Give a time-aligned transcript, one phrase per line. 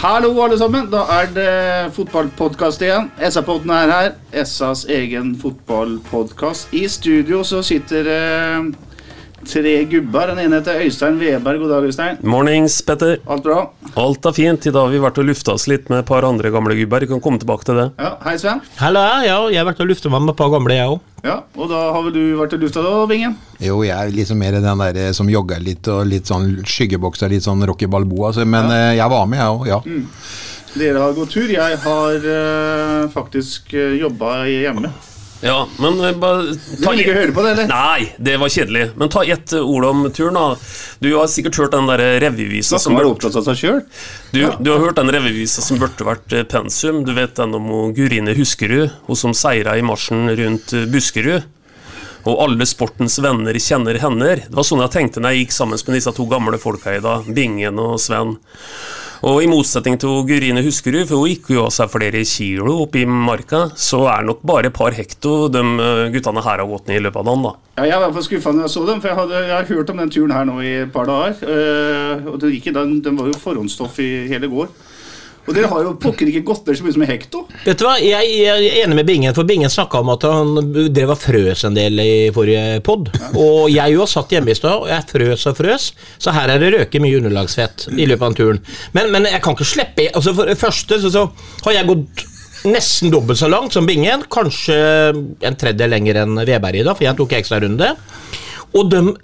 [0.00, 0.86] Hallo, alle sammen.
[0.88, 3.10] Da er det fotballpodkast igjen.
[3.20, 4.14] SA-podden er her.
[4.48, 6.70] SAs egen fotballpodkast.
[6.72, 8.70] I studio så sitter eh,
[9.46, 10.30] tre gubber.
[10.32, 11.60] Den ene heter Øystein Weberg.
[11.62, 12.18] God dag, Øystein.
[12.22, 13.18] Mornings, Petter.
[13.26, 13.60] Alt bra?
[14.00, 14.66] Alt er fint.
[14.66, 17.06] I dag har vi vært og lufta oss litt med et par andre gamle gubber.
[17.06, 17.86] Vi kan komme tilbake til det.
[17.98, 18.60] Ja, Hei, Sven.
[18.80, 21.00] Hallo, ja, jeg har vært og lufta meg med et par gamle, jeg òg.
[21.24, 23.34] Ja, Og da har vel du vært og lufta da, Bingen?
[23.60, 27.28] Jo, jeg er liksom mer den der eh, som jogger litt og litt sånn skyggebokser,
[27.28, 28.32] litt sånn Rocky Balboa.
[28.32, 28.94] Så, men ja.
[29.02, 29.68] jeg var med, jeg òg.
[29.68, 29.82] Ja.
[30.70, 31.50] Dere har gått tur.
[31.50, 34.92] Jeg har eh, faktisk uh, jobba hjemme.
[35.40, 37.68] Ja, men eh, bare Du vil ikke høre på det, eller?
[37.70, 38.82] Nei, det var kjedelig.
[39.00, 40.56] Men ta ett eh, ord om turen, da.
[41.00, 43.80] Du har sikkert hørt den der revyvisa som burde, opptatt av seg sjøl?
[44.34, 47.02] du, du har hørt den revyvisa som burde vært eh, pensum.
[47.08, 51.48] Du vet den om Gurine Huskerud, hun som seira i marsjen rundt eh, Buskerud.
[52.28, 54.42] Og alle sportens venner kjenner hender.
[54.44, 57.00] Det var sånn jeg tenkte når jeg gikk sammen med disse to gamle folka i
[57.00, 58.36] dag, Bingen og Sven.
[59.20, 63.02] Og i motsetning til Gurine Huskerud, for hun gikk jo av seg flere kilo oppe
[63.02, 66.88] i marka, så er nok bare et par hekto de eh, guttene her har gått
[66.88, 67.52] ned i løpet av dagen, da.
[67.76, 69.56] Ja, jeg var i hvert fall skuffa når jeg så dem, for jeg, hadde, jeg
[69.58, 71.36] har hørt om den turen her nå i et par dager.
[71.44, 74.72] eh, og det gikk, den, den var jo forhåndsstoff i hele går.
[75.50, 77.40] Og dere har jo pokker ikke gått ned så mye som en hekto.
[77.64, 80.52] Vet du hva, jeg, jeg er enig med Bingen, for Bingen snakka om at han
[80.94, 83.10] drev og frøs en del i forrige pod.
[83.34, 85.88] Og jeg jo satt hjemme i stad, og jeg frøs og frøs,
[86.22, 88.62] så her er det røket mye underlagsfett i løpet av turen.
[88.94, 91.26] Men, men jeg kan ikke slippe altså For det første så, så
[91.66, 92.24] har jeg gått
[92.70, 94.78] nesten dobbelt så langt som Bingen, kanskje
[95.10, 97.94] en tredje lenger enn Veberg i dag, for jeg tok ekstrarunde.
[98.76, 99.14] Og dem,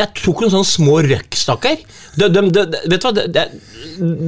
[0.00, 1.76] jeg tok noen sånne små røkk, stakkar.
[2.16, 3.44] De, de, de, de, vet du hva, de, de,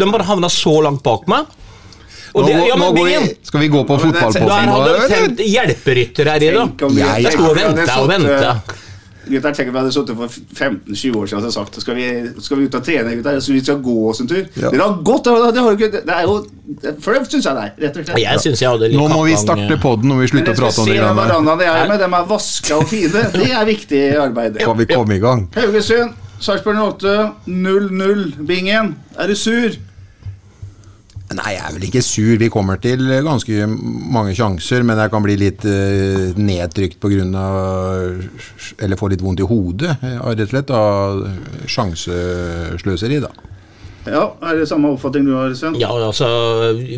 [0.03, 1.51] de bare havna så langt bak meg.
[2.33, 4.47] Og Nå, det, ja, men vi, skal vi gå på fotballposten?
[4.49, 6.87] der hadde de sendt hjelperytter her i dag.
[6.97, 8.55] Jeg- Jeg sto og venta og vente venta.
[9.25, 12.07] Eh, Gutter, tenk om vi hadde sittet for 15-20 år siden og sagt skal vi,
[12.43, 14.43] skal vi ut og trene, gutter, så vi skal gå oss en tur.
[14.57, 14.71] Ja.
[14.73, 16.41] Dere har gått, det, har ikke, det er jo
[17.03, 17.73] Flaut, syns jeg det er.
[17.83, 18.19] Rett og slett.
[18.23, 20.81] Jeg synes jeg hadde litt Nå må vi starte podden når vi slutter å prate
[20.81, 21.65] om det de greiene der.
[21.67, 23.25] jeg er med, de er vaska og fine.
[23.35, 24.59] Det er viktig arbeid.
[24.63, 25.47] Kan vi komme i gang?
[25.59, 27.17] Haugesund, Sarpsborg 08,
[27.47, 28.29] 0-0.
[28.49, 29.77] Bingen, er du sur?
[31.39, 32.35] Nei, jeg er vel ikke sur.
[32.41, 37.47] Vi kommer til ganske mange sjanser, men jeg kan bli litt uh, nedtrykt pga.
[38.83, 41.23] Eller få litt vondt i hodet, eh, rett og slett, av
[41.71, 43.33] sjansesløseri, da.
[44.03, 45.77] Ja, er det samme oppfatning du har, Sven?
[45.79, 46.27] Ja, altså,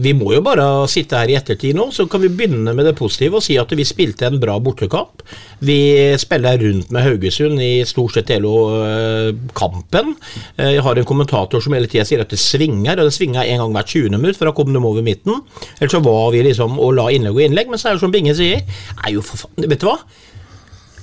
[0.01, 2.95] Vi må jo bare sitte her i ettertid nå, så kan vi begynne med det
[2.97, 5.21] positive og si at vi spilte en bra bortekamp.
[5.65, 5.77] Vi
[6.21, 10.15] spiller rundt med Haugesund i stort sett hele øh, kampen.
[10.57, 13.45] Eh, Jeg har en kommentator som hele tida sier at det svinger, og det svinger
[13.45, 14.17] en gang hvert 20.
[14.17, 15.43] minutt, for da kom de over midten.
[15.79, 18.15] Ellers så var vi liksom og la innlegg og innlegg, men så er det som
[18.15, 18.65] Binge sier,
[19.05, 19.99] er jo for faen Vet du hva?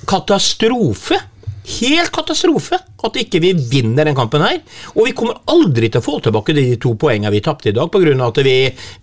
[0.09, 1.22] Katastrofe!
[1.61, 4.59] Helt katastrofe at ikke vi vinner den kampen her.
[4.95, 7.91] Og vi kommer aldri til å få tilbake de to poengene vi tapte i dag,
[7.94, 8.16] pga.
[8.25, 8.55] at vi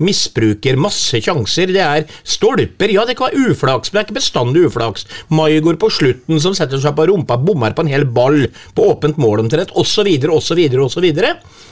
[0.03, 1.71] misbruker masse sjanser.
[1.75, 5.07] Det er stolper, ja det kan være uflaks, men det er ikke bestandig uflaks.
[5.31, 9.19] Maigård på slutten som setter seg på rumpa, bommer på en hel ball på åpent
[9.23, 11.09] mål omtrent, osv., osv., osv.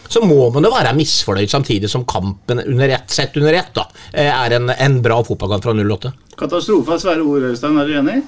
[0.07, 3.89] Så må man jo være misfornøyd samtidig som kampen under ett, sett under ett da,
[4.15, 6.15] er en, en bra fotballkamp fra 08.
[6.39, 7.79] Katastrofe er svære ord, Øystein.
[7.81, 8.21] Er du enig?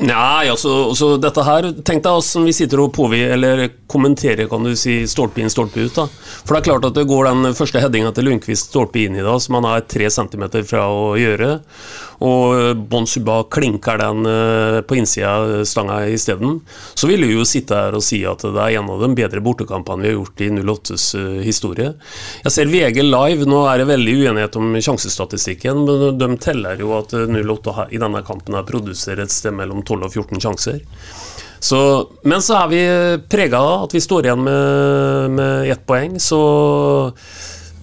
[0.00, 4.64] Nei, altså, altså dette her Tenk deg hvordan vi sitter og påvi, eller kommenterer, kan
[4.64, 5.92] du si, stolpe inn, stolpe ut.
[5.98, 6.06] da.
[6.42, 9.24] For det er klart at det går den første headinga til Lundqvist stolpe inn i
[9.24, 11.58] da, som han er tre centimeter fra å gjøre.
[12.22, 16.60] Og Bon Suba klinker den eh, på innsida av stanga isteden.
[16.94, 19.42] Så vil vi jo sitte her og si at det er en av de bedre
[19.42, 21.90] bortekampene vi har gjort i 08s eh, historie.
[22.44, 26.94] Jeg ser VG live, nå er det veldig uenighet om sjansestatistikken, men de teller jo
[27.00, 30.82] at eh, 08 i denne kampen her produserer et sted mellom 12 og 14 sjanser.
[31.62, 31.78] Så,
[32.26, 32.82] men så er vi
[33.30, 36.40] prega av at vi står igjen med, med ett poeng, så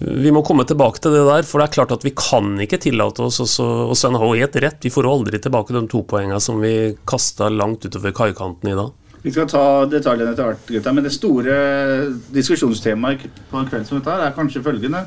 [0.00, 2.78] vi må komme tilbake til det der, for det er klart at vi kan ikke
[2.80, 6.40] tillate oss også, Og Sven har helt rett, vi får aldri tilbake de to poengene
[6.40, 8.94] som vi kasta langt utover kaikanten i dag.
[9.20, 10.94] Vi skal ta detaljene etter hvert, gutta.
[10.96, 11.56] Men det store
[12.32, 15.04] diskusjonstemaet på en kveld som dette er kanskje følgende.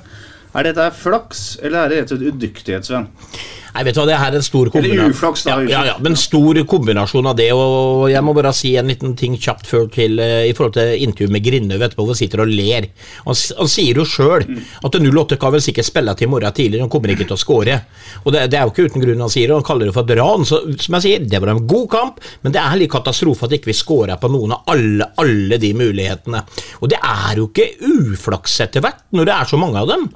[0.53, 3.07] Er dette flaks, eller er det rett og slett udyktighet, Sven?
[3.73, 5.39] Nei, vet du hva, det her er en stor kombinasjon.
[5.49, 7.47] Ja, ja, ja, men stor kombinasjon av det.
[7.57, 11.05] Og jeg må bare si en liten ting kjapt før til eh, i forhold til
[11.07, 12.89] intervjuet med Grindhaug etterpå, hvor han sitter og ler.
[13.25, 16.81] Han, han sier jo sjøl at 08 kan vel sikkert spille til i morgen tidlig,
[16.83, 17.79] han kommer ikke til å skåre.
[18.23, 20.05] Og det, det er jo ikke uten grunn han sier det, han kaller det for
[20.05, 20.45] et ran.
[20.45, 23.57] Så som jeg sier, det var en god kamp, men det er litt katastrofe at
[23.57, 26.43] ikke vi skåra på noen av alle, alle de mulighetene.
[26.81, 30.07] Og det er jo ikke uflaks etter hvert, når det er så mange av dem.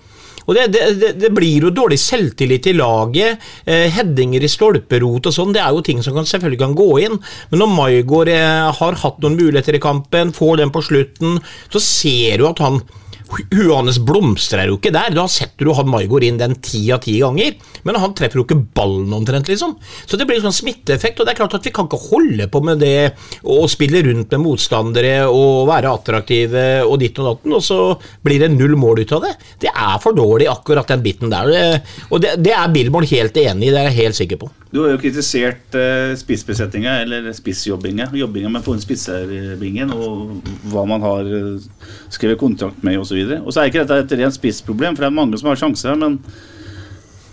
[0.48, 5.36] Og det, det, det, blir jo dårlig selvtillit i laget, eh, headinger i stolperot og
[5.36, 7.18] sånn, det er jo ting som kan, selvfølgelig kan gå inn.
[7.52, 11.42] Men når Maigård eh, har hatt noen muligheter i kampen, får den på slutten,
[11.74, 12.82] så ser du at han
[13.28, 15.14] Hans blomstrer jo ikke der.
[15.16, 17.56] Da setter du han Maigård inn den ti av ti ganger,
[17.88, 19.76] men han treffer jo ikke ballen omtrent, liksom.
[20.06, 22.62] Så det blir sånn smitteeffekt, og det er klart at vi kan ikke holde på
[22.66, 23.12] med det
[23.44, 27.80] å spille rundt med motstandere og være attraktive og ditt og datten, og så
[28.26, 29.34] blir det null mål ut av det.
[29.66, 31.82] Det er for dårlig, akkurat den biten der.
[32.12, 34.52] Og det, det er Billborn helt enig i, det er jeg helt sikker på.
[34.68, 40.50] Du har jo kritisert eh, spissbesetninga, eller spissjobbinga, jobbinga med å få inn spissebingen, og
[40.68, 41.68] hva man har eh,
[42.14, 43.17] skrevet kontrakt med osv.
[43.26, 45.60] Og, og så er ikke dette et rent spissproblem, for det er mange som har
[45.60, 46.20] sjanser, her, men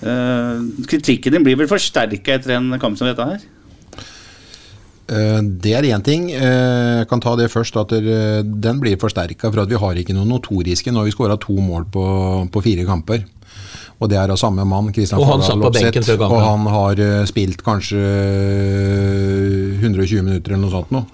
[0.05, 3.45] uh, kritikken din blir vel forsterka etter en kamp som dette her?
[5.05, 6.31] Eh, Det er én ting.
[6.33, 7.77] Eh, Jeg kan ta det først.
[7.77, 10.91] at Den blir forsterka for at vi har ikke noe notoriske.
[10.91, 13.25] når vi skåra to mål på, på fire kamper.
[14.01, 14.93] Og det er av samme mann.
[14.93, 16.37] Christian Og han Fardal satt på benken før kampen.
[16.37, 18.01] Og han har spilt kanskje
[19.85, 21.05] 120 minutter eller noe sånt nå.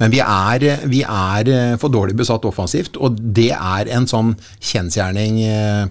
[0.00, 4.34] Men vi er, vi er eh, for dårlig besatt offensivt, og det er en sånn
[4.58, 5.84] kjensgjerning eh,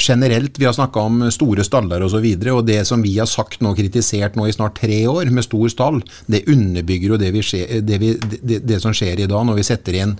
[0.00, 3.16] generelt, vi har snakka om store staller osv., og, så videre, og det som vi
[3.18, 7.20] har sagt nå, kritisert nå i snart tre år med stor stall, det underbygger jo
[7.20, 7.32] det,
[7.84, 8.00] det,
[8.42, 10.16] det, det som skjer i dag, når vi setter inn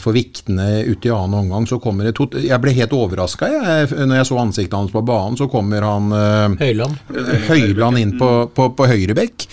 [0.00, 4.16] for Viktene uti i annen omgang, så kommer det tot Jeg ble helt overraska når
[4.20, 5.38] jeg så ansiktet hans på banen.
[5.38, 6.98] Så kommer han eh, Høyland.
[7.48, 9.46] Høyland inn på, på, på høyrebekk.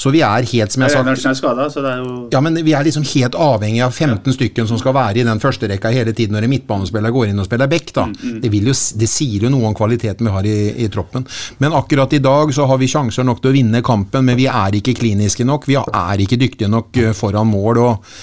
[0.00, 2.56] Så vi er helt, som jeg sa er skada, så det er jo ja, men
[2.64, 5.92] vi er liksom helt avhengig av 15 stykken som skal være i den første rekka
[5.92, 7.92] hele tiden når en midtbanespiller går inn og spiller back.
[7.96, 8.06] da.
[8.10, 10.56] Det, jo, det sier jo noe om kvaliteten vi har i,
[10.86, 11.26] i troppen.
[11.60, 14.48] Men akkurat i dag så har vi sjanser nok til å vinne kampen, men vi
[14.48, 15.68] er ikke kliniske nok.
[15.68, 17.84] Vi er ikke dyktige nok eh, foran mål.
[17.84, 18.16] og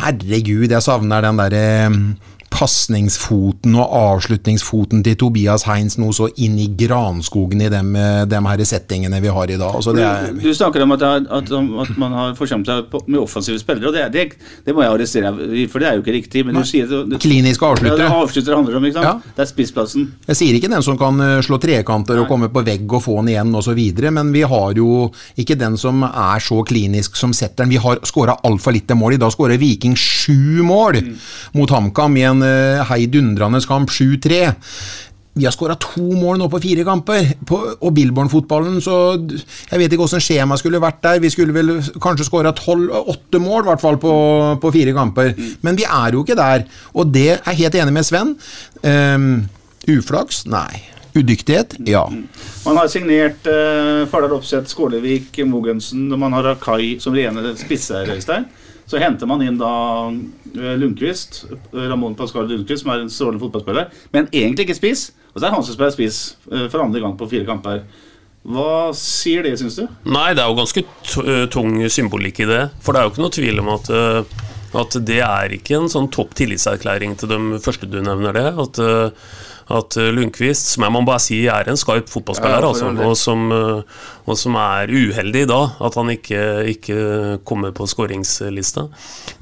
[0.00, 1.90] Herregud, jeg savner den derre
[2.52, 8.46] pasningsfoten og avslutningsfoten til Tobias Heinz noe så inn i granskogen i dem, eh, dem
[8.48, 9.74] her settingene vi har i dag.
[9.74, 13.00] Altså, det er, Du snakker om at, er- at, at man har forsømt seg på,
[13.08, 16.02] med offensive spillere, og det, det, det må jeg arrestere deg for det er jo
[16.04, 16.44] ikke riktig.
[16.46, 18.06] Men du sier det, Kliniske avsluttere.
[18.06, 19.26] Ja, er avsluttere handler om, ikke sant?
[19.26, 19.34] Ja.
[19.36, 20.08] Det er spissplassen.
[20.28, 23.18] Jeg sier ikke den som kan eh, slå trekanter og komme på vegg og få
[23.22, 23.80] den igjen osv.,
[24.12, 25.08] men vi har jo
[25.40, 27.70] ikke den som er så klinisk som setteren.
[27.72, 29.14] Vi har skåra altfor lite mål.
[29.16, 31.00] I dag skårer Viking sju mål
[31.56, 34.44] mot HamKam i en uh, heidundrende kamp, 7-3.
[35.32, 37.30] Vi har skåra to mål nå på fire kamper.
[37.48, 39.16] På, og Billborn-fotballen, så
[39.70, 41.22] Jeg vet ikke åssen skjemaet skulle vært der.
[41.24, 44.12] Vi skulle vel kanskje skåra åtte mål, i hvert fall, på,
[44.60, 45.32] på fire kamper.
[45.62, 46.66] Men vi er jo ikke der.
[46.92, 48.34] Og det er jeg helt enig med Sven.
[48.84, 49.28] Um,
[49.88, 50.44] uflaks?
[50.46, 50.82] Nei.
[51.16, 51.78] Udyktighet?
[51.88, 52.06] Ja.
[52.64, 58.08] Man har signert uh, Fardal Opseth, Skålevik, Mogensen, og man har Akai som rene spisser,
[58.12, 58.46] Øystein.
[58.90, 59.72] Så henter man inn da
[60.10, 65.10] eh, Lundqvist, Ramón Pascal Lundqvist, som er en strålende fotballspiller, men egentlig ikke spiss.
[65.32, 67.84] Og så er han som spiller spiss eh, for andre gang på fire kamper.
[68.42, 69.84] Hva sier det, syns du?
[70.10, 70.82] Nei, det er jo ganske
[71.22, 72.62] eh, tung symbolikk i det.
[72.82, 73.92] For det er jo ikke noe tvil om at,
[74.82, 78.48] at det er ikke en sånn topp tillitserklæring til de første du nevner det.
[78.66, 78.82] At,
[79.70, 83.16] at eh, Lundqvist, som jeg må bare si er en skarp fotballspiller, Ja, altså, og,
[83.18, 86.42] som, eh, og som er uheldig da, at han ikke,
[86.74, 86.98] ikke
[87.48, 88.88] kommer på skåringslista.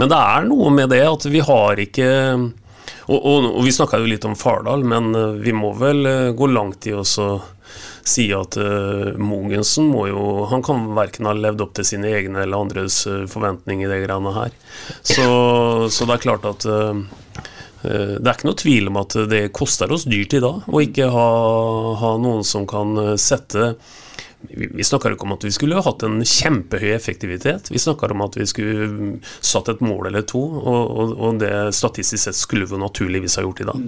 [0.00, 2.11] Men det er noe med det at vi har ikke
[3.11, 6.53] og, og, og vi snakka jo litt om Fardal, men eh, vi må vel gå
[6.53, 7.33] langt i også
[8.07, 12.45] si at uh, Mogensen må jo Han kan verken ha levd opp til sine egne
[12.45, 14.55] eller andres uh, forventninger i de greiene her.
[15.03, 15.27] Så,
[15.93, 17.03] så det er klart at eh,
[17.89, 21.09] det er ikke noe tvil om at det koster oss dyrt i dag å ikke
[21.13, 21.29] ha,
[22.01, 23.75] ha noen som kan eh, sette
[24.41, 27.69] vi, snakker ikke om at vi skulle hatt en kjempehøy effektivitet.
[27.69, 29.11] Vi snakker om at vi skulle mm,
[29.45, 33.45] satt et mål eller to, og, og, og det statistisk sett skulle vi naturligvis ha
[33.45, 33.85] gjort i dag.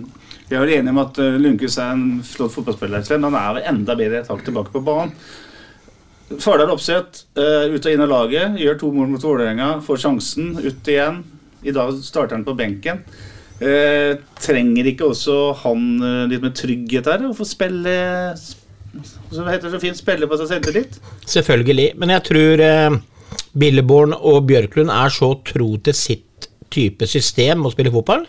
[0.50, 3.70] Vi er vel enige om at eh, Lundqvist er en flott fotballspiller, men Han er
[3.72, 5.16] enda bedre et hakk tilbake på banen.
[6.40, 10.88] Fardal Opseth, ut og inn av laget, gjør to mål mot Vålerenga, får sjansen, ut
[10.88, 11.18] igjen.
[11.60, 13.02] I dag starter han på benken.
[13.62, 17.28] Eh, trenger ikke også han eh, litt mer trygghet her?
[17.28, 17.94] Å få spille
[19.30, 20.98] Som heter det så fint, spille på seg selvtillit?
[21.30, 21.92] Selvfølgelig.
[22.00, 22.98] Men jeg tror eh,
[23.58, 28.24] Billeborn og Bjørklund er så tro til sitt type system å spille fotball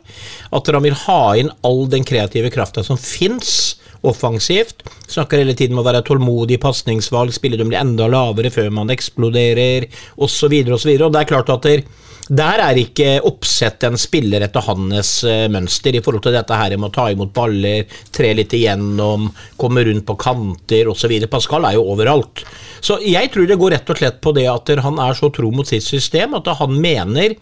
[0.51, 4.83] at han vil ha inn all den kreative krafta som fins offensivt.
[5.07, 8.91] Snakker hele tiden om å være tålmodig i pasningsvalg, spille dem enda lavere før man
[8.93, 9.87] eksploderer,
[10.19, 10.57] osv.
[10.75, 10.91] osv.
[10.97, 11.85] Og det er klart at der,
[12.31, 16.75] der er ikke oppsett en spiller etter hans eh, mønster i forhold til dette her
[16.77, 19.27] med å ta imot baller, tre litt igjennom,
[19.59, 21.11] komme rundt på kanter osv.
[21.31, 22.45] Pascal er jo overalt.
[22.83, 25.51] Så jeg tror det går rett og slett på det at han er så tro
[25.51, 27.35] mot sitt system at han mener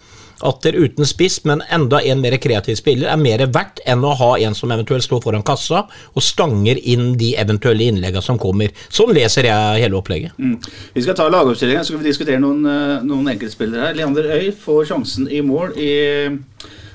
[0.48, 4.14] at der uten spiss, men enda en mer kreativ spiller, er mer verdt enn å
[4.18, 8.74] ha en som eventuelt står foran kassa og stanger inn de eventuelle innleggene som kommer.
[8.90, 10.38] Sånn leser jeg hele opplegget.
[10.42, 10.58] Mm.
[10.96, 13.98] Vi skal ta lagoppstillinga, så skal vi diskutere noen, eh, noen enkeltspillere her.
[14.00, 15.92] Leander Øy får sjansen i mål i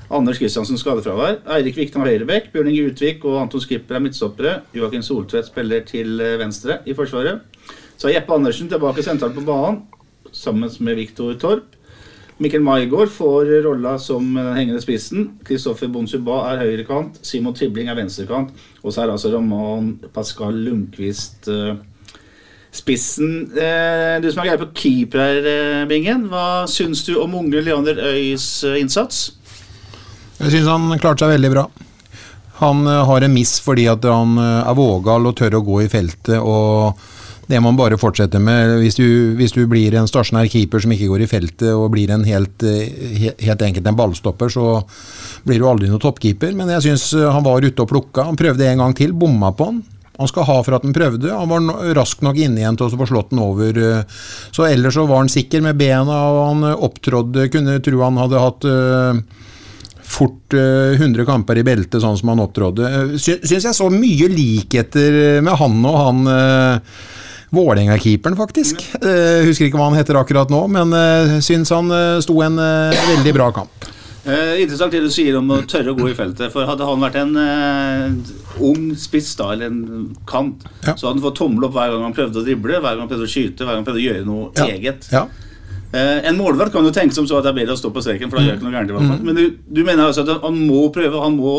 [0.07, 1.41] Anders Kristiansen skadefravær.
[1.57, 4.53] Eirik Viktan høyrebekk, Bjørn Inge Utvik og Anton Skipper er midtstoppere.
[4.75, 7.43] Joakim Soltvedt spiller til eh, venstre i Forsvaret.
[7.97, 9.81] Så er Jeppe Andersen tilbake sentralt på banen
[10.31, 11.76] sammen med Viktor Torp.
[12.37, 15.31] Mikkel Maigård får rolla som den hengende spissen.
[15.45, 17.17] Kristoffer Bonsuba er høyrekant.
[17.25, 18.51] Simon Tibling er venstrekant.
[18.83, 21.79] Og så er altså Roman Pascal Lundqvist eh,
[22.77, 23.49] spissen.
[23.57, 26.27] Eh, du som er greie på keeper eh, Bingen.
[26.29, 29.31] Hva syns du om unge Leander Øys eh, innsats?
[30.37, 31.67] Jeg syns han klarte seg veldig bra.
[32.61, 35.83] Han eh, har en miss fordi at han eh, er vågal og tør å gå
[35.87, 36.37] i feltet.
[36.37, 37.06] og
[37.47, 38.77] det man bare fortsette med.
[38.81, 39.07] Hvis du,
[39.39, 42.63] hvis du, blir en stasjonær keeper som ikke går i feltet og blir en helt,
[42.67, 44.81] eh, helt enkelt en ballstopper, så
[45.47, 46.51] blir du aldri noen toppkeeper.
[46.57, 48.27] Men jeg syns han var ute og plukka.
[48.27, 49.79] Han prøvde en gang til, bomma på han.
[50.17, 51.29] Han skal ha for at han prøvde.
[51.31, 53.79] Han var rask nok inne igjen til å få slått den over.
[54.51, 58.41] Så ellers så var han sikker med bena, og han opptrådde Kunne tro han hadde
[58.41, 58.67] hatt
[60.07, 63.19] fort uh, 100 kamper i beltet, sånn som han opptrådde.
[63.19, 66.21] Sy syns jeg så mye likheter med han og han
[67.49, 68.81] Vålerenga-keeperen, faktisk.
[68.99, 72.59] Uh, husker ikke hva han heter akkurat nå, men uh, syns han uh, sto en
[72.59, 73.87] veldig bra kamp.
[74.27, 76.51] interessant det du sier om å tørre å gå i feltet.
[76.51, 77.37] For Hadde han vært en
[78.59, 80.97] ung spiss, da, eller en kant, ja.
[80.97, 83.11] så hadde han fått tommel opp hver gang han prøvde å drible, hver gang han
[83.13, 84.67] prøvde å skyte, hver gang han prøvde å gjøre noe ja.
[84.67, 85.07] eget.
[85.13, 85.23] Ja.
[85.95, 88.27] en målvakt kan jo tenke som så at det er bedre å stå på streken,
[88.27, 88.91] for da gjør ikke noe gærent.
[88.91, 89.23] i hvert fall.
[89.29, 89.45] Men du,
[89.79, 91.55] du mener altså at han må prøve, han må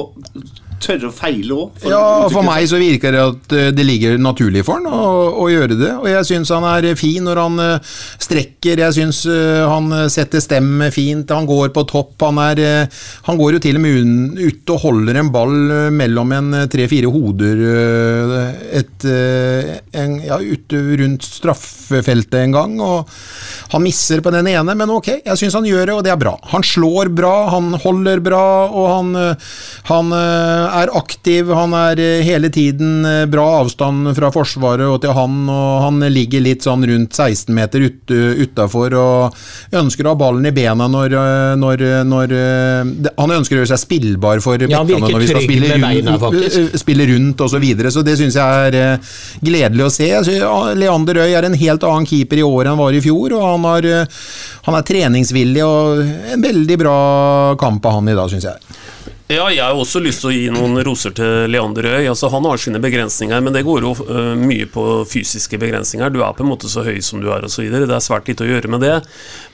[0.82, 1.84] tørre å feile òg?
[1.88, 5.12] Ja, for meg så virker det at det ligger naturlig for han å,
[5.44, 5.92] å gjøre det.
[5.98, 11.30] Og jeg syns han er fin når han strekker, jeg syns han setter stemme fint,
[11.34, 12.14] han går på topp.
[12.26, 12.88] Han, er,
[13.28, 15.56] han går jo til og med ut og holder en ball
[15.94, 17.62] mellom en tre-fire hoder
[18.78, 19.06] et,
[19.98, 22.76] en, ja, ute rundt straffefeltet en gang.
[22.84, 23.08] og
[23.74, 26.20] Han misser på den ene, men ok, jeg syns han gjør det, og det er
[26.20, 26.34] bra.
[26.52, 29.14] Han slår bra, han holder bra, og han,
[29.90, 30.14] han
[30.82, 36.06] er aktiv, han er hele tiden bra avstand fra Forsvaret og til han, og han
[36.12, 40.88] ligger litt sånn rundt 16 meter ut, utafor og ønsker å ha ballen i bena
[40.88, 41.16] når,
[41.60, 42.34] når, når
[43.18, 46.78] Han ønsker å gjøre seg spillbar for ja, bekkene når vi skal spille, beina, rundt,
[46.80, 47.58] spille rundt osv.
[47.58, 50.10] Så, videre, så det syns jeg er gledelig å se.
[50.78, 53.42] Leander Øy er en helt annen keeper i år enn han var i fjor, og
[53.42, 53.88] han, har,
[54.68, 56.98] han er treningsvillig og en veldig bra
[57.60, 58.78] kamp av han i dag, syns jeg.
[59.28, 62.06] Ja, jeg har også lyst til å gi noen roser til Leander Øy.
[62.08, 66.08] Altså, han har sine begrensninger, men det går jo uh, mye på fysiske begrensninger.
[66.14, 67.66] Du er på en måte så høy som du er osv.
[67.68, 68.94] Det er svært lite å gjøre med det.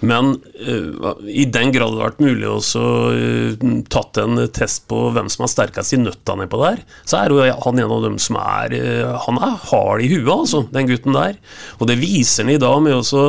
[0.06, 5.08] Men uh, i den grad det har vært mulig å uh, tatt en test på
[5.16, 8.20] hvem som er sterkest i nøtta nedpå der, så er jo han en av dem
[8.22, 8.78] som er
[9.26, 11.34] Han er hard i huet, altså, den gutten der.
[11.80, 13.26] Og det viser han i dag med også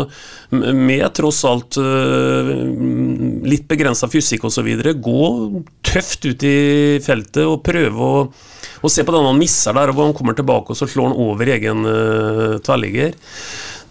[0.53, 1.75] med tross alt
[3.49, 4.69] litt begrensa fysikk osv.
[5.01, 5.25] Gå
[5.85, 8.25] tøft ut i feltet og prøve å,
[8.81, 11.11] å se på den han misser der, og hvor han kommer tilbake og så slår
[11.11, 13.15] han over egen uh, tverrligger.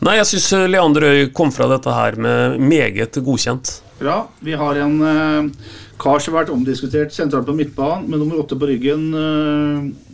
[0.04, 3.70] Nei, jeg syns Leander Øy kom fra dette her med meget godkjent.
[4.00, 4.24] Bra.
[4.44, 5.70] Vi har en uh,
[6.02, 9.08] kar som har vært omdiskutert sentralt på midtbanen, med nummer åtte på ryggen.
[9.14, 10.04] Uh,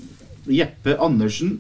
[0.51, 1.59] Jeppe Andersen.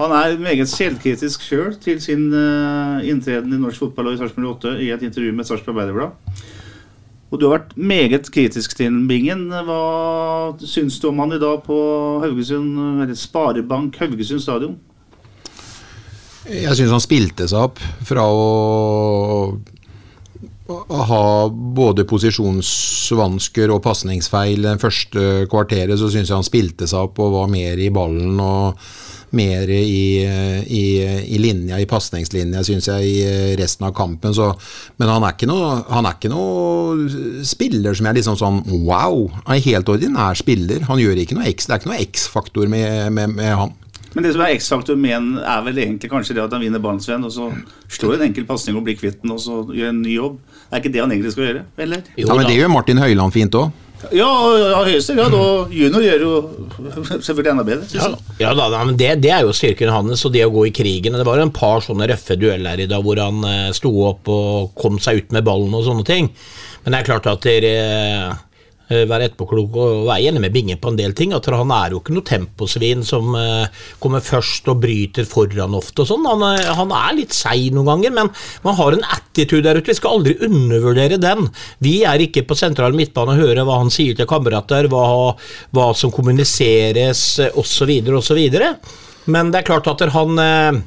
[0.00, 4.56] Han er meget selvkritisk sjøl til sin uh, inntreden i norsk fotball og i Sarpsborg
[4.56, 6.42] 8 i et intervju med Sarpsborg Arbeiderblad.
[7.34, 9.48] Og du har vært meget kritisk til Bingen.
[9.50, 11.76] Hva syns du om han i dag på
[12.22, 14.76] Haugesund, Sparebank Haugesund stadion?
[16.46, 18.38] Jeg syns han spilte seg opp fra å
[21.10, 27.18] ha både posisjonsvansker og pasningsfeil det første kvarteret, så syns jeg han spilte seg opp
[27.18, 28.78] og var mer i ballen og
[29.36, 30.24] mer i,
[30.64, 30.84] i,
[31.34, 34.34] i linja, i pasningslinja, syns jeg, i resten av kampen.
[34.36, 34.50] Så,
[35.00, 39.26] men han er, ikke noe, han er ikke noe spiller som er liksom sånn wow.
[39.44, 40.86] Han er helt ordinær spiller.
[40.90, 43.74] Han gjør ikke noe X, det er ikke noe X-faktor med, med, med han.
[44.14, 46.82] Men det som er X-faktor med en, er vel egentlig kanskje det at han vinner
[46.82, 47.48] ballen, Sven, og så
[47.90, 50.36] slår en enkel pasning og blir kvitt den, og så gjør en ny jobb.
[50.70, 51.64] Er ikke det han egentlig skal gjøre?
[51.82, 52.04] Eller?
[52.14, 53.74] ja, men det gjør Martin Høiland fint òg.
[54.12, 54.28] Ja,
[54.84, 55.34] i høyeste grad.
[55.36, 56.32] Og junior gjør jo
[57.14, 57.88] selvfølgelig enda bedre.
[57.94, 58.10] Ja,
[58.42, 61.16] ja da, men det, det er jo styrken hans, og det å gå i krigen.
[61.16, 64.74] Det var en par sånne røffe dueller i dag hvor han eh, sto opp og
[64.78, 66.32] kom seg ut med ballen og sånne ting.
[66.84, 67.74] Men det er klart at dere
[68.88, 71.32] være etterpåklok og være enig med Binge på en del ting.
[71.36, 73.66] At han er jo ikke noe temposvin som eh,
[74.02, 76.26] kommer først og bryter foran ofte og sånn.
[76.28, 78.30] Han, er- han er litt seig noen ganger, men
[78.66, 79.90] man har en attitude der ute.
[79.92, 81.48] Vi skal aldri undervurdere den.
[81.84, 85.04] Vi er ikke på sentral midtbane og hører hva han sier til kamerater, hva,
[85.74, 87.24] hva som kommuniseres
[87.54, 87.90] osv.
[88.20, 88.42] osv.
[89.32, 90.82] Men det er klart at han eh,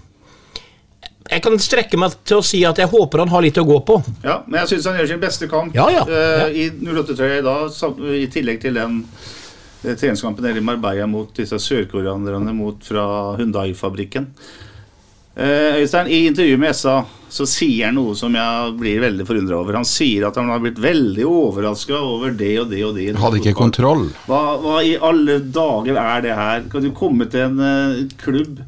[1.27, 3.79] Jeg kan strekke meg til å si at jeg håper han har litt å gå
[3.87, 3.97] på.
[4.23, 6.05] Ja, men jeg syns han gjør sin beste kamp Ja, ja.
[6.07, 7.81] eh, i 08-trøya i dag,
[8.15, 9.01] i tillegg til den
[9.83, 14.31] eh, treningskampen nede i Marbella mot disse sørkoreanerne mot fra Hundai-fabrikken.
[15.37, 19.59] Uh, Øystein, i intervjuet med SA så sier han noe som jeg blir veldig forundra
[19.59, 19.75] over.
[19.77, 23.11] Han sier at han har blitt veldig overraska over det og det og det.
[23.19, 23.59] Hadde ikke fotball.
[23.59, 24.05] kontroll.
[24.25, 26.65] Hva, hva i alle dager er det her?
[26.71, 28.63] Kan du komme til en eh, klubb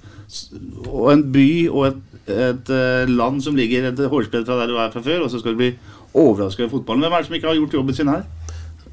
[0.85, 4.77] og en by og et, et eh, land som ligger et hårsbredd fra der du
[4.79, 5.71] er fra før, og så skal du bli
[6.13, 7.05] overraska over fotballen?
[7.05, 8.27] Hvem er det som ikke har gjort jobben sin her?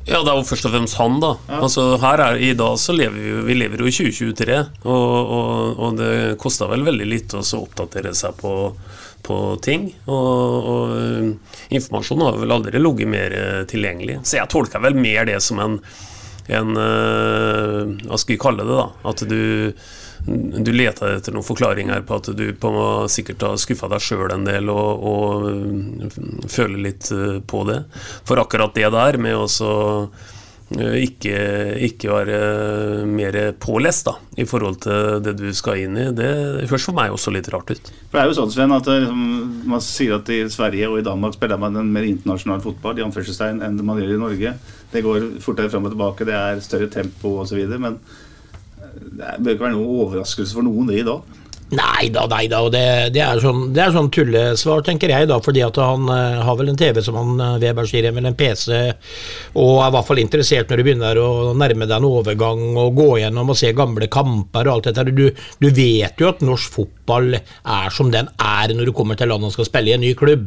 [0.07, 1.33] Ja, det er jo først og fremst han, da.
[1.57, 5.81] Altså, her er, I dag så lever vi vi lever jo i 2023, og, og,
[5.83, 8.52] og det koster vel veldig lite å så oppdatere seg på,
[9.26, 9.88] på ting.
[10.07, 14.21] Og, og eh, informasjon har vel aldri ligget mer eh, tilgjengelig.
[14.23, 15.81] Så jeg tolker vel mer det som en,
[16.55, 18.88] en Hva skal vi kalle det, da?
[19.11, 19.40] At du
[20.26, 22.71] du leter etter noen forklaringer på at du på,
[23.11, 27.85] sikkert har skuffa deg sjøl en del og, og føler litt øh, på det.
[28.26, 31.38] For akkurat det der med å øh, ikke,
[31.87, 32.40] ikke være
[33.06, 36.33] mer pålest da, i forhold til det du skal inn i, det
[36.66, 37.95] høres for meg også litt rart ut.
[38.11, 39.25] For det er jo sånn, Sven, at liksom,
[39.71, 43.06] man sier at i Sverige og i Danmark spiller man en mer internasjonal fotball i
[43.06, 44.56] anførselstegn, enn man gjør i Norge.
[44.91, 47.62] Det går fortere fram og tilbake, det er større tempo osv.
[47.78, 48.02] Men
[48.97, 51.37] det bør ikke være noen overraskelse for noen det i dag.
[51.75, 52.61] Nei da, nei da.
[52.71, 55.41] Det, det, er sånn, sånn tullesvar, tenker jeg, da.
[55.43, 58.37] Fordi at han uh, har vel en TV som han uh, Weber sier, eller en
[58.39, 58.71] PC,
[59.59, 62.95] og er i hvert fall interessert når du begynner å nærme deg en overgang og
[63.00, 65.17] gå gjennom og se gamle kamper og alt dette.
[65.17, 65.25] Du,
[65.59, 69.50] du vet jo at norsk fotball er som den er når du kommer til landet
[69.50, 70.47] og skal spille i en ny klubb.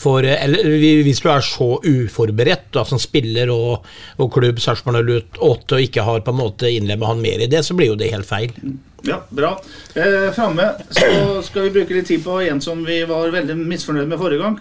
[0.00, 0.64] For uh, eller,
[1.04, 3.84] hvis du er så uforberedt da, som spiller og,
[4.16, 7.66] og klubb Sarpsborg 08 og ikke har på en måte innlemmet han mer i det,
[7.68, 8.56] så blir jo det helt feil.
[9.04, 9.62] Ja, bra.
[9.94, 10.70] Eh, Framme
[11.44, 14.56] skal vi bruke litt tid på en som vi var veldig misfornøyd med forrige gang.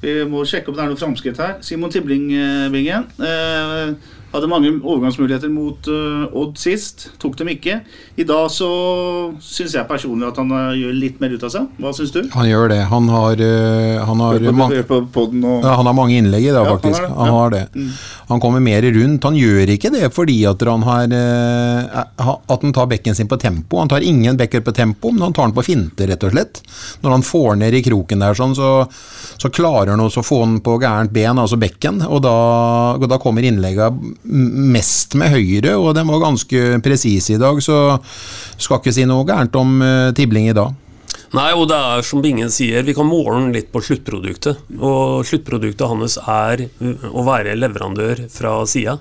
[0.00, 1.58] Vi må sjekke om det er noe framskritt her.
[1.62, 3.92] Simon Tibling-bingen eh,
[4.30, 7.08] hadde mange overgangsmuligheter mot uh, Odd sist.
[7.18, 7.80] Tok dem ikke.
[8.20, 8.68] I dag så
[9.42, 11.66] syns jeg personlig at han eh, gjør litt mer ut av seg.
[11.80, 12.20] Hva syns du?
[12.36, 12.78] Han gjør det.
[12.92, 15.96] Han har, uh, han har, Hør på, ma- hør på podden og ja, han har
[15.98, 17.00] mange innlegg i dag, Ja, han faktisk.
[17.00, 17.38] har det, Han ja.
[17.40, 17.64] har det.
[18.30, 19.26] Han kommer mer rundt.
[19.26, 23.40] Han gjør ikke det fordi at han, har, uh, at han tar bekken sin på
[23.40, 23.80] tempo.
[23.82, 26.62] Han tar ingen bekker på tempo, men han tar den på finte, rett og slett.
[27.02, 28.70] Når han får ned i kroken der, sånn, så,
[29.40, 32.02] så klarer han også å få den på gærent ben, altså bekken.
[32.06, 32.36] Og da,
[32.94, 37.98] og da kommer innleggene mest med høyre, og den var ganske presise i dag, så
[38.60, 40.76] skal ikke si noe gærent om øh, Tibling i dag.
[41.30, 44.64] Nei, og det er som Bingen sier, vi kan måle den litt på sluttproduktet.
[44.82, 48.96] Og sluttproduktet hans er uh, å være leverandør fra sida.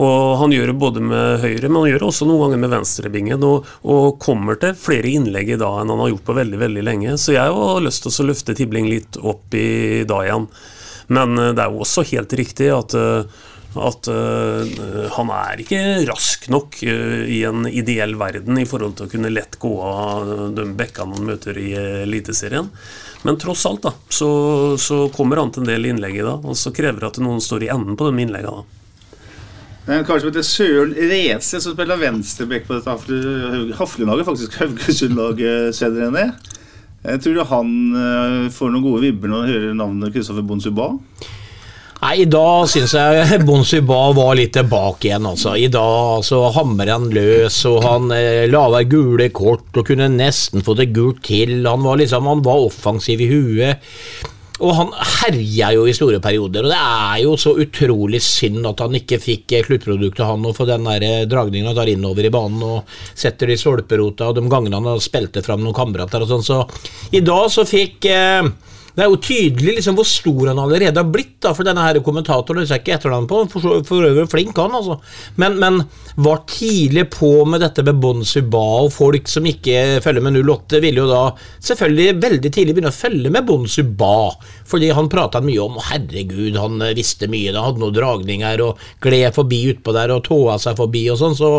[0.00, 2.72] Og han gjør det både med høyre, men han gjør det også noen ganger med
[2.72, 3.44] venstrebingen.
[3.44, 6.86] Og, og kommer til flere innlegg i dag enn han har gjort på veldig veldig
[6.88, 7.18] lenge.
[7.20, 10.48] Så jeg har lyst til å løfte Tibling litt opp i dag igjen.
[11.12, 13.42] Men uh, det er jo også helt riktig at uh,
[13.78, 19.08] at uh, han er ikke rask nok uh, i en ideell verden i forhold til
[19.08, 22.68] å kunne lett gå av de bekkene han møter i øh, Eliteserien.
[23.22, 24.28] Men tross alt da, så,
[24.80, 27.42] så kommer han til en del innlegg i dag, og så krever det at noen
[27.42, 28.62] står i enden på de innleggene.
[28.62, 28.80] da.
[29.82, 34.28] Det er en kar som heter Søren Rese, som spiller venstrebekk på dette Hafle- Haflelaget,
[34.28, 36.26] faktisk Haugesund-laget, Sven René.
[37.02, 40.92] Jeg tror han eh, får noen gode vibber når han hører navnet Kristoffer Bonsuba?
[42.02, 45.52] Nei, i dag syns jeg Bonsuba var litt tilbake igjen, altså.
[45.54, 50.66] I dag så hamrer han løs, og han eh, lager gule kort og kunne nesten
[50.66, 51.60] få det gult til.
[51.62, 53.92] Han var liksom, han var offensiv i huet.
[54.62, 58.82] Og han herja jo i store perioder, og det er jo så utrolig synd at
[58.82, 62.26] han ikke fikk eh, sluttproduktet, han, og få den der eh, dragningen han tar innover
[62.26, 66.26] i banen og setter det i stolperota, og de gangene han spilte fram noen kamerater
[66.26, 66.60] og sånn, så
[67.14, 68.50] i dag så fikk eh,
[68.92, 72.00] det er jo tydelig liksom hvor stor han allerede har blitt da, for denne her
[72.04, 72.60] kommentatoren.
[72.62, 74.98] Det er ikke etternavn på, for, for øvrig flink han, altså.
[75.40, 75.80] Men, men
[76.20, 80.82] var tidlig på med dette med Bon Suba, og folk som ikke følger med 08,
[80.84, 81.22] ville jo da
[81.64, 84.16] selvfølgelig veldig tidlig begynne å følge med Bon Suba.
[84.68, 88.84] Fordi han prata mye om herregud, han eh, visste mye, han hadde noen dragninger og
[89.04, 91.54] gled forbi utpå der og tåa seg forbi og sånn, så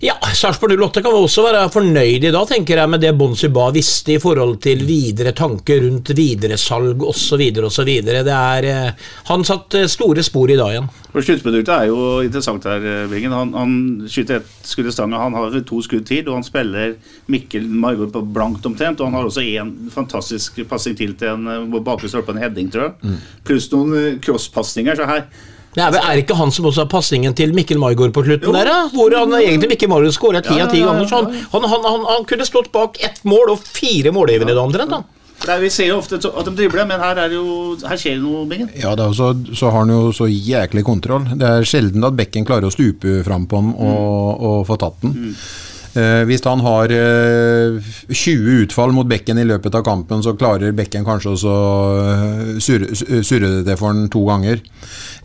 [0.00, 3.66] ja, Sarpsborg 08 kan også være fornøyd i dag, tenker jeg, med det Bonsi Ba
[3.74, 7.42] visste i forhold til videre tanker rundt videresalg osv.
[7.68, 7.90] osv.
[8.06, 10.88] Det er eh, Han satt store spor i dag igjen.
[11.10, 13.34] For Sluttproduktet er jo interessant her, eh, Bingen.
[13.34, 13.76] Han, han
[14.08, 15.20] skyter ett skudd i stanga.
[15.20, 16.94] Han har to skudd til, og han spiller
[17.30, 19.00] Mikkel Margot på blankt omtrent.
[19.00, 22.70] Og han har også en fantastisk passing til til en eh, bakre stolpe, en heading,
[22.70, 23.18] tror jeg.
[23.44, 24.96] Pluss noen eh, crosspasninger.
[24.96, 25.26] Så her
[25.76, 28.56] Er, vel- er det ikke han som også har passingen til Mikkel Maigård på slutten
[28.56, 28.78] der, da?
[28.90, 31.06] Hvor han egentlig Mikkel Maigård skåra ti av ti ja, ja, ganger.
[31.06, 34.64] Så han, han, han, han, han kunne stått bak ett mål og fire målgivere da,
[34.66, 34.90] omtrent.
[34.90, 35.02] da.
[35.44, 38.18] det er, Vi ser jo ofte at de dribler, men her, er jo, her skjer
[38.18, 38.72] det noe, Bingen.
[38.82, 41.30] Ja, det er jo så, så har han jo så jæklig kontroll.
[41.38, 44.98] Det er sjelden at bekken klarer å stupe fram på den og, og få tatt
[45.06, 45.14] den.
[45.30, 45.48] Eh,
[45.92, 51.06] hvis han har eh, 20 utfall mot bekken i løpet av kampen, så klarer bekken
[51.06, 52.92] kanskje også å surre,
[53.26, 54.62] surre det for han to ganger.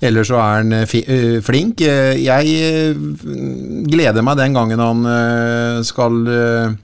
[0.01, 1.83] Eller så er han eh, eh, flink.
[1.85, 3.05] Eh, Jeg eh,
[3.91, 6.75] gleder meg den gangen han eh, skal eh,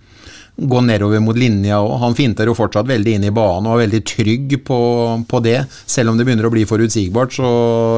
[0.61, 1.97] gå nedover mot linja òg.
[2.03, 4.79] Han finter jo fortsatt veldig inn i banen og er veldig trygg på,
[5.25, 5.61] på det.
[5.89, 7.51] Selv om det begynner å bli forutsigbart, så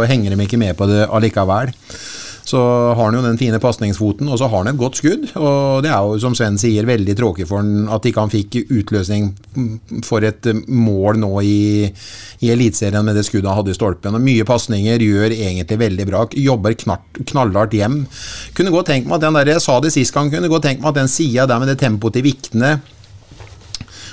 [0.09, 1.73] henger de ikke med på det allikevel.
[2.43, 5.29] Så har han jo den fine pasningsfoten, og så har han et godt skudd.
[5.39, 8.57] Og det er jo, som Sven sier, veldig tråkig for han at ikke han fikk
[8.65, 9.29] utløsning
[10.03, 11.87] for et mål nå i,
[12.43, 14.19] i Eliteserien med det skuddet han hadde i stolpen.
[14.19, 16.25] Og mye pasninger, gjør egentlig veldig bra.
[16.35, 18.01] Jobber knallhardt hjem.
[18.57, 20.83] Kunne godt tenkt meg at den der, Jeg sa det sist gang, kunne godt tenkt
[20.83, 22.75] meg at den sida der med det tempoet til Vikne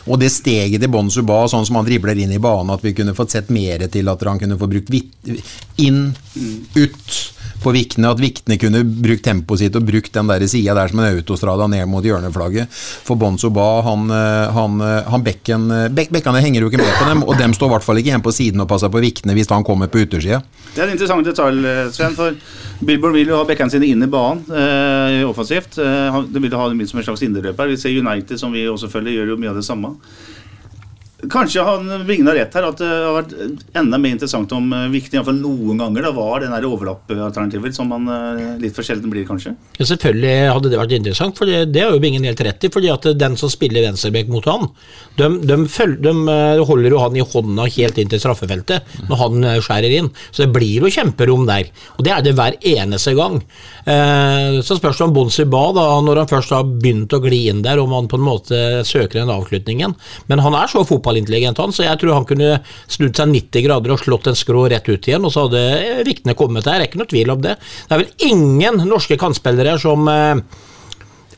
[0.08, 2.94] og det steget til Bon Suba, sånn som han dribler inn i banen, at vi
[2.96, 4.94] kunne fått sett mer til at han kunne få brukt
[5.80, 6.00] inn,
[6.78, 7.18] ut
[7.62, 8.10] på Vikne.
[8.10, 11.68] At Vikne kunne brukt tempoet sitt og brukt den der sida der som en autostrada
[11.70, 12.70] ned mot hjørneflagget.
[12.72, 16.82] For Bonzo Ba, han, eh, han, eh, han bekken, eh, bek, Bekkene henger jo ikke
[16.82, 18.90] med på dem, og dem står i hvert fall ikke igjen på siden og passer
[18.90, 20.42] på Vikne hvis han kommer på yttersida.
[20.74, 21.62] Det er en interessant detalj,
[21.94, 22.16] Sven.
[22.18, 22.34] For
[22.80, 25.76] Billboard vil jo ha bekkene sine inn i banen eh, offensivt.
[25.78, 27.68] Eh, de vil ha dem inn som en slags indreløper.
[27.68, 29.92] Vi ser United, som vi også følger, gjør jo mye av det samme.
[31.28, 33.32] Kanskje han har rett her, at det har vært
[33.76, 38.06] enda mer interessant om eh, Viktig iallfall noen ganger da var den overlappalternativet, som man
[38.08, 39.52] eh, litt for sjelden blir, kanskje.
[39.76, 42.70] Ja, selvfølgelig hadde det vært interessant, for det, det har jo Bingen helt rett i.
[42.72, 44.68] fordi at den som spiller venstreback mot han,
[45.18, 49.20] de, de, føl- de eh, holder jo han i hånda helt inn til straffefeltet når
[49.24, 50.08] han skjærer inn.
[50.30, 51.68] Så det blir jo kjemperom der.
[51.98, 53.40] Og det er det hver eneste gang.
[54.64, 57.62] Så spørs det om Bonsi Ba, da, når han først har begynt å gli inn
[57.64, 59.94] der, om han på en måte søker den avslutningen.
[60.30, 63.94] Men han er så fotballintelligent, han, så jeg tror han kunne snudd seg 90 grader
[63.94, 66.78] og slått en skrå rett ut igjen, og så hadde ryktene kommet der.
[66.78, 67.56] Det er ikke noe tvil om det.
[67.60, 70.42] Det er vel ingen norske kantspillere som eh,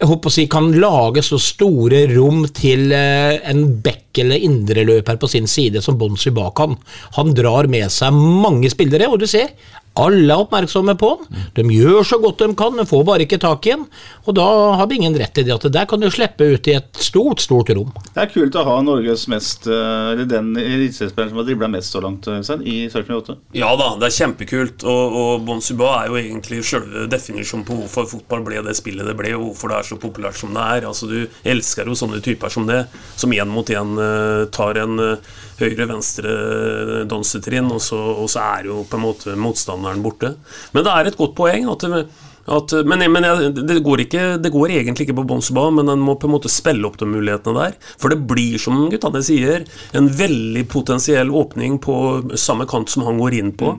[0.02, 5.20] jeg håper å si, kan lage så store rom til eh, en bekk eller indreløper
[5.20, 6.76] på sin side som Bonsi bak han.
[7.18, 9.54] Han drar med seg mange spillere, og du ser,
[10.00, 13.38] alle er oppmerksomme på den, De gjør så godt de kan, men får bare ikke
[13.42, 13.84] tak i den.
[14.24, 14.46] Og da
[14.78, 17.42] har vi ingen rett i det at der kan du slippe ut i et stort,
[17.44, 17.90] stort rom.
[18.14, 21.92] Det er kult å ha Norges mest eh, Eller den eliteseriespilleren som har dribla mest
[21.92, 23.38] så langt, eh, i Sarpsborg 8.
[23.58, 24.86] Ja da, det er kjempekult.
[24.88, 29.16] Og, og Bonsuba er jo egentlig selve definisjonen på hvorfor fotball ble det spillet det
[29.18, 30.88] ble, og hvorfor det er så populært som det er.
[30.88, 31.18] Altså Du
[31.52, 32.86] elsker jo sånne typer som det,
[33.20, 33.96] som én mot én
[34.54, 34.96] tar en
[35.62, 40.34] eh, høyre-venstre dansetrinn, og, så- og så er jo på en måte motstanderen borte.
[40.74, 41.70] Men det er et godt poeng.
[41.70, 42.06] at
[42.42, 43.22] at, men men
[43.54, 45.42] det, går ikke, det går egentlig ikke på Bon
[45.74, 47.76] men en må på en måte spille opp de mulighetene der.
[47.98, 49.62] For det blir, som guttene sier,
[49.94, 51.94] en veldig potensiell åpning på
[52.34, 53.76] samme kant som han går inn på.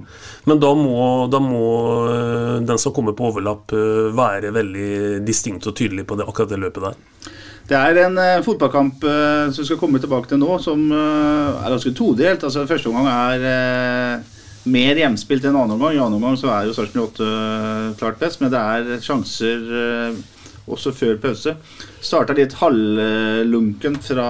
[0.48, 5.68] Men da må, da må øh, den som kommer på overlapp, øh, være veldig distinkt
[5.68, 6.96] og tydelig på det, akkurat det løpet der.
[7.64, 11.62] Det er en eh, fotballkamp eh, som vi skal komme tilbake til nå, som eh,
[11.64, 12.44] er ganske todelt.
[12.44, 14.34] Altså Første omgang er eh,
[14.68, 15.96] mer hjemspilt enn annen omgang.
[15.96, 19.64] I annen omgang så er jo Sarpsborg 8 eh, klart best, men det er sjanser
[19.80, 20.18] eh,
[20.68, 21.56] også før pause.
[22.04, 24.28] Starta litt halvlunkent fra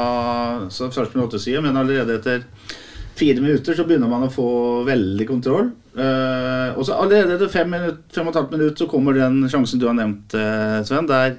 [0.69, 2.45] Sarpsborg 8-side, men allerede etter
[3.17, 4.45] fire minutter så begynner man å få
[4.85, 5.67] veldig kontroll.
[5.93, 9.81] Og så allerede etter fem, minutt, fem og et halvt minutt så kommer den sjansen
[9.81, 10.33] du har nevnt,
[10.89, 11.05] Sven.
[11.05, 11.35] der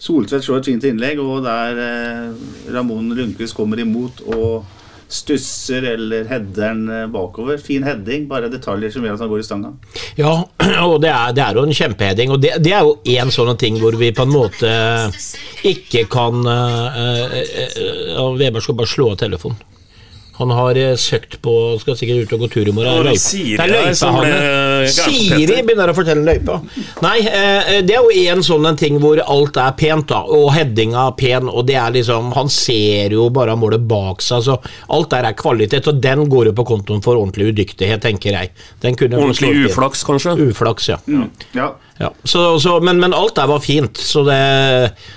[0.00, 4.64] Soltvedt slår et fint innlegg, og der eh, Ramón Lundqvist kommer imot og
[5.10, 7.58] stusser eller header eh, bakover.
[7.60, 9.72] Fin heading, bare detaljer som gjør at han går i stanga.
[10.16, 10.32] Ja,
[10.88, 12.32] og det er, det er jo en kjempeheading.
[12.32, 14.72] Og det, det er jo én sånn ting hvor vi på en måte
[15.68, 17.34] ikke kan uh, uh,
[18.16, 19.60] uh, Weber skal bare slå av telefonen.
[20.40, 22.88] Han har eh, søkt på Skal sikkert ut og gå tur i morgen.
[22.88, 23.20] det er løypa.
[23.20, 26.56] Siri Det er ble gæren, Siri begynner å fortelle løypa.
[27.04, 30.22] Nei, eh, det er jo en sånn en ting hvor alt er pent, da.
[30.24, 34.46] Og headinga er pen, og det er liksom Han ser jo bare målet bak seg,
[34.48, 34.56] så
[34.88, 35.90] alt der er kvalitet.
[35.92, 38.54] Og den går jo på kontoen for ordentlig udyktighet, tenker jeg.
[38.80, 40.36] Den kunne Ordentlig uflaks, kanskje?
[40.50, 40.98] Uflaks, ja.
[41.54, 41.72] Ja.
[42.00, 44.36] Ja, så, så, men, men alt der var fint, så det,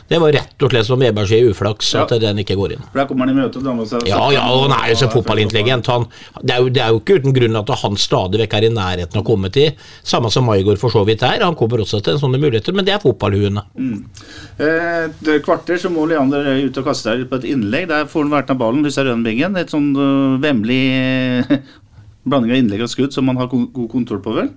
[0.10, 2.02] det var rett og slett som Weber sier, uflaks Ja.
[2.04, 2.82] at den ikke går inn.
[2.90, 3.62] For der kommer han i møte.
[3.64, 5.88] Da seg- Ja, ja, og han er jo så fotballintelligent.
[5.94, 6.10] Han,
[6.42, 8.72] det, er jo, det er jo ikke uten grunn at han stadig vekk er i
[8.76, 9.72] nærheten av å komme til.
[10.04, 11.46] Samme som Maigård for så vidt er.
[11.48, 13.64] Han kommer også til sånne muligheter, men det er fotballhuene.
[14.60, 17.88] Eh, Et kvarter så må Leander ut og kaste seg på et innlegg.
[17.94, 19.56] Der får han vært av ballen, husker Rønbingen.
[19.60, 21.58] Et sånn uh, vemmelig eh,
[22.28, 24.52] blanding av innlegg og skudd som man har god kontroll på, vel.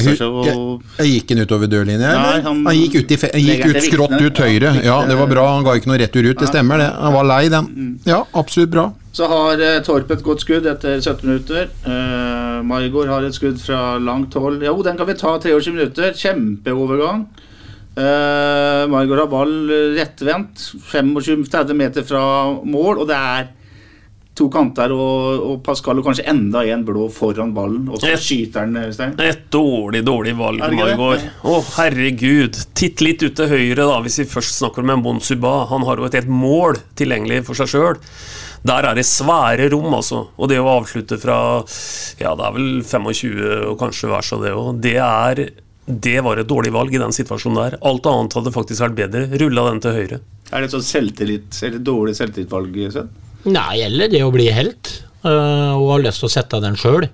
[0.00, 3.64] Jeg, seg og jeg gikk han utover dørlinja, Nei, han- Han, gikk, ut, han gikk
[3.68, 4.72] ut skrått ut høyre.
[4.84, 5.44] Ja, det var bra.
[5.56, 6.38] Han ga ikke noe retur ut.
[6.38, 6.90] Det stemmer, det.
[6.96, 7.98] Han var lei, den.
[8.06, 8.92] Ja, absolutt bra.
[9.12, 11.68] Så har eh, Torp et godt skudd etter 17 minutter.
[11.84, 14.62] Eh, Maigård har et skudd fra langt hold.
[14.64, 16.12] Jo, den kan vi ta 23 minutter.
[16.16, 17.26] Kjempeovergang.
[17.92, 19.52] Eh, Maigård har ball
[19.98, 20.56] rettvendt
[20.88, 22.22] 25-30 meter fra
[22.64, 23.50] mål, og det er
[24.34, 28.22] to kanter og, og Pascal og kanskje enda en blå foran ballen, og så Et-
[28.24, 29.12] skyter han, Øystein.
[29.20, 31.32] Et dårlig, dårlig valg, det ikke.
[31.44, 32.60] Å, herregud.
[32.74, 35.66] Titt litt ut til høyre, da, hvis vi først snakker med Monsuba.
[35.68, 38.00] Han har jo et helt mål tilgjengelig for seg sjøl.
[38.64, 40.28] Der er det svære rom, altså.
[40.38, 41.36] Og det å avslutte fra
[42.22, 44.80] Ja, det er vel 25 og kanskje hver så det òg.
[44.80, 45.48] Det er
[45.82, 47.74] det var et dårlig valg i den situasjonen der.
[47.82, 49.24] Alt annet hadde faktisk vært bedre.
[49.42, 50.20] Rulla den til høyre.
[50.52, 53.10] Er det et sånn selvtillit, eller dårlig selvtillitsvalg, Sven?
[53.48, 57.04] Nei, eller det å bli helt, Uh, og ha lyst til å sette den sjøl.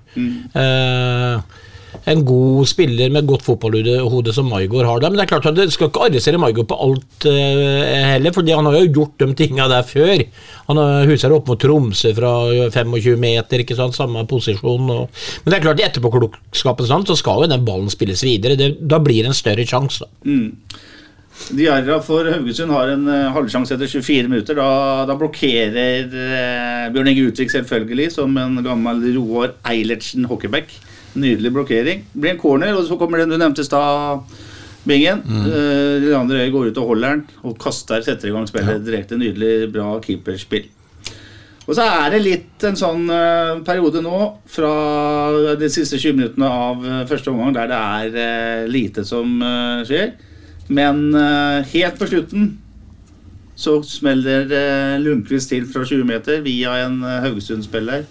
[2.09, 5.09] en god spiller med godt fotballhode som Maigård har det.
[5.09, 8.53] Men det er klart at du skal ikke arrestere Maigård på alt øh, heller, fordi
[8.55, 10.23] han har jo gjort de tinga der før.
[10.69, 12.33] Han har huser opp mot Tromsø fra
[12.73, 14.93] 25 meter, ikke sant, samme posisjon.
[14.95, 18.57] Og, men det er klart, i etterpåklokskapens navn så skal jo den ballen spilles videre.
[18.59, 20.33] Det, da blir det en større sjanse, da.
[21.55, 24.59] Diarra for Haugesund har en uh, halvsjanse etter 24 minutter.
[24.59, 30.75] Da, da blokkerer uh, Bjørn Inge Utvik selvfølgelig, som en gammel Roar Eilertsen hockeyback.
[31.19, 32.05] Nydelig blokkering.
[32.13, 34.27] Blir en corner, og så kommer den du nevnte i stad,
[34.87, 35.23] Bingen.
[35.25, 35.47] Mm.
[36.05, 39.17] Leander Øy går ut og holder den, og kaster, setter i gang spillet direkte.
[39.19, 40.69] Nydelig, bra keeperspill.
[41.69, 44.71] Og så er det litt en sånn uh, periode nå, fra
[45.59, 49.37] de siste 20 minuttene av uh, første omgang, der det er uh, lite som
[49.85, 50.15] skjer.
[50.69, 52.49] Men uh, helt på slutten
[53.59, 58.05] så smeller uh, Lundqvist til fra 20 meter via en uh, Haugesund-spiller.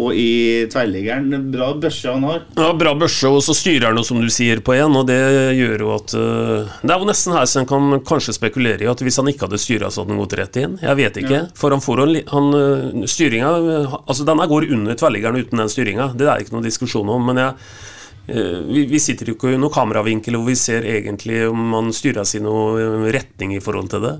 [0.00, 2.44] Og i tverrliggeren Bra børse han har.
[2.56, 5.18] Ja, Bra børse, og så styrer han jo som du sier på én, og det
[5.58, 9.02] gjør jo at Det er jo nesten her så en kan kanskje spekulere i at
[9.04, 10.78] hvis han ikke hadde styra, så hadde han gått rett inn.
[10.80, 11.42] Jeg vet ikke.
[11.42, 11.44] Ja.
[11.58, 13.52] For han får han, han, styringa
[14.00, 16.12] Altså, denne går under tverrliggeren uten den styringa.
[16.16, 17.28] Det er ikke noe diskusjon om.
[17.28, 17.58] Men jeg
[18.30, 22.26] vi, vi sitter jo ikke i noen kameravinkel hvor vi ser egentlig om han styrer
[22.28, 24.16] seg i noe uh, retning i forhold til det.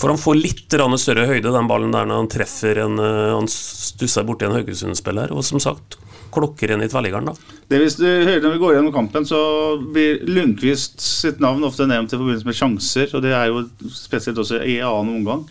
[0.00, 3.50] For han får litt større høyde, den ballen der, når han treffer en uh, Han
[3.50, 5.98] stusser borti en Haugesund-spiller, og som sagt
[6.30, 7.56] klokker inn i tverrliggeren, da.
[7.70, 9.40] Det hvis du hører Når vi går gjennom kampen, så
[9.82, 14.38] blir Lundqvist sitt navn ofte nevnt i forbindelse med sjanser, og det er jo spesielt
[14.38, 15.44] også i annen omgang.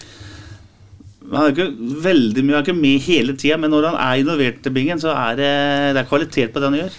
[1.29, 4.23] Han er ikke veldig mye, han er ikke med hele tida, men når han er
[4.23, 5.53] involvert i bingen, så er det,
[5.93, 6.97] det er kvalitet på det han gjør.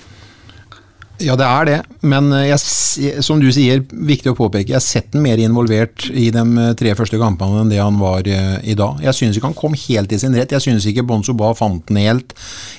[1.20, 1.78] Ja, det er det,
[2.08, 6.06] men eh, jeg, som du sier, viktig å påpeke, jeg har sett den mer involvert
[6.08, 9.02] i de eh, tre første kampene enn det han var eh, i dag.
[9.04, 12.00] Jeg synes ikke han kom helt i sin rett, jeg synes ikke Bonsoba fant den
[12.00, 12.32] helt.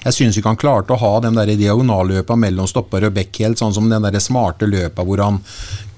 [0.08, 3.62] Jeg synes ikke han klarte å ha de der diagonalløpa mellom stopper og back helt,
[3.62, 5.42] sånn som den der smarte løpa hvor han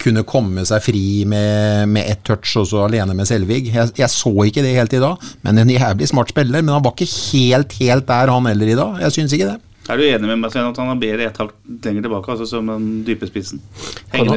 [0.04, 3.70] kunne komme seg fri med, med ett touch og så alene med Selvig.
[3.72, 6.84] Jeg, jeg så ikke det helt i dag, men en jævlig smart spiller, men han
[6.84, 9.06] var ikke helt, helt der han heller i dag.
[9.08, 9.62] Jeg synes ikke det.
[9.92, 12.46] Er du enig med meg Sven, at han er bedre et halvt lenger tilbake, altså
[12.48, 13.60] som den dype spissen?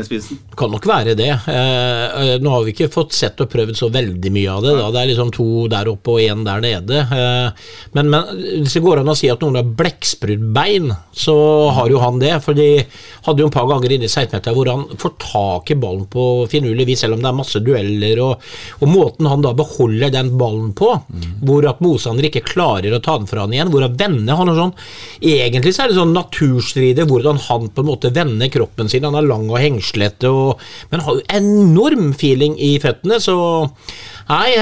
[0.03, 0.41] Spissen?
[0.59, 1.29] Kan nok være det.
[1.31, 4.73] Eh, eh, nå har vi ikke fått sett og prøvd så veldig mye av det.
[4.75, 4.89] Da.
[4.91, 7.03] Det er liksom to der oppe og én der nede.
[7.15, 8.33] Eh, men, men
[8.65, 11.37] hvis det går an å si at noen har blekkspruttbein, så
[11.79, 12.33] har jo han det.
[12.43, 12.83] For de
[13.29, 16.27] hadde jo en par ganger inne i 16-meteren hvor han får tak i ballen på
[16.51, 18.25] finurlig vis, selv om det er masse dueller.
[18.27, 20.91] Og, og måten han da beholder den ballen på,
[21.47, 24.51] hvor at motstander ikke klarer å ta den fra han igjen, hvor han vender han
[24.51, 24.77] og sånn
[25.45, 29.07] Egentlig så er det sånn naturstrider, hvordan han på en måte vender kroppen sin.
[29.07, 33.37] Han er lang og hengslete, og, men har jo enorm feeling i føttene, så
[34.27, 34.57] Nei,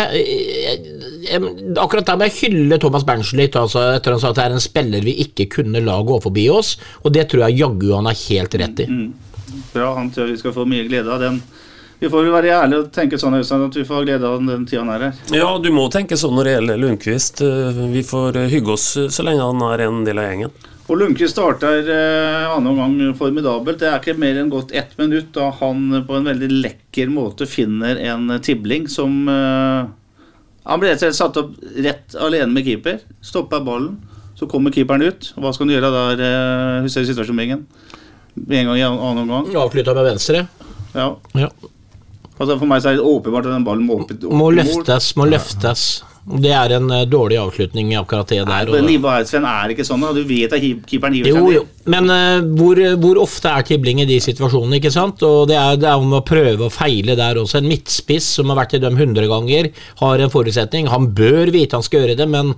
[1.81, 4.57] akkurat der må jeg hylle Thomas Berntsen litt, altså, etter han sa at det er
[4.59, 8.11] en spiller vi ikke kunne la gå forbi oss, og det tror jeg jaggu han
[8.11, 8.89] har helt rett i.
[9.73, 11.41] Bra, han tror vi skal få mye glede av den.
[12.05, 14.67] Vi får vel være ærlige og tenke sånn Øystein, at vi får glede av den
[14.69, 15.21] tida han er her.
[15.33, 17.41] Ja, du må tenke sånn når det gjelder Lundqvist.
[17.47, 20.53] Eh, Vi får eh, hygge oss eh, så lenge han er en del av gjengen.
[20.85, 23.81] Og Lundqvist starter eh, annen omgang formidabelt.
[23.81, 27.49] Det er ikke mer enn gått ett minutt da han på en veldig lekker måte
[27.49, 29.89] finner en tibling som eh,
[30.69, 31.57] Han blir rett og slett satt opp
[31.89, 33.01] rett alene med keeper.
[33.25, 33.97] Stopper ballen.
[34.37, 35.33] Så kommer keeperen ut.
[35.41, 36.23] Hva skal han gjøre der?
[36.29, 37.65] Eh, husker du situasjonen?
[38.45, 39.49] Med en gang i annen omgang?
[39.57, 40.45] Avslutta med venstre.
[40.93, 41.15] Ja.
[41.33, 41.49] Ja.
[42.35, 45.29] Altså For meg så er det åpenbart at den ballen må opp, Må løftes, må
[45.31, 46.03] løftes.
[46.25, 48.71] Det er en eh, dårlig avslutning i akkurat det Nei, der.
[48.71, 50.01] på det og- nivået her, Sven, er ikke sånn.
[50.01, 51.67] da Du vet at keeperen hiver seg jo.
[51.87, 55.21] Men uh, hvor, hvor ofte er tibling i de situasjonene, ikke sant?
[55.23, 57.59] Og det er, det er om å prøve og feile der også.
[57.61, 59.69] En midtspiss som har vært i dem 100 ganger,
[60.01, 60.89] har en forutsetning.
[60.89, 62.55] Han bør vite han skal gjøre det, men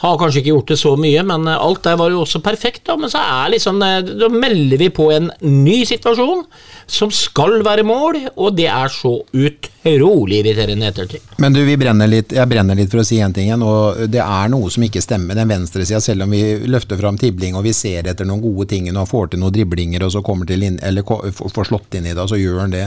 [0.00, 1.24] har kanskje ikke gjort det så mye.
[1.26, 2.94] Men eh, alt der var jo også perfekt, da.
[2.96, 6.44] Men så er liksom Da melder vi på en ny situasjon
[6.86, 11.26] som skal være mål, og det er så utrolig irriterende ettertid.
[11.42, 14.04] Men du, vi brenner litt, jeg brenner litt for å si en ting igjen, og
[14.12, 15.38] det er noe som ikke stemmer.
[15.38, 18.90] Den venstresida, selv om vi løfter fram tibling og vi ser etter noen gode ting
[18.92, 22.14] og får til noen driblinger og så kommer til inn, eller får slått inn i
[22.16, 22.86] det, så gjør han det.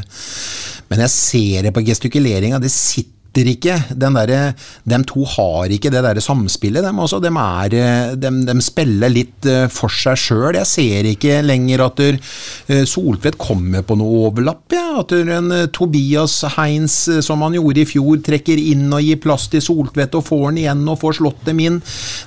[0.92, 4.54] Men jeg ser det på gestikuleringa, det sitter ikke den derre
[4.88, 7.20] Dem to har ikke det derre samspillet, dem også.
[7.24, 7.84] De, er, de,
[8.22, 10.58] dem, dem spiller litt eh, for seg sjøl.
[10.60, 12.20] Jeg ser ikke lenger at der,
[12.68, 14.66] eh, Soltvedt kommer på noe overlapp.
[14.76, 15.00] Ja.
[15.02, 19.02] At der en eh, Tobias Heins, eh, som han gjorde i fjor, trekker inn og
[19.04, 21.80] gir plass til Soltvedt og får han igjen og får slått dem inn.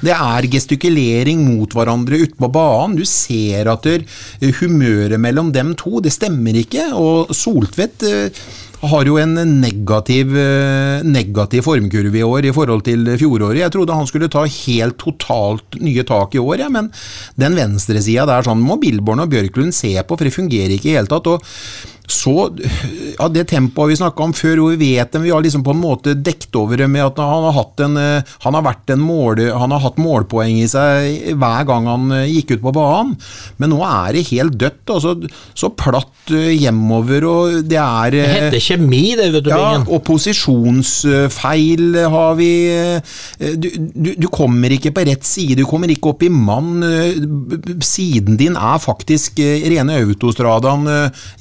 [0.05, 2.97] Det er gestikulering mot hverandre ute på banen.
[2.99, 4.07] Du ser at der,
[4.41, 6.91] eh, humøret mellom dem to, det stemmer ikke.
[6.97, 8.45] Og Soltvedt eh,
[8.91, 13.63] har jo en negativ, eh, negativ formkurve i år i forhold til fjoråret.
[13.63, 16.91] Jeg trodde han skulle ta helt totalt nye tak i år, ja, men
[17.37, 20.97] den venstresida der sånn må Billborn og Bjørklund se på, for det fungerer ikke i
[20.99, 21.27] hele tatt.
[21.27, 21.43] og
[22.07, 22.51] så,
[23.19, 25.75] ja, Det tempoet vi snakka om før, hvor vi vet dem, vi har liksom på
[25.75, 28.93] en måte dekt over det med at han har, hatt en, eh, han har, vært
[28.95, 32.75] en mål, han har hatt målpoeng i seg hver gang han eh, gikk ut på
[32.77, 33.17] banen.
[33.59, 34.95] Men nå er det helt dødt.
[34.95, 35.17] Altså,
[35.57, 39.89] så platt eh, hjemover, og det er Det heter kjemi, det, vet du, ja, Bingen.
[39.91, 42.51] og posisjonsfeil har vi
[43.57, 46.79] du, du, du kommer ikke på rett side, du kommer ikke opp i mann.
[47.85, 50.87] Siden din er faktisk rene autostradaen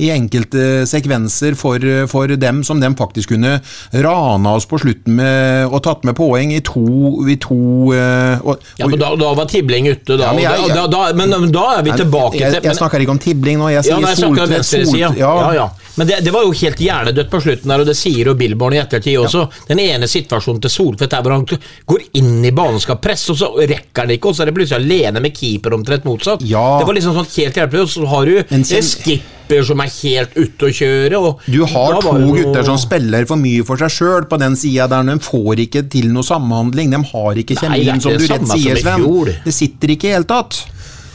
[0.01, 0.54] i enkelte
[0.89, 3.59] sekvenser for, eh, for dem som dem faktisk kunne
[3.93, 6.85] rana oss på slutten med og tatt med poeng i to,
[7.29, 7.57] i to
[7.93, 10.25] og, og, Ja, men da, da var Tibling ute, da.
[10.25, 12.75] Ja, men jeg- da, da, men, men da er vi tilbake jeg, til jeg, men-
[12.81, 14.55] snakker ikke om tibling nå, jeg Ja, sier jeg snakker Soltvedt.
[14.57, 15.07] venstresida.
[15.09, 15.53] Solt- Ja.
[15.53, 18.33] Ja, Men det, det var jo helt hjernedødt på slutten der, og det sier jo
[18.35, 19.45] Billborn i ettertid også.
[19.69, 21.45] Den ene situasjonen til Soltvedt er hvor han
[21.87, 24.57] går inn i banen, skal presse, og så rekker han ikke, og så er det
[24.57, 26.43] plutselig alene med keeper omtrent motsatt.
[26.43, 26.65] Ja.
[26.81, 30.35] Det var liksom sånn helt hjelpelig, Og så har du en skipper som er helt
[30.35, 33.93] ute å kjøre, og Du har to noe- gutter som spiller for mye for seg
[33.93, 35.03] sjøl på den sida der.
[35.03, 36.91] De får ikke til noe samhandling.
[36.91, 39.05] De har ikke kjemien, som du rett sier, Sven.
[39.45, 40.65] Det sitter ikke i hele tatt.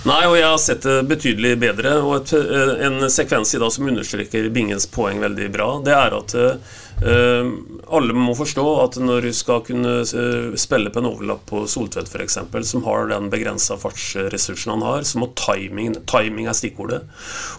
[0.09, 1.99] Nei, og jeg har sett det betydelig bedre.
[2.01, 6.17] Og et, eh, en sekvens i dag som understreker Bingens poeng veldig bra, det er
[6.17, 7.51] at uh,
[7.97, 12.09] alle må forstå at når du skal kunne eh, spille på en overlapp på Soltvedt
[12.09, 12.39] f.eks.,
[12.71, 17.05] som har den begrensa fartsressursen han har, så må timing, timing er stikkordet.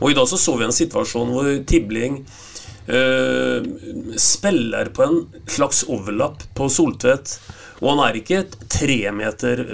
[0.01, 2.23] Og i dag så så vi en situasjon hvor Tibling
[2.89, 3.61] uh,
[4.17, 7.37] spiller på en slags overlapp på Soltvedt.
[7.81, 9.67] Og han er ikke tre meter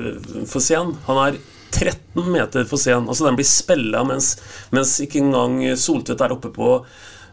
[0.47, 0.97] for sen.
[1.07, 1.39] Han er
[1.77, 3.07] 13 meter for sen.
[3.07, 4.35] Altså Den blir spella mens,
[4.75, 6.73] mens ikke engang Soltvedt er oppe på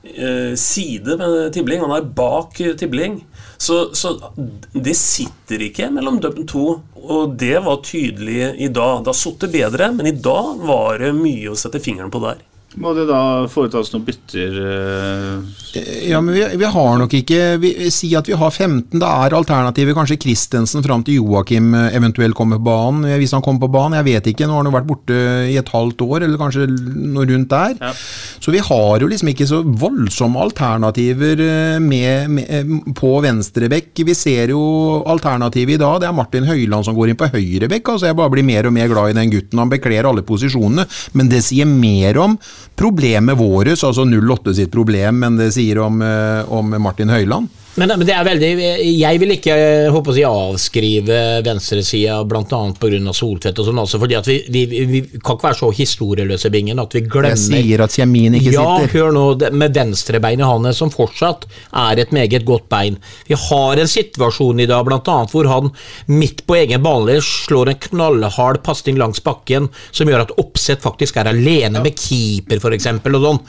[0.04, 1.82] eh, side med Tibling.
[1.84, 3.20] Han er bak eh, Tibling.
[3.56, 4.16] Så, så
[4.72, 6.80] det sitter ikke mellom dem to.
[7.04, 9.04] Og det var tydelig i dag.
[9.04, 12.42] Det har sittet bedre, men i dag var det mye å sette fingeren på der.
[12.80, 17.70] Må det da foretas noen bytter eh, Ja, men vi, vi har nok ikke vi,
[17.94, 18.98] Si at vi har 15.
[18.98, 23.06] Da er alternativet kanskje Christensen fram til Joakim eh, eventuelt kommer på banen.
[23.20, 24.48] Hvis han kommer på banen, jeg vet ikke.
[24.50, 27.76] Nå har han vært borte i et halvt år, eller kanskje noe rundt der.
[27.78, 27.92] Ja.
[28.42, 34.02] Så vi har jo liksom ikke så voldsomme alternativer eh, med, med, eh, på venstrebekk.
[34.10, 34.64] Vi ser jo
[35.14, 36.02] alternativet i dag.
[36.02, 37.94] Det er Martin Høiland som går inn på høyrebekk.
[37.94, 39.62] Altså jeg bare blir mer og mer glad i den gutten.
[39.62, 40.88] Han bekler alle posisjonene.
[41.14, 42.38] Men det sier mer om
[42.76, 47.48] problemet vårt, altså 08 sitt problem, men det sier om, eh, om Martin Høiland.
[47.74, 48.50] Men, men det er veldig
[48.86, 52.44] Jeg vil ikke jeg håper å si, avskrive venstresida bl.a.
[52.44, 53.14] pga.
[53.14, 56.80] Soltvedt og sånn, altså, fordi at vi, vi, vi kan ikke være så historieløse, Bingen,
[56.82, 58.92] at vi glemmer Jeg sier at kjemien ikke ja, sitter.
[58.94, 61.46] hør nå, med venstrebeinet hans, som fortsatt
[61.84, 62.98] er et meget godt bein.
[63.28, 65.70] Vi har en situasjon i dag, annet, hvor han
[66.10, 71.18] midt på egen bane slår en knallhard pasning langs bakken, som gjør at Oppsett faktisk
[71.20, 72.90] er alene med keeper, f.eks.
[73.04, 73.42] Og sånn.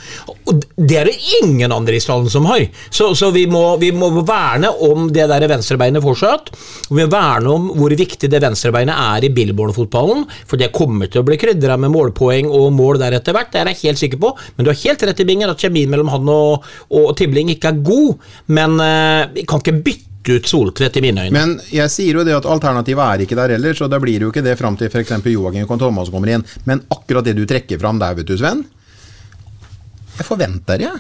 [0.45, 2.65] Og det er det ingen andre i stallen som har.
[2.89, 6.51] Så, så vi, må, vi må verne om det der venstrebeinet fortsatt.
[6.89, 11.23] Vi må verne om hvor viktig det venstrebeinet er i Billborn-fotballen, for det kommer til
[11.23, 14.21] å bli krydra med målpoeng og mål der etter hvert, det er jeg helt sikker
[14.21, 14.33] på.
[14.55, 17.73] Men du har helt rett i bingen at kjemien mellom han og, og Tibling ikke
[17.73, 21.33] er god, men eh, vi kan ikke bytte ut Soltvedt i mine øyne.
[21.35, 24.25] Men jeg sier jo det at alternativet er ikke der heller, så da blir det
[24.25, 25.13] jo ikke det fram til f.eks.
[25.29, 26.45] Joakim Thomas kommer inn.
[26.65, 28.63] Men akkurat det du trekker fram der, vet du, Sven.
[30.15, 30.93] Jeg forventer det.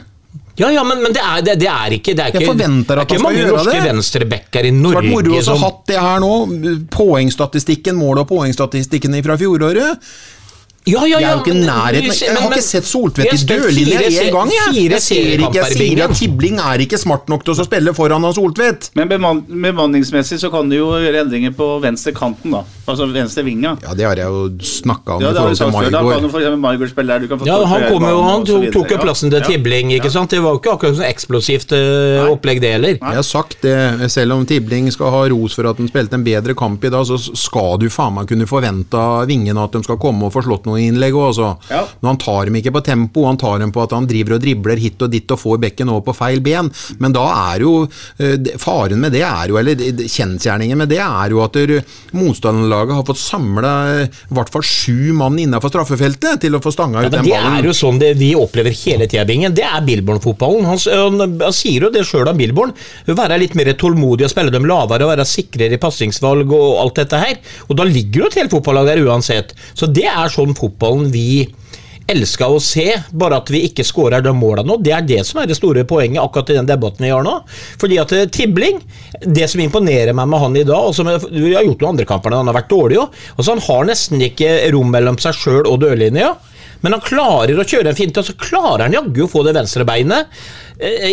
[0.55, 3.01] Ja, ja, men, men det, er, det, det er ikke Det er Jeg ikke, forventer
[3.01, 5.97] at det er ikke mange norske venstrebacker i Norge som moro også som hatt det
[5.99, 6.31] her nå.
[6.95, 10.07] Poengstatistikken, mål og poengstatistikken fra fjoråret.
[10.85, 13.37] Ja, ja, Jeg ja, er jo ikke nærheten Jeg har men- ikke sett Soltvedt i
[13.37, 14.73] Jeg dørlinja én gang, jeg.
[14.75, 17.93] fire Jeg ser ikke, jeg sier at Tibling er ikke smart nok til å spille
[17.97, 18.91] foran han Soltvedt.
[18.95, 22.63] Men bemanningsmessig så kan du jo gjøre endringer på venstre kanten, da.
[22.87, 23.75] Altså venstre vinga.
[23.81, 25.73] Ja, det har jeg jo snakka om Ja, i det har forhold du til sagt
[25.73, 25.91] før.
[25.91, 27.19] Da kan du spille der.
[27.19, 29.47] Du kan få Ja, han kom jo, han tok, tok jo plassen til Ja.
[29.47, 30.29] Tibling, ikke sant?
[30.29, 32.97] Det var jo ikke akkurat sånn eksplosivt uh, opplegg, det heller.
[33.01, 36.23] Jeg har sagt det, selv om Tibling skal ha ros for at han spilte en
[36.23, 39.81] bedre kamp i dag, så skal du faen meg kunne forvente av vingene at de
[39.83, 41.51] skal komme og få slått noen innlegg òg, altså.
[41.71, 41.83] Ja.
[42.01, 44.43] Men han tar dem ikke på tempo, han tar dem på at han driver og
[44.43, 46.71] dribler hit og dit og får bekken over på feil ben.
[46.99, 51.33] Men da er jo eh, Faren med det er jo, eller kjensgjerningen med det er
[51.33, 51.79] jo at der
[52.15, 53.73] motstanderlaget har fått samla
[54.03, 57.31] i hvert fall sju mann innafor straffefeltet til å få stanga Ja, ut men den
[57.31, 59.55] det er jo sånn det vi opplever hele tida, Bingen.
[59.55, 60.67] Det er Billborn-fotballen.
[60.69, 62.73] Han, han, han sier jo det sjøl om Billborn.
[63.07, 67.01] Være litt mer tålmodig og spille dem lavere og være sikrere i passingsvalg og alt
[67.01, 67.39] dette her.
[67.69, 69.55] Og da ligger jo et helt fotballag der uansett.
[69.73, 71.45] Så det er sånn fotballen vi
[72.11, 72.85] elska å se,
[73.17, 74.77] bare at vi ikke skårer de måla nå.
[74.83, 77.35] Det er det som er det store poenget akkurat i den debatten vi har nå.
[77.81, 78.81] Fordi at eh, Tibling,
[79.25, 82.09] det som imponerer meg med han i dag, og som vi har gjort noen andre
[82.09, 85.39] kamper når han har vært dårlig òg, altså han har nesten ikke rom mellom seg
[85.39, 86.35] sjøl og dørlinja.
[86.85, 89.55] Men han klarer å kjøre en finte, og så klarer han jaggu å få det
[89.57, 90.64] venstre beinet eh,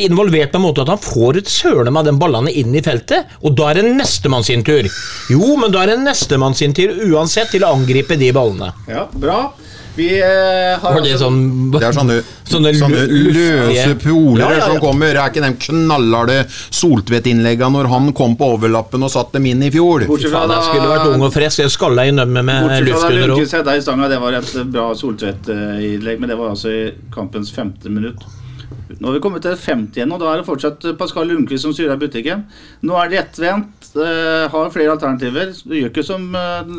[0.02, 3.30] involvert på en måte at han får et søle med den ballene inn i feltet,
[3.42, 4.88] og da er det nestemann sin tur.
[5.30, 8.72] Jo, men da er det nestemann sin tur uansett til å angripe de ballene.
[8.90, 9.42] Ja, bra.
[9.94, 14.50] Vi eh, har Var det altså- sånn Det er sånne, Sånne sånne, løse poler Ja,
[14.50, 14.66] ja, ja.
[14.66, 15.12] som kommer.
[15.12, 16.38] Er ikke de knallharde
[16.70, 20.06] Soltvedt-innleggene når han kom på overlappen og satte dem inn i fjor?
[20.08, 21.58] Bortsett fra Faen, jeg skulle vært ung og frisk.
[21.60, 24.08] Jeg skalla i nømmet med luft under òg.
[24.08, 28.24] Det var et bra Soltvedt-innlegg, men det var altså i kampens femte minutt.
[28.98, 31.74] Nå har vi kommet til 50 igjen, og da er det fortsatt Pascal Lundqvist som
[31.74, 32.44] styrer butikken.
[32.84, 35.52] Nå er det rettvendt, uh, har flere alternativer.
[35.64, 36.72] Du gjør ikke som uh,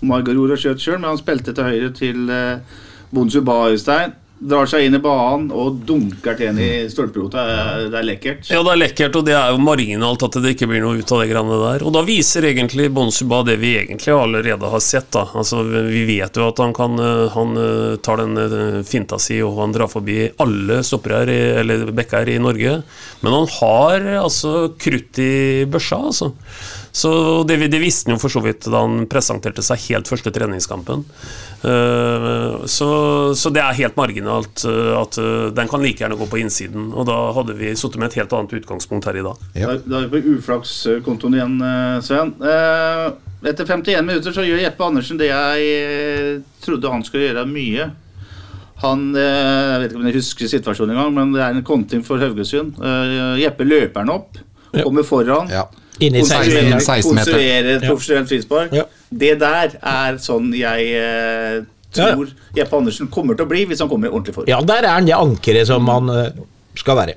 [0.00, 2.80] Margaror og sjøl, men han spilte til høyre til uh,
[3.14, 4.16] Bonsu Baestein.
[4.38, 7.42] Drar seg inn i banen og dunker til en i stolperota.
[7.42, 8.50] Det er- er lekkert.
[8.50, 11.10] Ja, det er lekkert, og det er jo marginalt at det ikke blir noe ut
[11.12, 11.84] av det greiene der.
[11.84, 15.24] Og da viser egentlig Bonsuba det vi egentlig allerede har sett, da.
[15.34, 19.40] Altså, vi vet jo at han kan eh, Han eh, tar den eh, finta si,
[19.42, 22.82] og han drar forbi alle stoppere her, eller bekker i Norge.
[23.22, 26.32] Men han har altså krutt i børsa, altså.
[26.98, 30.32] Så det, det visste han jo for så vidt da han presenterte seg helt første
[30.34, 31.04] treningskampen.
[31.62, 32.88] Eh, så,
[33.38, 36.88] så det er helt marginalt eh, at eh, den kan like gjerne gå på innsiden.
[36.90, 39.46] Og da hadde vi sittet med et helt annet utgangspunkt her i dag.
[39.54, 39.70] Ja.
[39.70, 41.56] Da, da er vi på uflakskontoen igjen,
[42.02, 42.34] Sven.
[42.42, 43.06] Eh,
[43.46, 47.90] etter 51 minutter så gjør Jeppe Andersen det jeg trodde han skulle gjøre mye.
[48.82, 52.22] Han Jeg vet ikke om jeg husker situasjonen engang, men det er en konting for
[52.22, 52.76] Haugesund.
[53.38, 54.38] Jeppe løper han opp,
[54.76, 55.50] kommer foran.
[55.52, 55.66] Ja.
[55.98, 57.32] Inni 16 16 16 meter.
[57.32, 58.74] Konstruerer et profesjonelt frispark.
[58.76, 58.84] Ja.
[59.10, 61.62] Det der er sånn jeg eh,
[61.96, 64.50] tror Jeppe Andersen kommer til å bli hvis han kommer i ordentlig form.
[64.50, 66.44] Ja, der er han det ankeret som han eh,
[66.78, 67.16] skal være.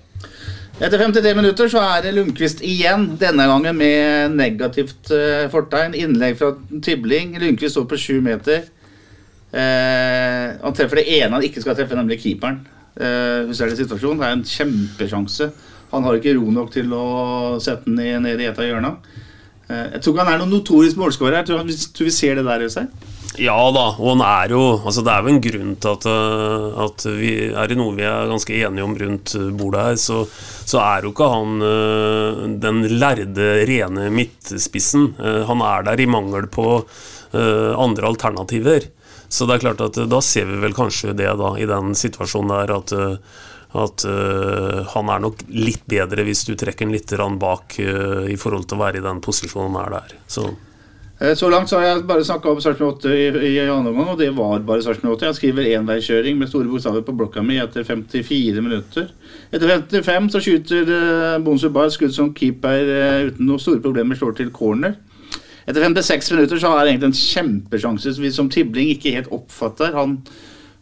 [0.82, 5.93] Etter 53 minutter så er det Lundqvist igjen, denne gangen med negativt eh, fortegn.
[5.93, 7.36] Innlegg fra Tibling.
[7.38, 8.64] Lundqvist står på sju meter.
[9.52, 12.64] Eh, han treffer det ene han ikke skal treffe, nemlig keeperen.
[12.97, 14.24] Eh, hvis det er det situasjonen.
[14.24, 15.52] Det er en kjempesjanse.
[15.91, 17.05] Han har ikke ro nok til å
[17.61, 18.95] sette den i- ned i et av hjørnene.
[19.69, 21.41] Eh, jeg tror ikke han er noen notorisk målskårer.
[21.41, 21.65] Jeg tror,
[21.95, 22.63] tror vi ser det der.
[22.67, 22.87] Øystein.
[23.39, 26.79] Ja da, og han er jo altså Det er jo en grunn til at, eh,
[26.83, 30.25] at vi er det noe vi er ganske enige om rundt eh, bordet her, så,
[30.67, 35.13] så er jo ikke han den lærde, rene midtspissen.
[35.47, 36.83] Han er der i mangel på
[37.31, 38.89] andre alternativer.
[39.32, 41.95] Så det er klart at eh, da ser vi vel kanskje det da i den
[41.95, 43.38] situasjonen der at, eh,
[43.82, 48.36] at uh, han er nok litt bedre hvis du trekker han litt bak uh, i
[48.36, 50.17] forhold til å være i den posisjonen han er der.
[50.27, 50.49] Så
[51.38, 54.17] Så langt så har jeg bare snakka om Sarpsborg 8 i, i andre omgang, og
[54.19, 55.27] det var bare Sarpsborg 8.
[55.29, 59.07] Jeg skriver enveiskjøring med store bokstaver på blokka mi etter 54 minutter.
[59.53, 62.84] Etter 55 så skyter uh, Bonsu skudd som keeper
[63.29, 64.97] uten noen store problemer slår til corner.
[65.68, 69.93] Etter 56 minutter så har egentlig en kjempesjanse som Tibling ikke helt oppfatter.
[69.97, 70.20] Han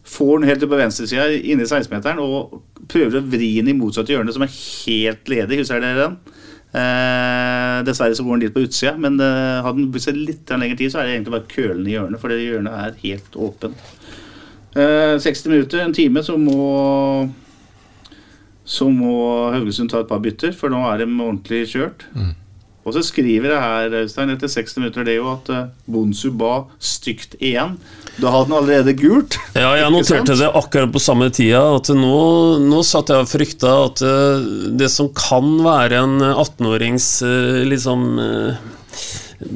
[0.08, 3.76] får den helt ut på venstresida inne i 16-meteren og prøver å vri den i
[3.76, 5.60] motsatt hjørne, som er helt ledig.
[5.60, 6.16] Husker dere den?
[6.70, 10.50] Eh, dessverre så går den litt på utsida, men eh, hadde den brukt seg litt
[10.54, 13.38] lengre tid, så er det egentlig bare kølen i hjørnet, for det hjørnet er helt
[13.48, 13.86] åpent.
[14.78, 16.60] Eh, 60 minutter, en time, så må
[18.70, 19.14] så må
[19.50, 22.04] Haugesund ta et par bytter, for nå er de ordentlig kjørt.
[22.80, 26.30] Og så skriver jeg her, Øystein, etter 60 minutter, det er jo at eh, Bonsu
[26.32, 27.74] ba stygt igjen.
[28.16, 29.36] Da hadde han allerede gult.
[29.60, 31.60] Ja, jeg noterte det akkurat på samme tida.
[31.76, 32.20] At nå,
[32.64, 34.46] nå satt jeg og frykta at eh,
[34.80, 38.06] det som kan være en 18-årings eh, liksom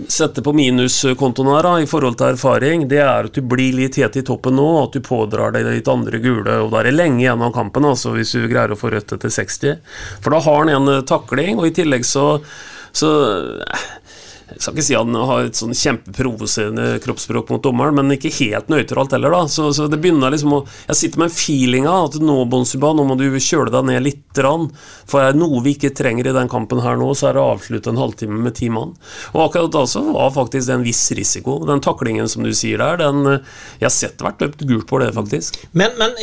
[0.09, 3.99] Sette på minuskontoen her da, i forhold til erfaring, det er at du blir litt
[4.01, 6.55] het i toppen nå, at du pådrar deg litt andre gule.
[6.62, 9.12] og Da er det lenge igjen av kampen, altså, hvis du greier å få rødt
[9.12, 9.83] etter 60.
[10.25, 12.39] For da har han en takling, og i tillegg så,
[12.95, 13.11] så
[13.61, 13.78] eh,
[14.51, 18.68] jeg skal ikke si han har et sånn kjempeprovoserende kroppsspråk mot dommeren, men ikke helt
[18.72, 19.47] nøytralt heller, da.
[19.49, 22.92] Så, så det begynner liksom å Jeg sitter med en feeling av at nå, Bonsuba,
[22.92, 24.20] nå må du kjøle deg ned litt.
[24.34, 24.66] Rann,
[25.07, 27.53] for er noe vi ikke trenger i den kampen her nå, så er det å
[27.55, 28.97] avslutte en halvtime med ti mann.
[29.30, 31.61] Og akkurat da så var faktisk det en viss risiko.
[31.68, 35.12] Den taklingen som du sier der, den Jeg har sett vært løpt gult på det,
[35.14, 35.61] faktisk.
[35.72, 36.16] Men, men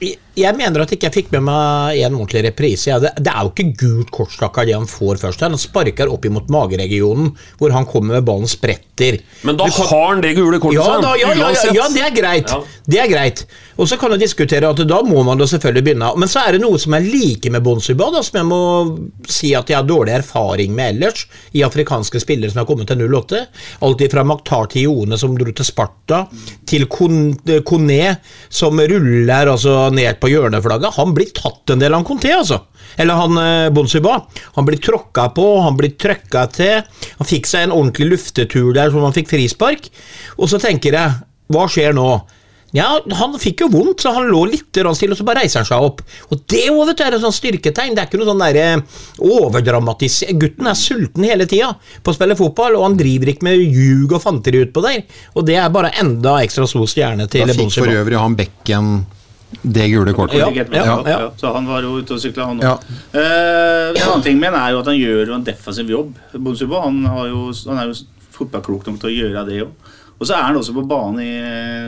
[0.00, 2.96] jeg, mener at jeg ikke fikk med meg en ordentlig reprise.
[3.00, 5.44] Det er jo ikke gult kort, stakkar, det han får først.
[5.44, 9.20] Han sparker opp imot mageregionen, hvor han kommer med ballen spretter.
[9.44, 12.02] Men da kan- har han det gule kortet, ja, da, ja, ja, ja, ja, det
[12.06, 12.54] er greit.
[12.90, 13.44] Det er greit.
[13.80, 16.10] Og så kan du diskutere at da må man da selvfølgelig begynne.
[16.20, 18.60] Men så er det noe som er like med Bonsuba, da, som jeg må
[19.28, 23.00] si at jeg har dårlig erfaring med ellers, i afrikanske spillere som har kommet til
[23.08, 23.46] 08.
[23.86, 26.26] Alt fra Maktar til Ione, som dro til Sparta,
[26.66, 28.16] til Kone,
[28.50, 30.94] som ruller altså ned på hjørneflagget.
[30.96, 32.60] Han blir tatt en del av Conté, altså.
[32.96, 33.38] Eller han
[33.74, 33.90] Bonsiba.
[33.90, 34.26] Bonsuba.
[34.54, 36.82] Han blir tråkka på, han blir trøkka til.
[37.18, 39.90] Han fikk seg en ordentlig luftetur der som han fikk frispark.
[40.38, 41.16] Og så tenker jeg,
[41.50, 42.10] hva skjer nå?
[42.70, 45.66] Ja, Han fikk jo vondt, så han lå litt stille, og så bare reiser han
[45.66, 46.04] seg opp.
[46.30, 47.96] Og Det også, vet du, er et sånn styrketegn.
[47.96, 48.66] Det er ikke noe sånn derre
[49.18, 53.58] overdramatisk Gutten er sulten hele tida på å spille fotball, og han driver ikke med
[53.58, 55.02] ljug og fanteri utpå der.
[55.34, 58.92] Og det er bare enda ekstra stor stjerne til Da fikk for øvrig han Bekken
[59.62, 60.38] det gule kortet.
[60.38, 60.96] Ja, ja, ja.
[61.10, 61.30] ja.
[61.36, 62.64] Så han var jo ute og sykla, han òg.
[62.64, 62.76] Ja.
[63.18, 66.12] en annen ting med han er jo at han gjør jo en defensiv jobb.
[66.36, 67.98] Bonsuba han, har jo, han er jo
[68.36, 69.89] fotballklok nok til å gjøre det òg.
[70.20, 71.30] Og så er han også på banen i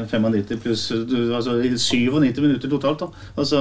[0.08, 3.02] 95 pluss altså i 97 minutter totalt.
[3.04, 3.58] da Altså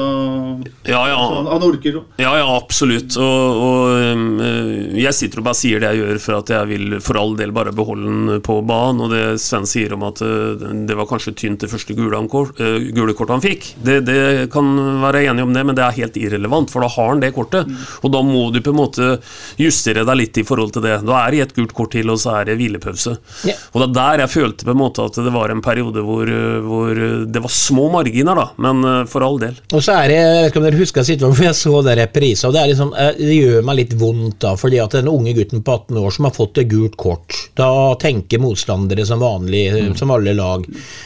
[0.88, 1.18] Ja, ja.
[1.20, 2.04] han, orker jo.
[2.16, 3.18] Ja, ja, absolutt.
[3.20, 6.70] Og, og um, eh, jeg sitter og bare sier det jeg gjør for at jeg
[6.70, 9.04] vil for all del bare beholde den på banen.
[9.04, 12.88] Og det Sven sier om at eh, det var kanskje tynt det første gule, eh,
[12.96, 14.22] gule kortet han fikk, det, det
[14.54, 14.72] kan
[15.04, 17.68] være enig om det, men det er helt irrelevant, for da har han det kortet.
[18.02, 19.12] Og da må du på en måte
[19.60, 21.02] justere deg litt i forhold til det.
[21.08, 23.18] Da er det ett gult kort til, og så er det hvilepause.
[23.44, 23.60] Yeah.
[23.76, 26.30] Og det er der jeg følte på en måte at det var en periode hvor,
[26.30, 29.58] eh, hvor eh, det var små marginer, da, men eh, for all del.
[29.72, 31.98] Og så er det, jeg vet ikke om dere husker situasjonen, hvor jeg så det
[32.00, 35.12] reprisa, og det er liksom, eh, det gjør meg litt vondt da, fordi at den
[35.12, 37.70] unge gutten på 18 år som har fått et gult kort, da
[38.02, 39.96] tenker motstandere som vanlig, mm.
[40.00, 40.66] som alle lag,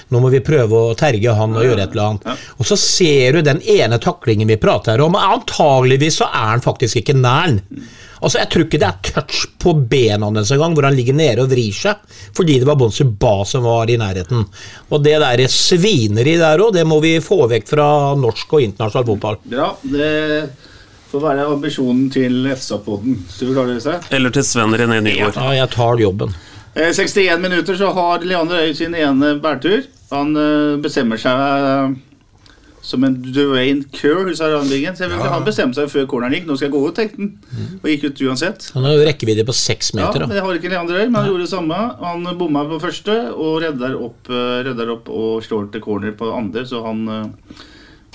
[0.09, 2.47] nå må vi prøve å terge han og gjøre et eller annet.
[2.59, 6.65] Og så ser du den ene taklingen vi prater om, og antageligvis så er han
[6.65, 7.61] faktisk ikke nær den.
[8.21, 11.43] Altså, Jeg tror ikke det er touch på bena hans engang, hvor han ligger nede
[11.43, 11.95] og vrir seg,
[12.35, 14.45] fordi det var Bonsi Ba som var i nærheten.
[14.89, 17.87] Og det der svineri der òg, det må vi få vekk fra
[18.19, 19.41] norsk og internasjonal fotball.
[19.51, 20.49] Ja, Det
[21.11, 22.41] får være ambisjonen til
[23.83, 24.09] seg?
[24.11, 25.35] Eller til Sven René Nygaard.
[25.39, 26.33] Ja, jeg tar jobben.
[26.75, 29.85] Eh, 61 minutter så har Leander Øy sin ene bærtur.
[30.11, 31.95] Han eh, bestemmer seg eh,
[32.85, 36.45] som en Dwayne Kerr, du han, bestemte seg før corneren gikk.
[36.45, 37.31] Nå skal jeg gå ut, tenkte han.
[37.81, 38.67] Og gikk ut uansett.
[38.75, 40.21] Han har jo rekkevidde på seks meter.
[40.21, 40.27] da.
[40.29, 41.79] det har ikke Leander men han gjorde det samme.
[42.03, 46.29] Han bomma på første og redder opp, eh, redder opp og slår til corner på
[46.35, 47.65] andre, så han eh,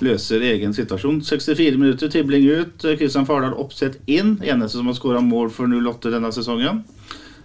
[0.07, 1.18] løser egen situasjon.
[1.27, 2.87] 64 minutter, tibling ut.
[2.95, 4.37] Kristian Fardal oppsett inn.
[4.39, 6.85] Eneste som har skåra mål for 08 denne sesongen.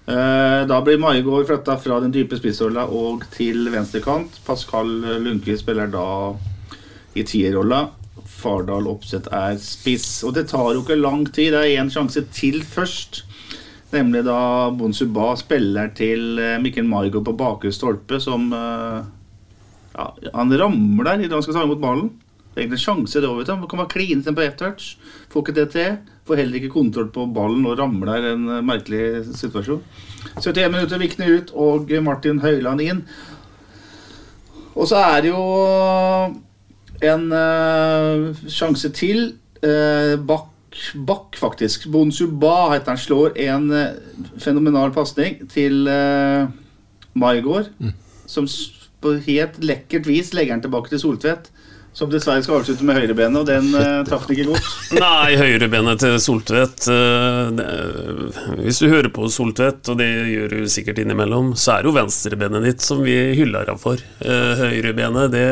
[0.05, 4.43] Eh, Da blir Maigård flytta fra den dype spissrolla og til venstrekant.
[4.45, 6.05] Pascal Lundqvist spiller da
[7.15, 7.87] i tierrolla.
[8.25, 10.23] Fardal Oppsett er spiss.
[10.27, 11.53] Og det tar jo ikke lang tid.
[11.55, 13.23] Det er én sjanse til først.
[13.93, 19.05] Nemlig da Bonsuba spiller til eh, Mikkel Margot på bakre stolpe, som eh,
[19.95, 22.09] ja, Han ramler der idet han skal ta imot ballen.
[22.55, 24.95] Det er egentlig sjanse det òg, kan bare kline til den på ett touch.
[25.31, 25.97] Får ikke det til.
[26.25, 29.83] Får heller ikke kontroll på ballen og ramler en eh, merkelig situasjon.
[30.41, 33.05] 71 minutter Vikne ut og Martin Høiland inn.
[34.75, 35.43] Og så er det jo
[37.03, 39.33] en uh, sjanse til.
[39.63, 40.51] Uh, Bak,
[41.07, 41.89] Bak, faktisk.
[41.91, 43.01] Bonsuba heter han.
[43.01, 46.47] Slår en uh, fenomenal pasning til uh,
[47.17, 47.71] Maigård.
[48.29, 48.47] Som
[49.05, 51.51] på helt lekkert vis legger han tilbake til Soltvedt.
[51.95, 54.65] Som dessverre skal avslutte med høyrebenet, og den uh, traff ikke godt.
[54.99, 57.55] Nei, høyrebenet til Soltvedt uh,
[58.59, 61.95] Hvis du hører på Soltvedt, og det gjør du sikkert innimellom, så er det jo
[61.95, 64.03] venstrebenet ditt som vi hyller deg for.
[64.19, 65.45] Uh, Høyrebenet, det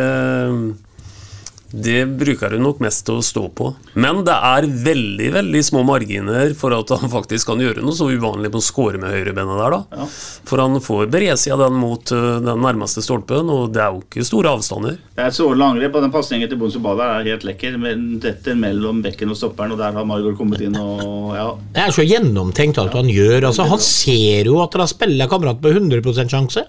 [1.73, 3.71] det bruker hun nok mest til å stå på.
[3.97, 8.11] Men det er veldig veldig små marginer for at han faktisk kan gjøre noe så
[8.13, 9.77] uvanlig på å score med høyrebenet der.
[9.79, 10.05] da.
[10.45, 14.27] For han får bredsida den mot eh, den nærmeste stolpen, og det er jo ikke
[14.27, 14.99] store avstander.
[15.17, 17.79] Det er et strålende angrep, og den pasningen til Bonsuba der er helt lekker.
[17.81, 21.49] Men dette mellom bekken og stopperen, og der har Margot kommet inn og ja.
[21.73, 23.49] Det er så gjennomtenkt alt han gjør.
[23.49, 26.67] Altså, han ser jo at han spiller kamerat på 100% sjanse.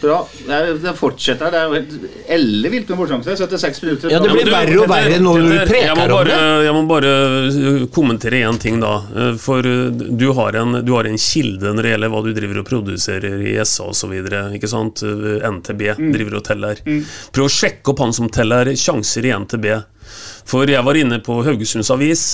[0.00, 0.18] Bra.
[0.46, 1.52] Det, er, fortsetter.
[1.52, 3.36] Det er jo helt ellevilt med bortsjanser.
[3.36, 4.12] 76 minutter.
[4.12, 6.38] Ja, det blir verre og verre når du preker om det.
[6.66, 7.12] Jeg må bare
[7.50, 8.94] uh, kommentere én ting, da.
[9.14, 12.32] Uh, For uh, du har, en, du har en kilde når det gjelder hva du
[12.36, 14.16] driver og produserer i SA osv.
[14.20, 15.04] NTB sant?
[15.60, 16.84] NTB driver og teller.
[17.34, 19.72] Prøv å sjekke opp han som teller sjanser i NTB.
[20.48, 22.28] For jeg var inne på Haugesunds Avis.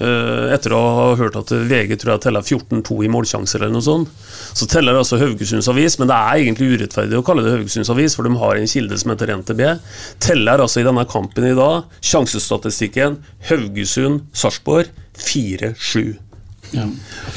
[0.00, 3.86] Uh, Etter å ha hørt at VG tror jeg teller 14-2 i målsjanser, eller noe
[3.86, 4.14] sånt,
[4.56, 8.16] så teller altså Haugesunds Avis, men det er egentlig urettferdig å kalle det Haugesunds Avis,
[8.16, 9.62] for de har en kilde som heter NTB.
[10.22, 13.20] Teller altså i denne kampen i dag sjansestatistikken
[13.50, 14.90] Haugesund-Sarpsborg
[15.20, 16.29] 4-7.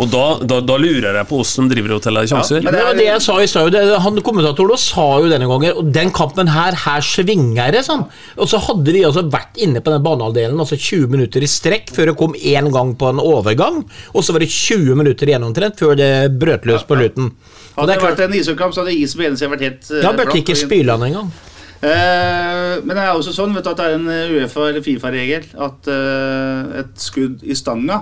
[0.01, 2.63] Og da, da, da lurer jeg på hvordan driver og teller sjanser.
[2.65, 3.77] Men det var det jeg sa i stad.
[4.05, 8.05] Han Kommentatoren sa jo denne gangen Og den kampen her, her svinger det, sånn.
[8.37, 11.91] Og så hadde de altså vært inne på den banehalvdelen altså 20 minutter i strekk
[11.93, 13.81] før det kom én gang på en overgang.
[14.13, 17.33] Og så var det 20 minutter igjen omtrent før det brøt løs på luten
[17.73, 20.03] Hadde det det vært en ishockeykamp, så hadde isen på ene siden vært helt Da
[20.05, 21.33] ja, burde ikke spyle han engang.
[21.83, 24.83] Uh, men det er også sånn vet du, at det er en eh, Uefa- eller
[24.85, 27.97] Fifa-regel at uh, et skudd i stanga,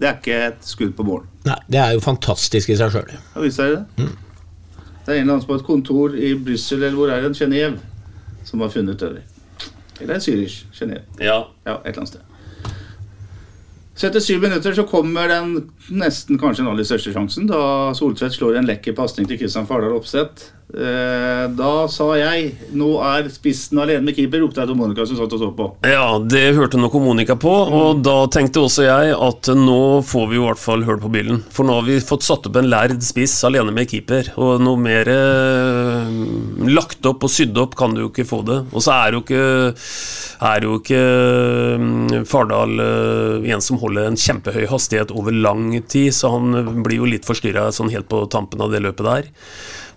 [0.00, 1.24] det er ikke et skudd på mål.
[1.46, 3.12] Nei, det er jo fantastisk i seg sjøl.
[3.14, 4.08] Ja, visst er det det?
[5.04, 7.34] Det er en eller annen på et kontor i Brussel, eller hvor er det?
[7.38, 7.78] Genéve,
[8.48, 9.22] som har funnet det.
[10.00, 10.64] Eller Zürich.
[10.74, 11.04] Genéve.
[11.20, 11.44] Ja.
[11.66, 12.20] Ja, et eller annet sted.
[13.94, 18.36] Så etter syv minutter så kommer den nesten kanskje den aller største sjansen, da Soltvedt
[18.38, 20.52] slår en lekker pasning til Kristian Fardal Opseth.
[20.74, 25.16] Eh, da sa jeg 'nå er spissen alene med keeper', ropte jeg til Monica som
[25.16, 25.66] satt og så på.
[25.86, 30.40] Ja, det hørte nok Monica på, og da tenkte også jeg at nå får vi
[30.40, 31.44] i hvert fall hørt på bilen.
[31.52, 34.80] For nå har vi fått satt opp en lærd spiss alene med keeper, og noe
[34.80, 36.10] mer eh,
[36.66, 38.64] lagt opp og sydd opp kan du jo ikke få det.
[38.72, 39.76] Og så er jo ikke,
[40.48, 41.04] er jo ikke
[41.78, 47.02] mm, Fardal eh, en som holder en kjempehøy hastighet over lang tid, så han blir
[47.02, 49.32] jo litt forstyrra sånn helt på tampen av det løpet der.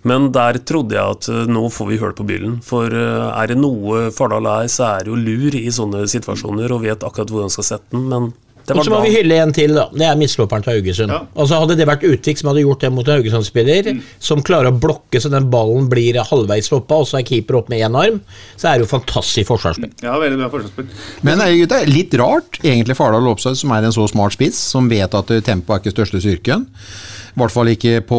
[0.06, 2.58] Men der trodde jeg at eh, nå får vi høl på byllen.
[2.64, 6.74] For eh, er det noe Fardal er, så er det jo lur i sånne situasjoner
[6.74, 8.06] og vet akkurat hvor han skal sette den.
[8.12, 8.30] Men
[8.74, 9.86] Og var så må vi hylle en til, da.
[9.92, 11.14] Det er midtstopperen til Haugesund.
[11.14, 11.20] Ja.
[11.38, 13.90] Altså Hadde det vært Utvik som hadde gjort det mot en Haugesund-spiller,
[14.22, 17.70] som klarer å blokke så den ballen blir halvveis stoppa, og så er keeper opp
[17.72, 18.20] med én arm,
[18.56, 19.92] så er det jo fantastisk forsvarsspill.
[20.04, 20.90] Ja, veldig bra forsvarsspill.
[21.26, 24.90] Men det gutta, litt rart, egentlig Fardal Opseth, som er en så smart spiss, som
[24.90, 26.66] vet at tempoet tempo er ikke største styrken,
[27.38, 28.18] i hvert fall ikke på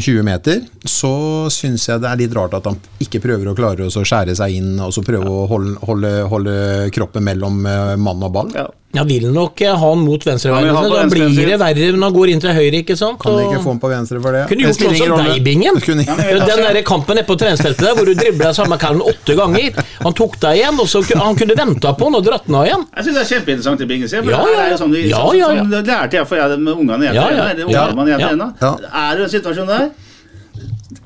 [0.00, 1.12] 20 meter, så
[1.52, 4.56] syns jeg det er litt rart at han ikke prøver å klare å skjære seg
[4.60, 6.54] inn og så prøve å holde, holde, holde
[6.94, 8.54] kroppen mellom eh, mann og ball.
[8.56, 8.68] Ja.
[8.94, 10.70] Ja, vil nok eh, ha han mot Ja, venstreveien.
[10.74, 13.18] på da venstre blir det verre når han går inn til høyre, ikke sant?
[13.22, 13.40] Kan og...
[13.42, 14.42] ikke få han på venstre for det?
[14.50, 15.80] Kunne gjort sånn som Deibingen.
[16.04, 16.16] Ja,
[16.46, 19.82] Den der kampen nede på treningsteltet der, hvor du dribla samme kallen åtte ganger.
[20.04, 22.68] Han tok deg igjen, og så han kunne venta på han og dratt den av
[22.68, 22.86] igjen.
[22.94, 24.12] Jeg synes det er kjempeinteressant i Bingen.
[24.14, 25.64] For Ja, det ja, er jo sånn, ja, sånn, ja, ja.
[25.64, 27.50] sånn det lærte jeg for jeg med ungene i Ja, ja.
[27.50, 28.50] Ja, i ja.
[28.62, 28.72] Ja.
[29.04, 29.90] Er det en situasjon der?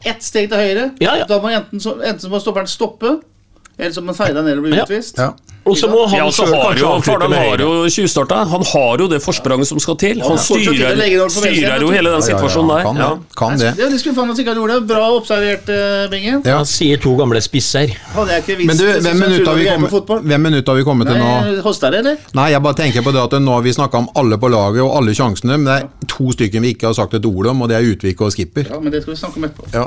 [0.06, 0.90] Ett steg til høyre.
[1.00, 1.26] Ja, ja.
[1.28, 3.16] Da må enten, så, enten må stopperen stoppe,
[3.78, 5.18] eller så må han feie deg ned og bli utvist.
[5.22, 5.32] Ja.
[5.68, 8.38] Og så må han Ja, selv har jo, Fardal har jo tjuvstarta.
[8.48, 10.22] Han har jo det forspranget som skal til.
[10.24, 10.96] Han styrer,
[11.28, 12.82] styrer jo hele den Ja, ja, ja, situasjonen der.
[12.86, 13.08] Kan Ja.
[13.14, 13.36] det.
[13.36, 13.72] Kan det.
[13.76, 14.86] Det er litt skuffende at ikke han gjorde det.
[14.88, 16.42] Bra observert, eh, Bingen.
[16.46, 16.56] Ja.
[16.56, 17.92] Han sier to gamle spisser.
[18.14, 20.84] Hadde jeg ikke visst Men du, hvem minutt har vi kommet, hvem minutt har vi
[20.84, 21.62] kommet til nå?
[21.62, 22.16] Hoster det, eller?
[22.34, 24.82] Nei, jeg bare tenker på det at nå har vi snakka om alle på laget
[24.82, 27.62] og alle sjansene, men det er to stykker vi ikke har sagt et ord om,
[27.62, 28.66] og det er Utvik og Skipper.
[28.70, 29.68] Ja, men det skal vi snakke om etterpå.
[29.74, 29.86] Ja.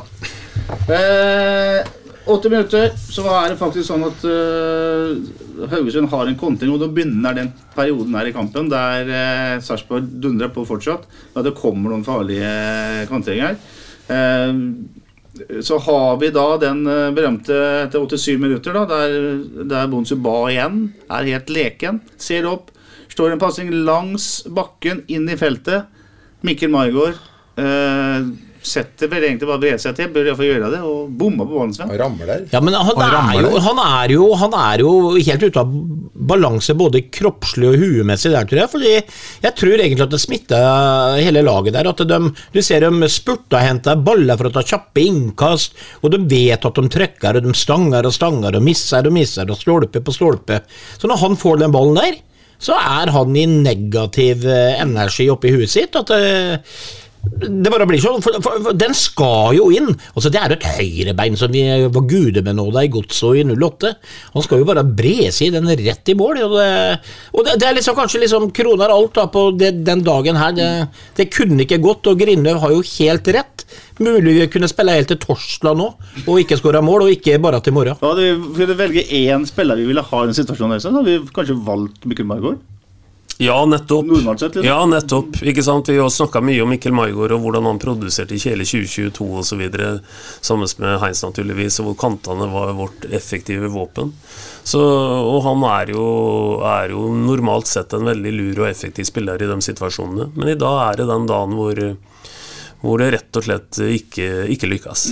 [0.94, 1.84] Eh,
[2.26, 6.90] 80 minutter, så er det faktisk sånn at uh, Haugesund har en kontring, og da
[6.92, 11.08] begynner den perioden her i kampen der uh, Sarpsborg dundrer på fortsatt.
[11.34, 13.58] Da det kommer noen farlige kontringer.
[14.10, 14.54] Uh,
[15.64, 16.84] så har vi da den
[17.16, 17.56] berømte
[17.86, 20.90] etter 87 minutter, da, der, der Bonsu ba igjen.
[21.10, 22.02] Er helt leken.
[22.22, 22.70] Ser opp.
[23.12, 25.88] Står en pasning langs bakken, inn i feltet.
[26.46, 27.18] Mikkel Margaard
[27.60, 28.30] eh,
[28.62, 31.74] setter vel egentlig bare brede seg til, bør iallfall gjøre det, og bomma på ballen,
[31.74, 31.90] Sven.
[31.90, 32.44] Han rammer der.
[32.54, 35.74] Ja, men han, Han er jo, han, er jo, han er jo helt ute av
[36.32, 38.72] balanse både kroppslig og huemessig der, tror jeg.
[38.76, 41.90] Fordi jeg tror egentlig at det smitter hele laget der.
[41.90, 42.22] At de,
[42.54, 46.70] du ser dem spurta og henter baller for å ta kjappe innkast, og de vet
[46.70, 50.16] at de trykker, og de stanger og stanger og misser og misser og stolpe på
[50.16, 50.62] stolpe.
[51.02, 52.22] Så når han får den ballen der,
[52.62, 55.98] så er han i negativ eh, energi oppi huet sitt.
[55.98, 56.76] at eh,
[57.22, 59.92] det bare blir sånn, for, for, for den skal jo inn.
[60.16, 61.62] Altså Det er et høyrebein som vi
[61.94, 63.92] var gudebenåda i godset i 08.
[64.34, 66.42] Han skal jo bare brese i den rett i mål.
[66.48, 66.72] Og det,
[67.36, 70.56] og det, det er liksom kanskje liksom kroner alt da på det, den dagen her.
[70.58, 70.72] Det,
[71.20, 73.68] det kunne ikke gått, og Grindhaug har jo helt rett.
[74.02, 75.92] Mulig vi kunne spille helt til torsdag nå,
[76.26, 78.02] og ikke skåra mål, og ikke bare til morgen.
[78.02, 81.34] Ja, hadde vi velge én spiller vi ville ha i den situasjonen, så hadde vi
[81.36, 82.64] kanskje valgt Mikkel Margaard.
[83.42, 84.06] Ja, nettopp.
[84.40, 84.66] Sett, liksom.
[84.68, 85.40] Ja, nettopp.
[85.42, 85.90] Ikke sant?
[85.90, 89.64] Vi har snakka mye om Mikkel Maigård og hvordan han produserte i Kjele 2022 osv.
[90.46, 94.12] Sammen med Heinz, naturligvis, og hvor kantene var vårt effektive våpen.
[94.62, 96.06] Så, og han er jo,
[96.70, 100.30] er jo normalt sett en veldig lur og effektiv spiller i de situasjonene.
[100.36, 101.82] Men i dag er det den dagen hvor,
[102.84, 105.08] hvor det rett og slett ikke, ikke lykkes.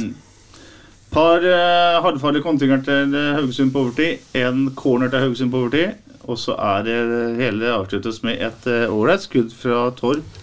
[1.10, 4.22] Par uh, hardfarlige kontringer til eh, Haugesund på overtid.
[4.38, 5.98] En corner til Haugesund på overtid.
[6.30, 6.98] Og så er det
[7.40, 10.38] hele avsluttes med et eh, ålreit skudd fra Torp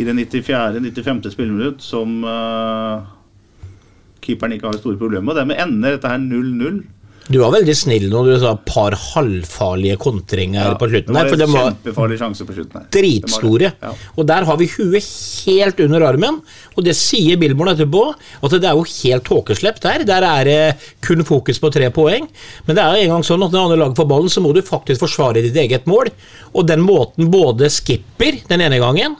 [0.00, 1.32] i det 94.-95.
[1.34, 3.02] spilleminutt som uh,
[4.24, 5.34] keeperen ikke har store problemer med.
[5.34, 6.78] Og dermed ender dette her 0-0.
[7.30, 11.52] Du var veldig snill når du sa par halvfarlige kontringer på slutten det var en
[11.54, 12.88] var kjempefarlig sjanse på slutten her.
[12.96, 13.70] dritstore.
[13.70, 15.06] Det, Og der har vi huet
[15.46, 16.40] helt under armen,
[16.74, 18.02] og det sier Billborn etterpå.
[18.42, 20.04] At det er jo helt tåkeslepp der.
[20.08, 20.58] Der er det
[21.06, 22.26] kun fokus på tre poeng.
[22.66, 24.62] Men det er en gang sånn at når andre lag får ballen, så må du
[24.66, 26.10] faktisk forsvare ditt eget mål.
[26.54, 29.14] Og den måten både skipper den ene gangen,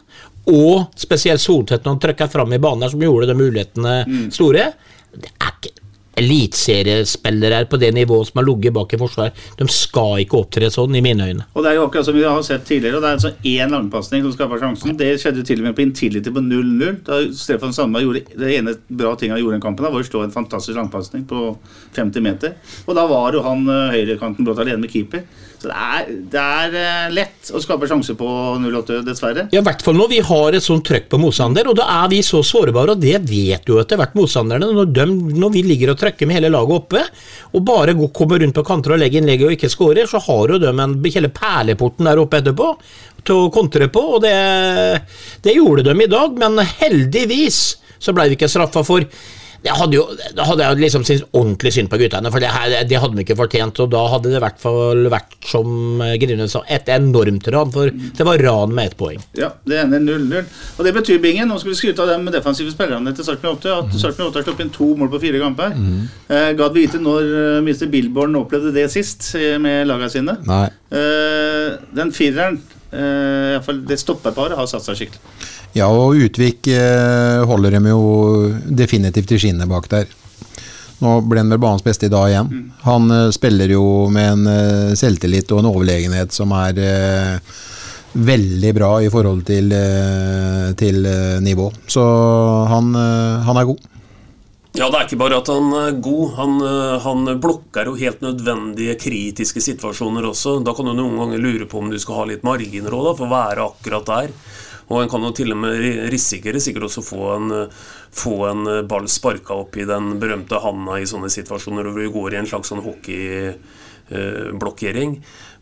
[0.50, 3.94] og spesielt Soltvedt når han trykka fram i banen her, som gjorde de mulighetene
[4.34, 4.72] store
[5.14, 5.79] Det er ikke
[6.20, 9.32] eliteseriespillere på det nivået som har ligget bak i forsvar.
[9.58, 11.46] De skal ikke opptre sånn, i mine øyne.
[11.54, 13.74] Og det er jo akkurat som vi har sett tidligere, og det er altså én
[13.74, 14.96] langpasning som skaper sjansen.
[15.00, 17.00] Det skjedde til og med på Intility på 0-0.
[17.06, 20.10] Da Stefan Sandberg gjorde det ene bra tinget han gjorde i den kampen, var å
[20.10, 21.54] slå en fantastisk langpasning på
[21.96, 22.58] 50 meter.
[22.86, 25.24] Og da var jo han eh, høyrekanten brått alene med keeper.
[25.60, 28.26] Så det er, det er eh, lett å skape sjanse på
[28.62, 29.42] 0-8, dessverre.
[29.52, 32.06] Ja, i hvert fall når vi har et sånt trøkk på motstander, og da er
[32.12, 34.70] vi så sårbare, og det vet jo etter hvert motstanderne.
[34.78, 35.04] Når, de,
[35.36, 37.02] når vi ligger og trøkker med hele laget oppe,
[37.52, 40.54] og bare går, kommer rundt på kanter og legger innlegget og ikke skårer, så har
[40.54, 42.70] jo de en, hele perleporten der oppe etterpå
[43.28, 44.32] til å kontre på, og det,
[45.44, 47.60] det gjorde de i dag, men heldigvis
[48.00, 49.04] så ble vi ikke straffa for
[49.60, 50.04] det hadde, jo,
[50.36, 53.24] da hadde jeg liksom syntes ordentlig synd på guttene, for det, her, det hadde de
[53.26, 53.80] ikke fortjent.
[53.84, 57.92] Og da hadde det i hvert fall vært, som Grine sa, et enormt ran, for
[57.92, 59.20] det var ran med ett poeng.
[59.36, 60.48] Ja, det ender 0-0.
[60.78, 63.76] Og det betyr, Bingen, nå skal vi skryte av de defensive spillerne til Sarpsborg 8,
[63.84, 65.76] at Sarpsborg 8 har sluppet inn to mål på fire kamper.
[66.30, 67.86] Eh, Gadd vite når eh, Mr.
[67.92, 70.38] Billborn opplevde det sist eh, med lagene sine.
[70.48, 70.66] Nei.
[70.96, 72.56] Eh, den fireren,
[72.90, 75.22] eh, i hvert fall det stopperparet, har satt seg skikkelig.
[75.76, 78.00] Ja, og Utvik eh, holder dem jo
[78.66, 80.08] definitivt i skinnet bak der.
[81.00, 82.72] Nå ble han vel banens beste i dag igjen.
[82.82, 86.80] Han eh, spiller jo med en eh, selvtillit og en overlegenhet som er
[88.10, 89.70] veldig bra i forhold til,
[90.74, 91.04] til
[91.46, 91.68] nivå.
[91.86, 92.02] Så
[92.66, 92.88] han,
[93.46, 93.84] han er god.
[94.74, 96.56] Ja, det er ikke bare at han er god, han,
[97.04, 100.56] han blokker jo helt nødvendige kritiske situasjoner også.
[100.66, 103.28] Da kan du noen ganger lure på om du skal ha litt marginer òg, for
[103.28, 104.34] å være akkurat der.
[104.90, 105.72] Og en kan jo til og med
[106.10, 107.72] risikere sikkert også få en, eh,
[108.10, 112.10] få en eh, ball sparka opp i den berømte handa i sånne situasjoner hvor du
[112.16, 115.10] går i en slags sånn hockeyblokkering.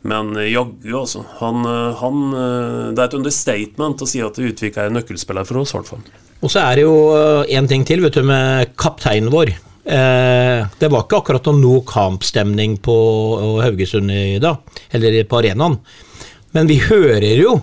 [0.07, 1.24] Men eh, jaggu, altså.
[1.41, 5.49] Han, eh, han, eh, det er et understatement å si at Utvik er en nøkkelspiller
[5.49, 6.05] for oss, i hvert fall.
[6.39, 6.99] Og så er det jo
[7.51, 9.51] én ting til, vet du, med kapteinen vår.
[9.89, 12.95] Eh, det var ikke akkurat noe no kampstemning på
[13.64, 14.62] Haugesund i dag,
[14.95, 15.81] eller på arenaen.
[16.55, 17.59] Men vi hører jo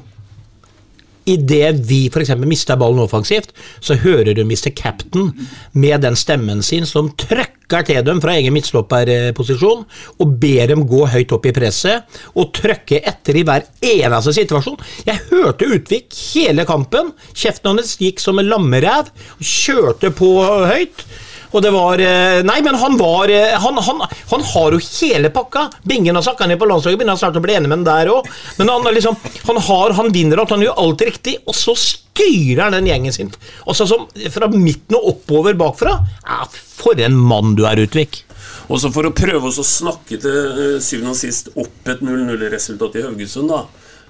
[1.25, 2.35] Idet vi f.eks.
[2.45, 3.49] mister ballen offensivt,
[3.81, 4.69] så hører du Mr.
[4.77, 5.31] Captain
[5.73, 9.85] med den stemmen sin som trøkker til dem fra egen midtstopperposisjon
[10.21, 14.77] og ber dem gå høyt opp i presset og trøkke etter i hver eneste situasjon.
[15.07, 17.15] Jeg hørte Utvik hele kampen.
[17.33, 19.09] Kjeften hans gikk som en lammeræv
[19.41, 21.07] kjørte på høyt.
[21.55, 25.31] Og det var eh, Nei, men han var eh, Han, han, han har jo hele
[25.33, 25.69] pakka.
[25.87, 28.27] Bingen har sakka ned på landslaget, begynner snart å bli enig med den der òg.
[28.59, 32.65] Men han, liksom, han har Han vinner alt, han gjør alt riktig, og så styrer
[32.65, 33.31] han den gjengen sin.
[33.65, 35.97] Altså som fra midten og oppover bakfra.
[36.25, 38.23] Ja, for en mann du er, Utvik.
[38.65, 42.99] Og så For å prøve å snakke til eh, syvende og sist opp et 0-0-resultat
[42.99, 43.63] i Haugesund, da.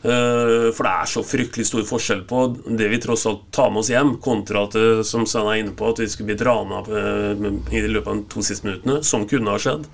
[0.05, 2.45] Eh, For det er så fryktelig stor forskjell på
[2.77, 5.75] det vi tross alt tar med oss hjem, kontra at, eh, som Svein er inne
[5.77, 7.33] på, at vi skulle blitt rana eh,
[7.73, 9.89] i løpet av de to siste minuttene, som kunne ha skjedd.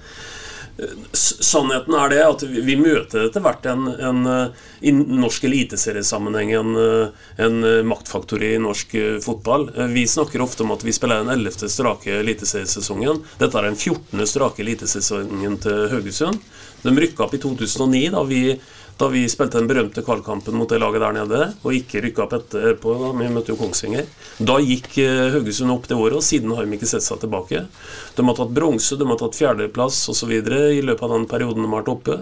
[1.13, 4.21] Sannheten er det at vi, møter etter hvert en, en
[4.81, 6.71] i norsk eliteseriesammenheng en,
[7.43, 9.67] en maktfaktor i norsk fotball.
[9.91, 11.69] Vi snakker ofte om at vi spiller den 11.
[11.69, 13.19] strake eliteseriesesongen.
[13.37, 14.25] Dette er den 14.
[14.31, 16.39] strake elitesesongen til Haugesund.
[16.81, 18.41] De rykka opp i 2009, da vi,
[19.01, 22.35] da vi spilte den berømte kvalkampen mot det laget der nede, og ikke rykka opp
[22.37, 22.93] etterpå.
[23.01, 24.05] da Vi møtte jo Kongsvinger.
[24.37, 27.63] Da gikk eh, Haugesund opp det året, og siden har de ikke sett seg tilbake.
[28.17, 30.31] De har tatt bronse, de har tatt fjerdeplass osv.
[30.31, 32.19] i løpet av den perioden de har vært oppe.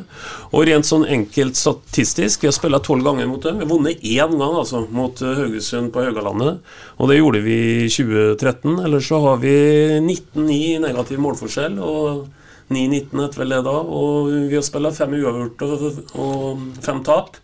[0.53, 3.59] Og rent sånn enkelt statistisk, vi har spilt tolv ganger mot dem.
[3.59, 6.63] Vi har vunnet én gang altså, mot eh, Haugesund på Haugalandet,
[6.95, 8.79] og det gjorde vi i 2013.
[8.87, 9.55] Ellers så har vi
[9.99, 11.79] 19-9 negativ målforskjell.
[11.83, 12.38] og
[12.69, 17.39] 9-19 etter vel det da, og vi har spilt fem uavgjort og, og fem tap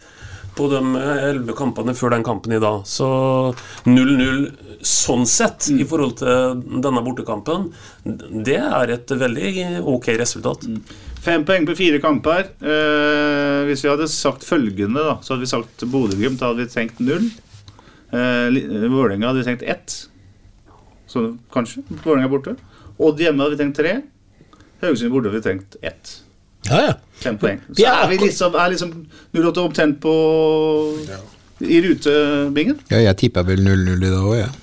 [0.56, 2.86] på de elleve kampene før den kampen i dag.
[2.88, 3.08] Så
[3.88, 4.46] 0-0
[4.86, 7.70] sånn sett i forhold til denne bortekampen,
[8.06, 10.64] det er et veldig ok resultat.
[11.26, 12.52] Fem poeng på fire kamper.
[12.62, 17.02] Eh, hvis vi hadde sagt følgende, da, så hadde vi sagt Bodø-Glimt, hadde vi tenkt
[17.02, 17.32] null.
[18.14, 18.54] Eh,
[18.86, 19.96] Vålerenga hadde vi tenkt ett.
[21.10, 21.82] Så kanskje.
[22.04, 22.54] Vålerenga borte.
[23.02, 23.96] Odd hjemme hadde vi tenkt tre.
[24.82, 26.18] Haugesund burde vi tenkt ett.
[26.70, 26.94] Ja, ja.
[27.22, 27.60] Fem poeng.
[27.70, 28.92] Så Vi er vi liksom, er liksom
[29.36, 30.14] 08 omtrent på
[31.60, 32.80] i rutebingen.
[32.92, 34.54] Ja, jeg tippa vel 0-0 i dag òg, jeg.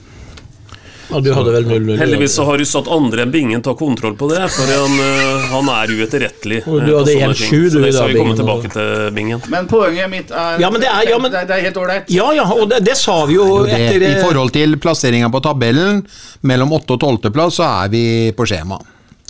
[1.12, 1.98] Ja, du hadde vel 0-0.
[2.00, 5.42] Heldigvis så har du satt andre enn Bingen ta kontroll på det, for han, eh,
[5.50, 6.62] han er uetterrettelig.
[6.66, 7.50] Og du eh, hadde 1-7 ting.
[7.50, 9.42] Så du det i skal dag, vi komme tilbake til, Bingen.
[9.52, 12.08] Men poenget mitt er Ja, men det er- ja, men- det, er, er helt ålreit.
[12.08, 15.28] Ja, ja, og det, det sa vi jo det, etter I eh, forhold til plasseringa
[15.32, 16.00] på tabellen,
[16.42, 16.96] mellom 8.
[16.96, 17.30] og 12.
[17.32, 18.04] plass, så er vi
[18.36, 18.80] på skjema.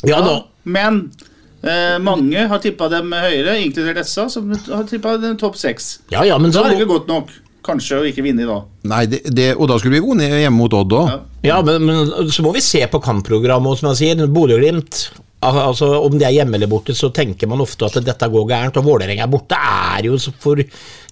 [0.07, 0.39] Ja da.
[0.65, 1.05] Men
[1.63, 5.95] eh, mange har tippa dem høyere, inkludert SA, som har tippa topp seks.
[6.15, 7.33] Ja, ja, men Så så er det ikke godt nok.
[7.63, 8.65] Kanskje å ikke vinne i dag.
[8.91, 11.13] Nei, det, det, og da skulle vi vunnet hjemme mot Odd òg.
[11.47, 15.05] Ja, men, men så må vi se på kampprogrammet, og som jeg sier, Bodø-Glimt
[15.43, 18.79] altså, Om de er hjemme eller borte, så tenker man ofte at dette går gærent.
[18.79, 20.63] Og Vålerenga er borte er jo for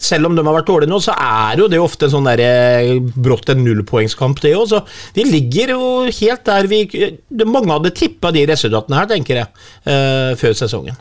[0.00, 2.40] Selv om de har vært dårlige nå, så er jo det ofte en sånn der,
[2.40, 4.72] eh, brått en nullpoengskamp, det òg.
[5.14, 6.80] Vi ligger jo helt der vi
[7.44, 9.48] Mange hadde tippa de resultatene her, tenker jeg,
[9.84, 10.96] eh, før sesongen.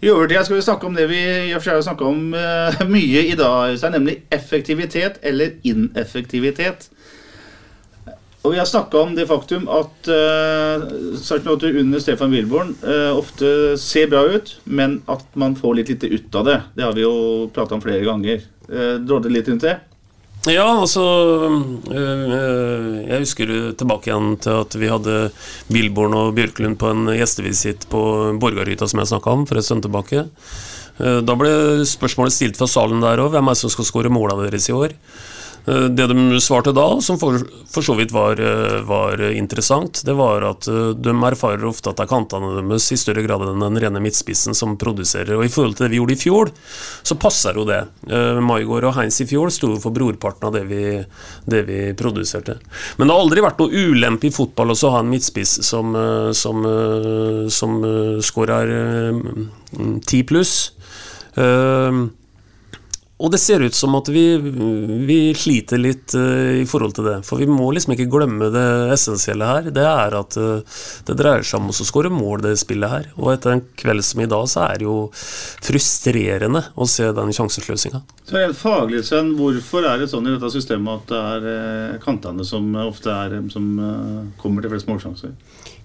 [0.00, 1.20] I overtida skal vi snakke om det vi
[1.52, 6.90] har snakka om uh, mye i dag, Øystein, nemlig effektivitet eller ineffektivitet.
[8.44, 10.84] Og vi har snakka om det faktum at uh,
[11.18, 16.12] startnoter under Stefan Wilborn uh, ofte ser bra ut, men at man får litt lite
[16.12, 16.60] ut av det.
[16.76, 17.16] Det har vi jo
[17.54, 18.44] prata om flere ganger.
[18.68, 19.78] Uh, Drodde litt rundt det?
[20.46, 21.02] Ja, altså
[21.90, 25.16] øh, øh, Jeg husker tilbake igjen til at vi hadde
[25.66, 28.02] Billborn og Bjørklund på en gjestevisitt på
[28.38, 30.22] Borgarhytta, som jeg snakka om for en stund tilbake.
[31.02, 31.50] Eh, Da ble
[31.90, 33.32] spørsmålet stilt fra salen der òg.
[33.34, 34.94] Hvem er det som skal skåre måla deres i år?
[35.66, 37.38] Eh, Det de svarte da, som for,
[37.70, 41.98] for så vidt var, eh, var interessant, det var at eh, de erfarer ofte at
[41.98, 45.34] det er kantene deres i større grad enn den rene midtspissen som produserer.
[45.36, 46.52] Og i forhold til det vi gjorde i fjor,
[47.06, 47.82] så passer jo det.
[48.46, 50.82] Maigård og Heinz i fjor sto for brorparten av det vi,
[51.50, 52.58] det vi produserte.
[52.98, 55.96] Men det har aldri vært noe ulempe i fotball også å ha en midtspiss som,
[56.36, 56.66] som,
[57.52, 57.78] som
[58.26, 58.72] skårer
[60.06, 60.54] ti pluss.
[63.16, 64.24] Og det ser ut som at vi,
[65.08, 67.14] vi sliter litt uh, i forhold til det.
[67.24, 69.70] For vi må liksom ikke glemme det essensielle her.
[69.72, 73.08] Det er at uh, det dreier seg om å skåre mål, det spillet her.
[73.16, 77.32] Og etter en kveld som i dag, så er det jo frustrerende å se den
[77.38, 78.02] sjansesløsinga.
[78.28, 81.98] Så rent faglig, Sven, hvorfor er det sånn i dette systemet at det er eh,
[82.04, 83.70] kantene som ofte er som
[84.42, 85.32] kommer til flest målsjanser?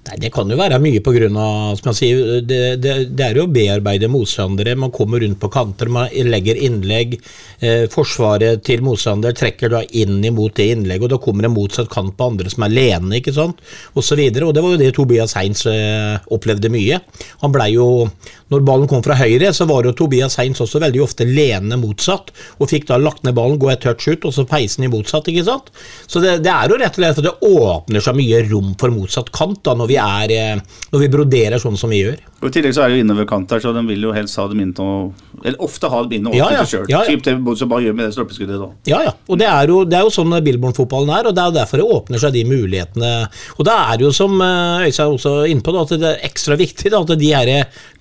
[0.01, 4.09] Nei, Det kan jo være mye jeg sier, det, det, det er jo å bearbeide
[4.09, 4.73] motstandere.
[4.79, 7.19] Man kommer rundt på kanter, man legger innlegg.
[7.61, 11.91] Eh, forsvaret til motstander trekker da inn imot det innlegget, og da kommer en motsatt
[11.93, 13.61] kant på andre som er lene, ikke sant,
[13.93, 14.17] og så.
[14.21, 16.99] Og det var jo det Tobias Heins eh, opplevde mye.
[17.45, 18.09] Han blei jo
[18.51, 22.33] Når ballen kom fra høyre, så var jo Tobias Heins også veldig ofte lene motsatt,
[22.59, 24.91] og fikk da lagt ned ballen, gå et touch ut, og så peise den i
[24.91, 25.71] motsatt, ikke sant.
[26.03, 28.91] Så det, det er jo rett og slett at det åpner seg mye rom for
[28.91, 32.19] motsatt kant da, når vi er eh, Når vi broderer sånn som vi gjør.
[32.41, 34.39] Og I tillegg så er det jo innover kant her, så de vil jo helst
[34.41, 35.11] ha dem inn til
[35.43, 37.01] Eller ofte ha dem inn og Ja, åpne ja, til ja, ja.
[37.11, 38.69] Typ det så bare gjør med det stolpeskuddet da.
[38.89, 39.13] Ja, ja.
[39.29, 41.81] Og det er jo, det er jo sånn Billborn-fotballen er, og det er jo derfor
[41.81, 43.11] det åpner seg de mulighetene.
[43.57, 46.09] Og da er det jo, som eh, Øystein også er inne på, da, at det
[46.11, 47.51] er ekstra viktig da, at de her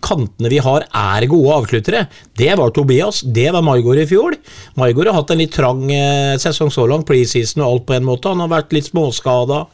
[0.01, 2.07] kantene vi har, er gode avsluttere.
[2.41, 4.36] Det var Tobias, det var Maigård i fjor.
[4.80, 8.09] Maigård har hatt en litt trang eh, sesong så langt, preseason og alt på en
[8.09, 8.32] måte.
[8.32, 9.64] Han har vært litt småskada.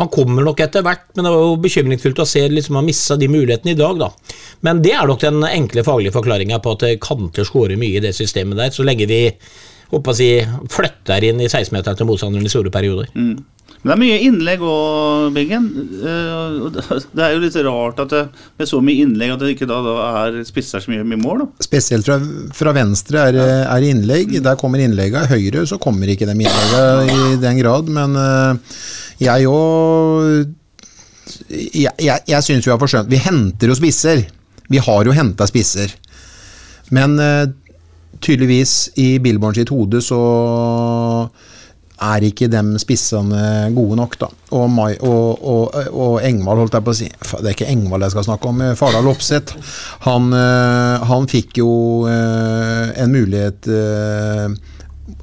[0.00, 3.18] Han kommer nok etter hvert, men det var jo bekymringsfullt å se liksom, har missa
[3.20, 4.10] de mulighetene i dag, da.
[4.66, 8.14] Men det er nok den enkle faglige forklaringa på at kanter skårer mye i det
[8.16, 9.20] systemet der, så lenge vi
[9.92, 10.30] håper å si,
[10.72, 13.12] flytter inn i 16-meteren til motstanderen i store perioder.
[13.14, 15.66] Men det er mye innlegg òg, Bingen.
[16.00, 18.22] Eh, det- er jo litt rart at det,
[18.58, 19.94] med så mye innlegg at det ikke da, da
[20.24, 21.38] er spisser så mye, mye mål.
[21.44, 21.46] da.
[21.62, 22.18] Spesielt fra,
[22.56, 24.42] fra venstre er, det innlegg.
[24.42, 25.28] Der kommer innleggene.
[25.30, 27.86] Høyre så kommer ikke de innleggene i den grad.
[27.86, 28.78] Men eh,
[29.22, 30.50] jeg òg
[31.50, 34.22] Jeg, jeg, jeg syns vi har forsømt Vi henter jo spisser.
[34.70, 35.92] Vi har jo henta spisser.
[36.94, 37.48] Men uh,
[38.22, 40.20] tydeligvis i Billborn sitt hode så
[42.06, 44.28] er ikke de spissene gode nok, da.
[44.52, 48.04] Og, Mai, og, og, og Engvald, holdt jeg på å si Det er ikke Engvald
[48.04, 49.56] jeg skal snakke om, eh, Fardal Opseth.
[50.04, 51.70] Han, eh, han fikk jo
[52.06, 53.70] en mulighet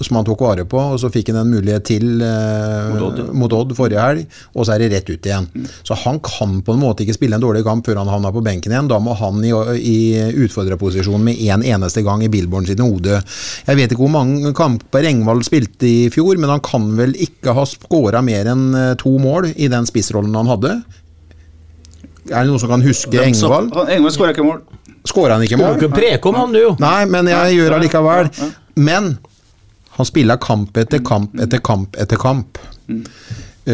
[0.01, 3.19] som han tok vare på, og så fikk han en mulighet til eh, Mot Odd,
[3.37, 4.23] mot Odd forrige helg,
[4.57, 5.45] og så er det rett ut igjen.
[5.85, 8.41] Så han kan på en måte ikke spille en dårlig kamp før han havner på
[8.43, 8.89] benken igjen.
[8.91, 9.97] Da må han i, i
[10.43, 13.21] utfordrerposisjon med én en eneste gang i Billborn sitt hode.
[13.67, 17.53] Jeg vet ikke hvor mange kamper Engvald spilte i fjor, men han kan vel ikke
[17.55, 20.77] ha skåra mer enn eh, to mål i den spissrollen han hadde.
[22.31, 23.71] Er det noen som kan huske Engvald?
[23.91, 24.61] Engvald skåra ikke mål.
[25.03, 25.77] Skåra han ikke Du mål?
[25.77, 26.61] ikke preke om han, du.
[26.63, 26.73] jo.
[26.79, 28.29] Nei, men jeg gjør allikevel.
[28.79, 29.09] Men
[29.95, 32.57] han spiller kamp etter kamp etter kamp etter kamp.
[32.89, 32.95] Eh,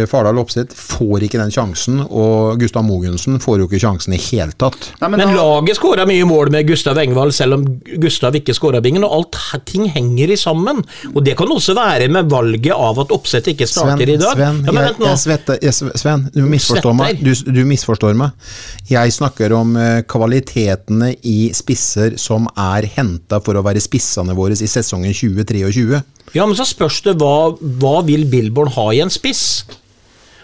[0.09, 4.53] Fardal Opseth får ikke den sjansen, og Gustav Mogensen får jo ikke sjansen i hele
[4.59, 4.91] tatt.
[5.01, 7.65] Nei, Men da- laget skåra mye mål med Gustav Engvald, selv om
[7.97, 9.03] Gustav ikke skåra bingen.
[9.03, 10.83] Og alt ting henger i sammen.
[11.15, 14.35] Og det kan også være med valget av at Oppsett ikke Sven, starter i dag.
[14.37, 17.23] Sven, ja, men jeg, jeg svetter, jeg, Sven du, misforstår meg.
[17.25, 18.31] Du, du misforstår meg.
[18.89, 24.53] Jeg snakker om eh, kvalitetene i spisser som er henta for å være spissene våre
[24.53, 26.01] i sesongen 2023.
[26.37, 29.63] Ja, men så spørs det hva, hva vil Billborn ha i en spiss?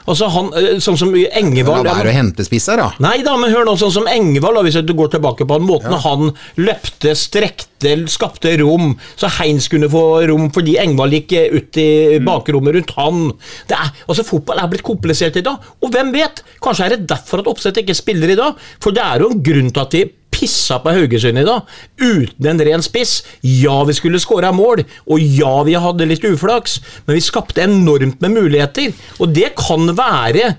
[0.05, 2.91] Altså han, eh, Sånn som La Engevald være å hente spisser, da.
[3.01, 5.95] Nei da, men hør nå, sånn som Engevald, hvis du går tilbake på den måten
[6.03, 6.29] han
[6.61, 11.87] løpte, strekte, skapte rom, så Heinz kunne få rom fordi Engevald gikk eh, ut i
[12.25, 13.23] bakrommet rundt han.
[13.69, 16.43] Det er, altså Fotball er blitt komplisert i dag, og hvem vet?
[16.63, 18.61] Kanskje er det derfor at Oppsett ikke spiller i dag?
[18.83, 20.05] For det er jo en grunn til at vi
[20.35, 21.63] pissa på Haugesund i dag,
[22.01, 23.21] uten en ren spiss.
[23.41, 28.19] Ja, vi skulle skåra mål, og ja, vi hadde litt uflaks, men vi skapte enormt
[28.23, 28.91] med muligheter.
[29.23, 30.55] Og det kan være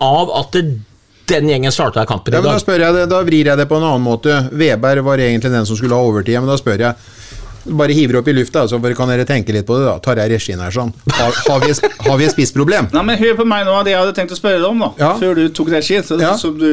[0.00, 0.64] av at det,
[1.30, 2.62] den gjengen starta kampen Ja, i men da, dag.
[2.64, 4.40] spør jeg det, da vrir jeg det på en annen måte.
[4.54, 6.94] Weber var egentlig den som skulle ha overtid, men da spør jeg
[7.68, 9.86] bare hiver opp i lufta, så kan dere tenke litt på det.
[9.88, 10.92] da Tar jeg regien her sånn.
[11.12, 11.72] Har, har, vi,
[12.06, 12.88] har vi et spissproblem?
[12.92, 14.90] Nei, men Hør på meg nå, det jeg hadde tenkt å spørre deg om, da.
[15.00, 15.10] Ja.
[15.20, 16.04] Før du tok regien.
[16.06, 16.34] Så, Ja.
[16.38, 16.66] så du,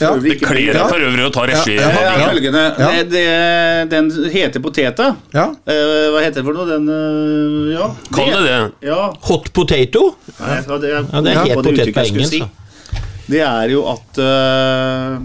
[0.00, 0.12] Ja.
[0.20, 1.76] Det kler deg for øvrig å ta regi.
[1.78, 2.28] Ja, Ja, ja.
[2.30, 2.64] følgende.
[2.78, 2.90] Ja.
[2.90, 5.10] Det, det, den heter poteta.
[5.34, 5.48] Ja.
[5.68, 6.66] Uh, hva heter det for noe?
[6.70, 7.90] Den uh, Ja.
[8.14, 8.88] Kall det det.
[8.90, 9.02] Ja.
[9.30, 10.14] Hot potato?
[10.40, 12.32] Nei, det, er, Ja, det er det potet på jeg skulle engelsk.
[12.32, 12.44] si.
[13.30, 15.18] Det er jo at eh,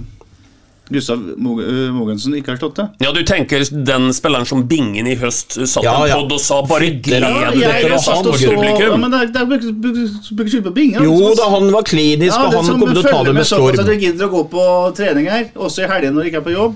[0.93, 2.83] Gustav eh, Mogensen ikke har slått det.
[3.01, 6.59] Ja, du tenker den spilleren som Bingen i høst satt Ja, en pod og sa
[6.69, 10.35] bare gled Ja, dere dere satt og så- Ja, men det er, det er bruker
[10.35, 11.01] bruker skyld på Bingen.
[11.03, 13.85] Jo da, han var klinisk, og han kommer til å ta det med At storm.
[13.85, 16.53] du gidder å gå på trening her, også i helgene når du ikke er på
[16.53, 16.75] jobb.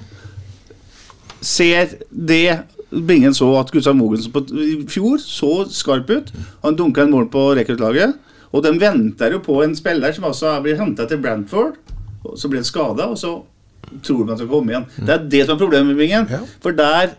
[1.41, 6.31] Ser det Bingen så at Gustav Mogensen på, i fjor så skarp ut.
[6.63, 8.15] Han dunka en mål på rekruttlaget.
[8.51, 11.75] Og de venter jo på en spiller som altså blir henta til Brantford.
[12.25, 13.35] Og så blir han skada, og så
[14.05, 14.87] tror han skal komme igjen.
[14.97, 16.29] Det er det som er problemet med Bingen.
[16.29, 16.39] Ja.
[16.63, 17.13] For der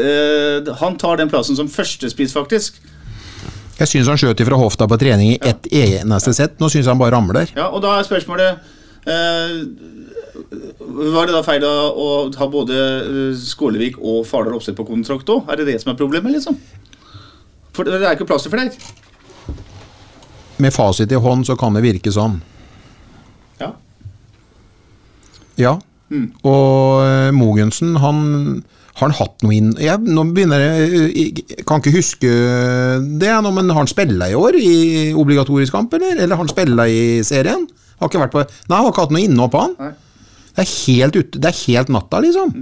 [0.00, 2.80] eh, Han tar den plassen som førstespiss, faktisk.
[3.74, 6.60] Jeg syns han skjøt fra hofta på trening i ett eneste sett.
[6.62, 7.50] Nå syns han bare ramler.
[7.56, 8.62] Ja, og da er spørsmålet
[9.10, 9.54] eh,
[11.10, 12.08] Var det da feil å, å
[12.38, 15.50] ha både eh, Skålevik og Fardal Opseth på kontrakt òg?
[15.50, 16.58] Er det det som er problemet, liksom?
[17.74, 18.70] For det er ikke plass til flere.
[20.62, 22.38] Med fasit i hånd så kan det virke sånn.
[23.58, 23.72] Ja.
[25.60, 25.76] Ja.
[26.44, 28.18] Og eh, Mogensen, han
[28.94, 32.28] har han hatt noe inn jeg, Nå begynner jeg Jeg kan ikke huske
[33.18, 34.76] det, nå, men har han spilla i år i
[35.18, 36.14] obligatorisk kamp, eller?
[36.14, 37.66] Eller har han spilla i serien?
[37.98, 39.74] Har ikke vært på Nei, har ikke hatt noe innhopp, han.
[39.80, 39.92] Nei.
[40.54, 42.54] Det er helt ut, Det er helt natta, liksom.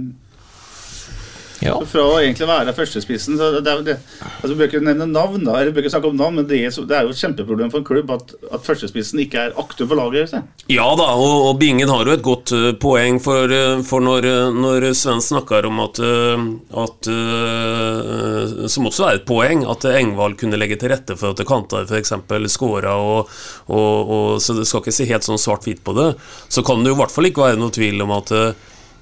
[1.63, 1.77] Ja.
[1.87, 3.95] Fra å egentlig være førstespissen så det det,
[4.41, 6.75] altså, bør ikke nevne navn, da, eller bør ikke snakke om navn, men det er,
[6.89, 9.99] det er jo et kjempeproblem for en klubb at, at førstespissen ikke er aktiv for
[9.99, 10.33] laget.
[10.33, 10.41] Så.
[10.71, 14.27] Ja da, og, og Bingen har jo et godt uh, poeng, for, eh, for når,
[14.29, 20.37] eh, når Sven snakker om at, at uh, Som også er et poeng, at Engvald
[20.41, 22.13] kunne legge til rette for at Kantar f.eks.
[22.51, 23.31] skåra, og,
[23.71, 26.11] og, og, så det skal ikke se helt sånn svart-hvitt på det.
[26.51, 28.51] Så kan det jo i hvert fall ikke være noe tvil om at Uh,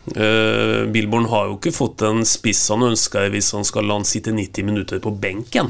[0.02, 4.34] Billborn har jo ikke fått den spiss han ønsker hvis han skal la han sitte
[4.34, 5.70] 90 minutter på benken.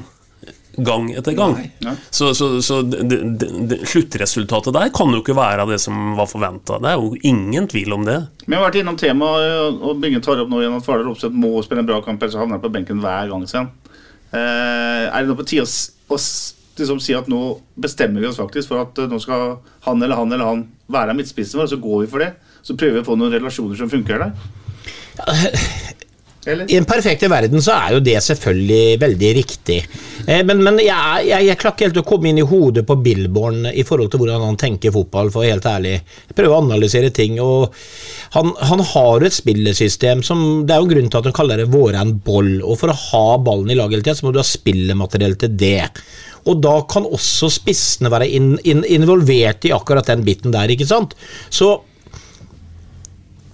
[0.75, 1.57] Gang etter gang.
[1.83, 1.93] Nei.
[2.09, 6.29] Så, så, så det, det, det, sluttresultatet der kan jo ikke være det som var
[6.31, 6.79] forventa.
[6.79, 8.17] Det er jo ingen tvil om det.
[8.45, 11.57] Vi har vært innom temaet, og Bingen tar opp nå igjen at Fardal Opseth må
[11.65, 13.43] spille en bra kamp, ellers havner han på benken hver gang.
[13.51, 13.67] Sen.
[14.31, 16.21] Eh, er det nå på tide å, å
[16.79, 17.41] liksom si at nå
[17.83, 19.57] bestemmer vi oss faktisk for at eh, nå skal
[19.89, 22.31] han eller han eller han være midtspissen vår, og så går vi for det?
[22.61, 24.31] Så prøver vi å få noen relasjoner som funker der?
[26.45, 26.65] Eller?
[26.73, 29.77] I en perfekte verden så er jo det selvfølgelig veldig riktig.
[30.25, 32.97] Eh, men men jeg, jeg, jeg klarer ikke helt å komme inn i hodet på
[33.05, 35.91] Billborn i forhold til hvordan han tenker fotball, for å være helt ærlig.
[36.31, 37.77] Jeg prøver å analysere ting, og
[38.33, 41.61] han, han har et spillesystem som Det er jo en grunn til at han kaller
[41.61, 44.33] det 'våre en boll, og for å ha ballen i laget hele tida, så må
[44.33, 45.91] du ha spillemateriell til det.
[46.49, 50.89] Og da kan også spissene være in, in, involvert i akkurat den biten der, ikke
[50.89, 51.13] sant.
[51.53, 51.75] Så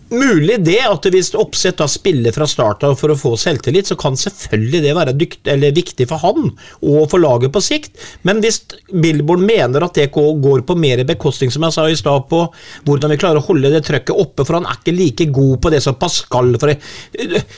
[0.09, 3.97] Mulig det at hvis Oppsett da spiller fra start av for å få selvtillit, så
[3.99, 7.91] kan selvfølgelig det være dykt, viktig for han og for laget på sikt.
[8.27, 12.29] Men hvis Billborn mener at det går på mer bekostning, som jeg sa i stad,
[12.31, 12.45] på
[12.87, 15.75] hvordan vi klarer å holde det trøkket oppe, for han er ikke like god på
[15.75, 16.71] det som Pascal for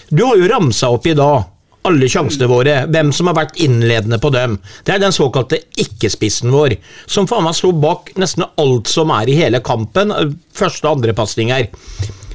[0.10, 1.46] Du har jo ramsa opp i dag
[1.88, 4.58] alle sjansene våre, hvem som har vært innledende på dem.
[4.86, 6.76] Det er den såkalte ikke-spissen vår,
[7.08, 10.12] som faen meg slo bak nesten alt som er i hele kampen.
[10.56, 11.70] Første og andre pasninger.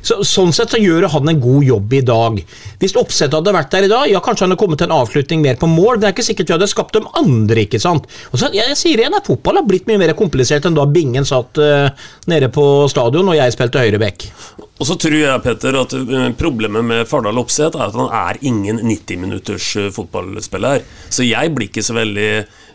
[0.04, 2.40] Så, sånn sett så gjør han en god jobb i dag.
[2.82, 5.44] Hvis Oppsett hadde vært der i dag, ja, kanskje han hadde kommet til en avslutning
[5.44, 8.08] mer på mål, det er ikke sikkert vi hadde skapt dem andre, ikke sant.
[8.32, 10.86] Og så, jeg, jeg sier igjen at fotball har blitt mye mer komplisert enn da
[10.94, 11.88] Bingen satt uh,
[12.30, 14.28] nede på stadion og jeg spilte høyreback.
[14.82, 18.40] Og så tror jeg, Petter, at eh, problemet med Fardal Opseth er at han er
[18.42, 20.82] ingen 90 minutters eh, fotballspiller.
[21.14, 22.30] Så jeg blir ikke så veldig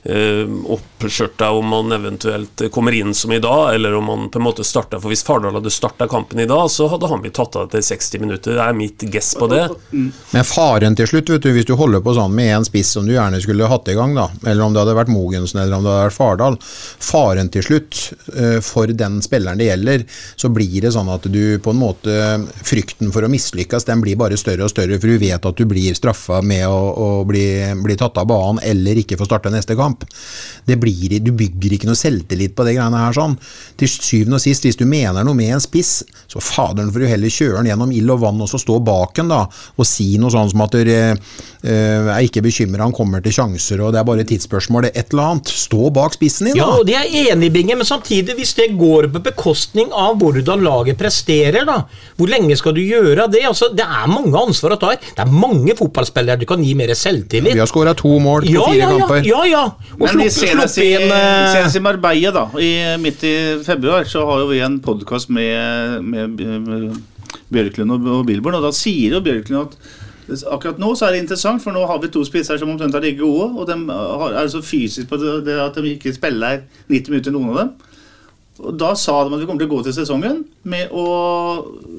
[0.05, 0.43] uh,
[0.75, 4.65] oppskjørta om man eventuelt kommer inn som i dag, eller om han på en måte
[4.67, 7.67] starta For hvis Fardal hadde starta kampen i dag, så hadde han blitt tatt av
[7.67, 8.57] etter 60 minutter.
[8.57, 9.65] Det er mitt guess på det.
[9.91, 13.07] Men faren til slutt, vet du, hvis du holder på sånn med en spiss som
[13.07, 15.85] du gjerne skulle hatt i gang, da, eller om det hadde vært Mogensen eller om
[15.85, 17.99] det hadde vært Fardal Faren til slutt,
[18.35, 20.05] eh, for den spilleren det gjelder,
[20.39, 22.17] så blir det sånn at du på en måte
[22.69, 25.65] Frykten for å mislykkes, den blir bare større og større, for du vet at du
[25.69, 27.47] blir straffa med å, å bli,
[27.83, 29.88] bli tatt av banen eller ikke få starte neste kamp.
[30.69, 33.35] Det blir, du bygger ikke noe selvtillit på det greiene her sånn.
[33.79, 37.09] Til syvende og sist, hvis du mener noe med en spiss, så faderen får du
[37.09, 40.11] heller kjøre den gjennom ild og vann og så stå bak den da, og si
[40.21, 41.15] noe sånn som at du eh,
[41.69, 45.33] er ikke bekymra, han kommer til sjanser og det er bare tidsspørsmål, det et eller
[45.33, 45.53] annet.
[45.59, 49.09] Stå bak spissen din, Ja, og det er enig Binge, men samtidig, hvis det går
[49.13, 51.81] på bekostning av hvordan laget presterer, da,
[52.19, 53.43] hvor lenge skal du gjøre det?
[53.47, 55.01] Altså, det er mange ansvar å ta her.
[55.15, 57.55] Det er mange fotballspillere du kan gi mer selvtillit.
[57.55, 59.27] Vi har skåra to mål på ja, fire ja, ja, kamper.
[59.27, 59.63] ja, ja.
[59.99, 62.71] Men i senest, i, en, eh, senest i Marbella, da, i,
[63.01, 66.99] midt i februar, så har jo vi en podkast med, med, med
[67.51, 69.97] Bjørklund og, og Billborn, og da sier jo Bjørklund at
[70.29, 73.01] Akkurat nå så er det interessant, for nå har vi to spisser som omtrent er
[73.01, 73.47] like gode.
[73.57, 77.33] Og de har, er så fysisk på det, det at de ikke spiller 90 minutter,
[77.33, 77.71] noen av dem.
[78.59, 81.05] Og Da sa de at vi kommer til å gå til sesongen med å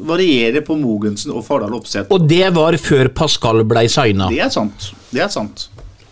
[0.06, 2.12] variere på Mogensen og Fardal Opseth.
[2.12, 4.28] Og det var før Pascal blei signa.
[4.30, 4.90] Det er sant.
[5.10, 5.70] Det er sant.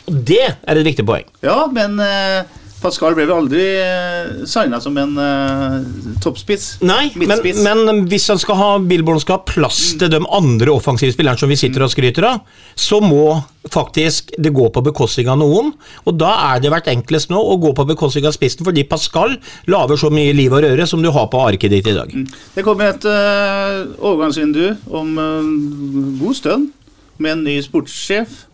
[0.08, 1.28] Og det er et viktig poeng.
[1.44, 2.46] Ja, men uh,
[2.78, 5.80] Pascal ble vel aldri uh, signa som en uh,
[6.22, 6.78] toppspiss?
[6.86, 11.14] Nei, men, men hvis han skal ha Billborn skal ha plass til de andre offensive
[11.14, 12.44] spillerne som vi sitter og skryter av,
[12.78, 15.72] så må faktisk det gå på bekostning av noen.
[16.06, 19.36] Og da er det vært enklest nå å gå på bekostning av spissen, fordi Pascal
[19.68, 22.14] lager så mye liv og røre som du har på arket ditt i dag.
[22.54, 25.54] Det kommer et uh, overgangsvindu om uh,
[26.22, 26.70] god stund
[27.18, 28.44] med en ny sportssjef.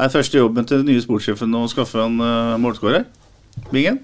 [0.00, 3.04] Er første jobben til den nye sportssjefen å skaffe en uh, målskårer?
[3.72, 4.00] Bingen?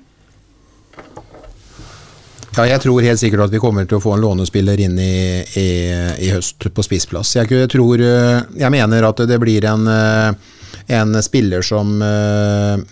[2.58, 5.44] Ja, jeg tror helt sikkert at vi kommer til å få en lånespiller inn i,
[5.60, 5.68] i,
[6.26, 7.36] i høst på spissplass.
[7.36, 10.56] Jeg, jeg, eh, jeg mener at det blir en, eh,
[10.98, 12.82] en spiller som eh,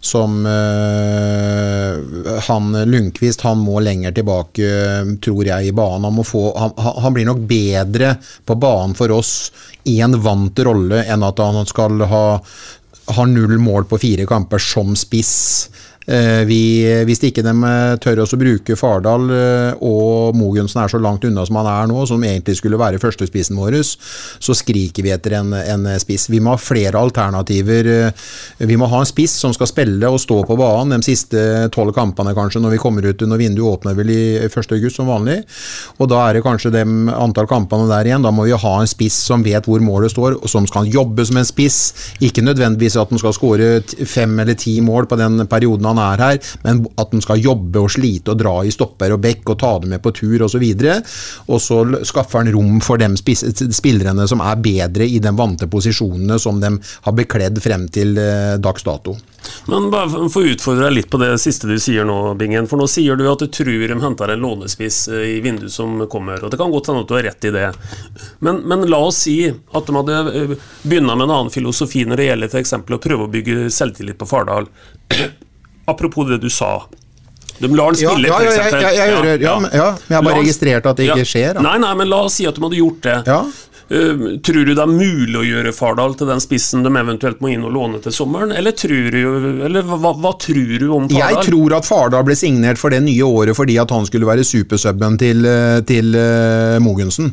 [0.00, 6.04] som eh, han Lundqvist han må lenger tilbake, eh, tror jeg, i banen.
[6.08, 9.52] Han, få, han, han blir nok bedre på banen for oss
[9.86, 12.24] i en vant rolle enn at han skal ha,
[13.18, 15.36] har null mål på fire kamper som spiss
[16.06, 16.60] Vi,
[17.08, 21.42] hvis ikke de eh, tør å bruke Fardal eh, og Mogensen er så langt unna
[21.48, 25.50] som han er nå, som egentlig skulle være førstespissen vår, så skriker vi etter en,
[25.56, 26.28] en spiss.
[26.30, 27.90] Vi må ha flere alternativer.
[28.06, 31.42] eh, Vi må ha en spiss som skal spille og stå på banen de siste
[31.74, 34.56] tolv kampene kanskje, når vi kommer ut når vinduet åpner vel i 1.
[34.76, 35.40] august som vanlig.
[35.98, 36.84] Og da er det kanskje de
[37.16, 38.24] antall kampene der igjen.
[38.24, 41.26] Da må vi ha en spiss som vet hvor målet står, og som skal jobbe
[41.26, 41.80] som en spiss.
[42.22, 43.70] Ikke nødvendigvis at han skal skåre
[44.06, 47.82] fem eller ti mål på den perioden han er her, men at han skal jobbe
[47.84, 50.64] og slite og dra i stopper og bekk og ta dem med på tur osv.
[51.46, 55.68] Og så l- skaffer han rom for de spillerne som er bedre i de vante
[55.70, 56.72] posisjonene som de
[57.06, 59.16] har bekledd frem til eh, dags dato.
[59.70, 62.66] Men bare for å utfordre deg litt på det siste du sier nå, Bingen.
[62.66, 66.00] For nå sier du at du tror de henter en lånespiss eh, i vinduet som
[66.10, 66.42] kommer.
[66.42, 67.68] Og det kan godt hende at du har rett i det.
[68.44, 72.20] Men, men la oss si at de hadde eh, begynt med en annen filosofi når
[72.22, 72.74] det gjelder f.eks.
[72.98, 74.66] å prøve å bygge selvtillit på Fardal.
[75.88, 76.80] Apropos det du sa.
[77.58, 80.00] De lar den spille, ja, ja, ja, jeg- jeg- jeg hører- ja, men- ja, men
[80.08, 81.60] jeg har bare registrert at det ikke skjer, da.
[81.62, 83.22] Nei, nei, men la oss si at de hadde gjort det.
[83.88, 87.52] Uh, tror du det er mulig å gjøre Fardal til den spissen de eventuelt må
[87.54, 88.50] inn og låne til sommeren?
[88.52, 91.36] Eller, tror du, eller hva, hva tror du om Fardal?
[91.44, 94.42] Jeg tror at Fardal ble signert for det nye året fordi at han skulle være
[94.44, 97.32] supersubben til, eh, til uh, Mogensen.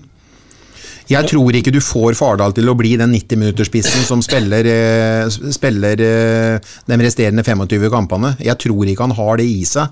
[1.09, 5.99] Jeg tror ikke du får Fardal til å bli den 90-minutterspissen som spiller, eh, spiller
[5.99, 8.35] eh, de resterende 25 kampene.
[8.39, 9.91] Jeg tror ikke han har det i seg.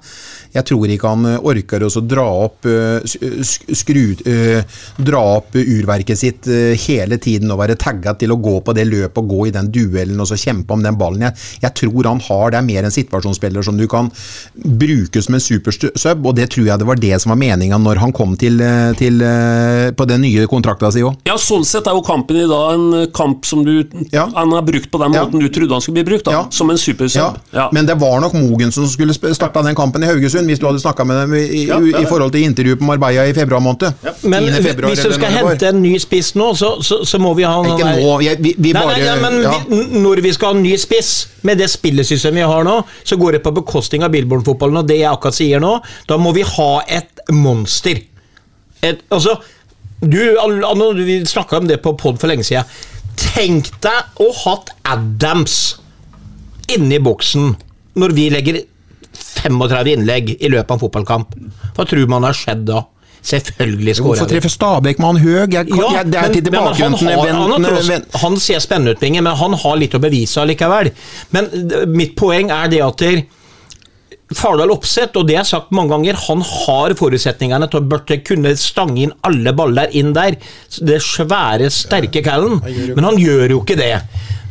[0.52, 3.04] Jeg tror ikke han eh, orker å dra opp, eh,
[3.78, 6.50] skru, eh, dra opp urverket sitt
[6.86, 9.70] hele tiden og være tagga til å gå på det løpet og gå i den
[9.72, 11.26] duellen og så kjempe om den ballen.
[11.28, 14.10] Jeg, jeg tror han har det er mer en situasjonsspiller som du kan
[14.56, 18.02] bruke som en supersub, og det tror jeg det var det som var meninga når
[18.02, 18.60] han kom til,
[19.00, 19.24] til,
[19.98, 21.22] på den nye kontrakta si òg.
[21.30, 24.92] Ja, Sånn sett er jo kampen i dag en kamp som du Han har brukt
[24.92, 27.40] på den måten du trodde han skulle bli brukt, da, som en supersub.
[27.56, 30.66] Ja, Men det var nok Mogensen som skulle starta den kampen i Haugesund, hvis du
[30.68, 33.60] hadde snakka med dem i, i, Ja, i forhold til intervjuet på Marbella i februar
[33.62, 33.94] måned.
[34.24, 37.44] Men februar, hvis du skal hente en ny spiss nå, så, så, så må vi
[37.48, 39.54] ha Ikke nå, jeg- vi- vi nei, bare- nei, nei, men ja.
[39.70, 41.12] vi, Når vi skal ha en ny spiss,
[41.44, 44.98] med det spillesystemet vi har nå, så går det på bekostning av Billborn-fotballen, og det
[45.02, 45.76] jeg akkurat sier nå,
[46.08, 48.02] da må vi ha et monster.
[48.84, 49.38] Et, altså,
[50.02, 50.18] du,
[51.06, 52.66] Vi snakka om det på pod for lenge siden.
[53.22, 55.78] Tenk deg å hatt Adams
[56.72, 57.52] inni boksen
[58.00, 58.62] når vi legger
[59.40, 61.38] 35 innlegg i løpet av en fotballkamp.
[61.78, 62.84] Hva tror man har skjedd da?
[63.22, 65.54] Selvfølgelig skårer Hvorfor treffer Stabæk med han høg?
[65.54, 69.38] Jeg, ja, jeg, det er til tilbakevendende han, har han ser spennende ut, Binge, men
[69.38, 70.90] han har litt å bevise allikevel.
[71.36, 71.52] Men
[71.94, 73.22] mitt poeng er det at der,
[74.32, 78.54] Fardal Opseth, og det er sagt mange ganger, han har forutsetningene til å burde kunne
[78.60, 80.38] stange inn alle baller inn der.
[80.80, 82.62] Det svære, sterke callen.
[82.96, 83.94] Men han gjør jo ikke det.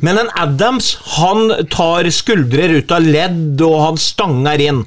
[0.01, 4.85] Men en Adams, han tar skuldrer ut av ledd, og han stanger inn.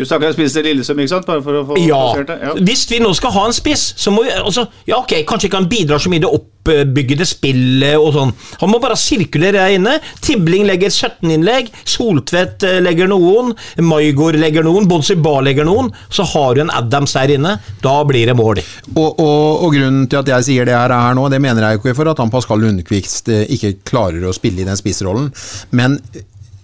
[0.00, 1.26] Du snakker om spiss til Lillesøm, ikke sant?
[1.28, 1.98] Bare for å få Ja.
[2.24, 2.36] det.
[2.40, 2.54] Ja.
[2.64, 5.58] Hvis vi nå skal ha en spiss, så må vi altså, Ja, ok, kanskje ikke
[5.60, 8.32] han bidrar så mye i det oppbyggede spillet og sånn.
[8.62, 9.98] Han må bare sirkulere der inne.
[10.24, 11.68] Tibling legger 17 innlegg.
[11.84, 13.52] Soltvedt eh, legger noen.
[13.84, 14.88] Maigård legger noen.
[14.88, 15.92] Bonsiba legger noen.
[16.08, 17.58] Så har du en Adams der inne.
[17.84, 18.62] Da blir det mål.
[18.96, 21.76] Og, og, og grunnen til at jeg sier det her, her nå, det mener jeg
[21.76, 25.28] jo ikke for at han Pascal Lundqvist eh, ikke klarer å spille i den spissrollen,
[25.76, 26.00] men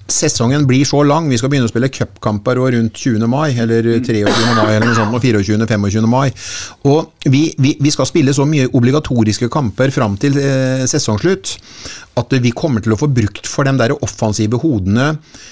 [0.08, 1.28] sesongen blir så lang.
[1.30, 3.26] Vi skal begynne å spille cupkamper rundt 20.
[3.30, 4.22] mai, eller 23.
[4.56, 5.66] mai, eller noe sånt, og 24.
[5.66, 6.08] 25.
[6.10, 6.30] mai.
[6.86, 11.56] Og vi, vi, vi skal spille så mye obligatoriske kamper fram til eh, sesongslutt
[12.16, 15.10] at vi kommer til å få brukt for de der offensive hodene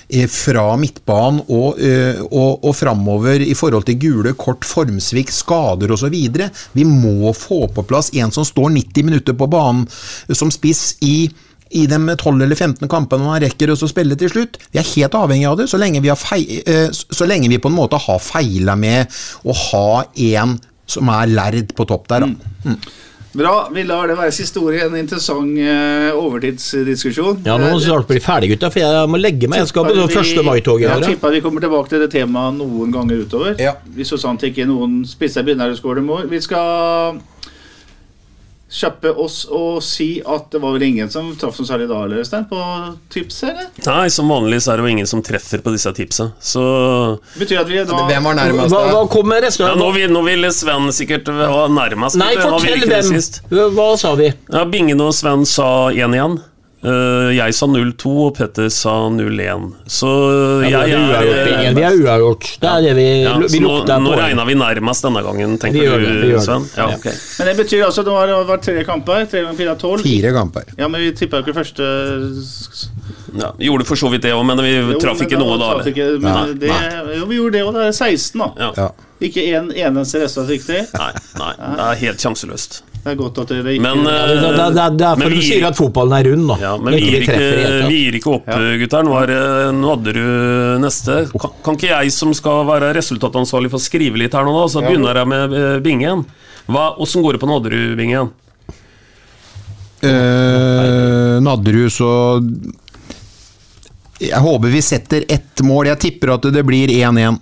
[0.08, 5.92] eh, fra midtbanen og, eh, og, og framover i forhold til gule kort, formsvikt, skader
[5.92, 6.14] osv.
[6.14, 9.84] Vi må få på plass en som står 90 minutter på banen
[10.32, 11.28] som spiss i
[11.70, 14.58] i de 12 eller 15 kampene man rekker å spille til slutt.
[14.72, 17.78] Vi er helt avhengig av det, så lenge vi, eh, så lenge vi på en
[17.78, 19.10] måte har feila med
[19.44, 22.26] å ha en som er lærd på topp der.
[22.26, 22.70] Da.
[22.70, 22.78] Mm.
[23.34, 23.68] Bra.
[23.74, 27.40] Vi lar det være siste ord i en interessant uh, overtidsdiskusjon.
[27.42, 29.64] Ja, nå må vi snart bli ferdig, gutta, for jeg må legge meg.
[29.64, 30.86] Jeg skal på det første mai-toget.
[30.86, 31.08] Jeg ja.
[31.10, 33.58] tipper vi kommer tilbake til det temaet noen ganger utover.
[33.96, 36.28] Hvis så sant ikke noen spisser begynner å skåre mål.
[36.30, 37.18] Vi skal
[38.70, 42.22] kjappe oss og si at det var vel ingen som traff noe særlig da, eller,
[42.24, 42.60] Øystein, på
[43.12, 43.68] tipset, eller?
[43.86, 46.30] Nei, som vanlig så er det jo ingen som treffer på disse tipsa.
[46.42, 46.64] Så
[47.38, 50.24] Betyr at vi da Hvem var nærmest Hva, hva kommer resten ja, nå, vil, nå
[50.26, 52.18] ville Sven sikkert ha nærmest.
[52.20, 53.70] Nei, fortell hvem.
[53.76, 54.32] Hva sa vi?
[54.50, 56.40] Ja, Bingen og Sven sa én igjen.
[56.84, 59.70] Eh, jeg sa 0-2, og Petter sa 0-1.
[59.88, 60.08] Så
[60.68, 62.48] Ja, jeg er uavgjort, Vi er uavgjort.
[62.60, 64.10] Det er det vi, ja, vi lukter nå, på.
[64.10, 66.40] nå regna vi nærmest denne gangen, Vi tenker gjør det, vi du.
[66.44, 66.66] Sven?
[66.76, 67.14] Ja, okay.
[67.38, 69.24] Men det betyr altså at det har vært tre kamper.
[69.32, 70.04] Tre ganger fire er tolv.
[70.04, 70.64] Fire kamper.
[70.76, 71.88] Ja, men vi tippa jo ikke første
[73.34, 75.72] Ja, vi gjorde for så vidt det òg, men vi Jo, traff ikke noe da.
[75.88, 77.16] ikke- men Nei, det, nei.
[77.18, 77.72] jo, vi gjorde det òg.
[77.74, 78.52] Det er 16, da.
[78.60, 78.72] Ja.
[78.76, 78.90] Ja.
[79.24, 80.84] Ikke en eneste restart riktig.
[80.92, 82.82] Nei, nei, det er helt sjanseløst.
[83.04, 85.36] Det er godt at det ikke Men, Det, eh, det, det, det er men vi
[85.36, 86.54] du sier gir- at fotballen er rund, da.
[86.62, 88.46] Ja, men vi gir, det ikke, vi gir ikke opp,
[88.80, 89.04] gutter.
[89.04, 90.22] Nå, er, det- nå hadde du
[90.80, 91.18] neste.
[91.36, 94.64] Kan, kan ikke jeg som skal være resultatansvarlig få skrive litt her nå, da?
[94.72, 96.24] Så begynner jeg med eh, bingen.
[96.72, 98.32] Åssen går det på Nadderud-bingen?
[100.04, 102.08] Eh, Nadderud, så
[104.20, 105.90] Jeg håper vi setter ett mål.
[105.92, 107.36] Jeg tipper at det blir 1-1.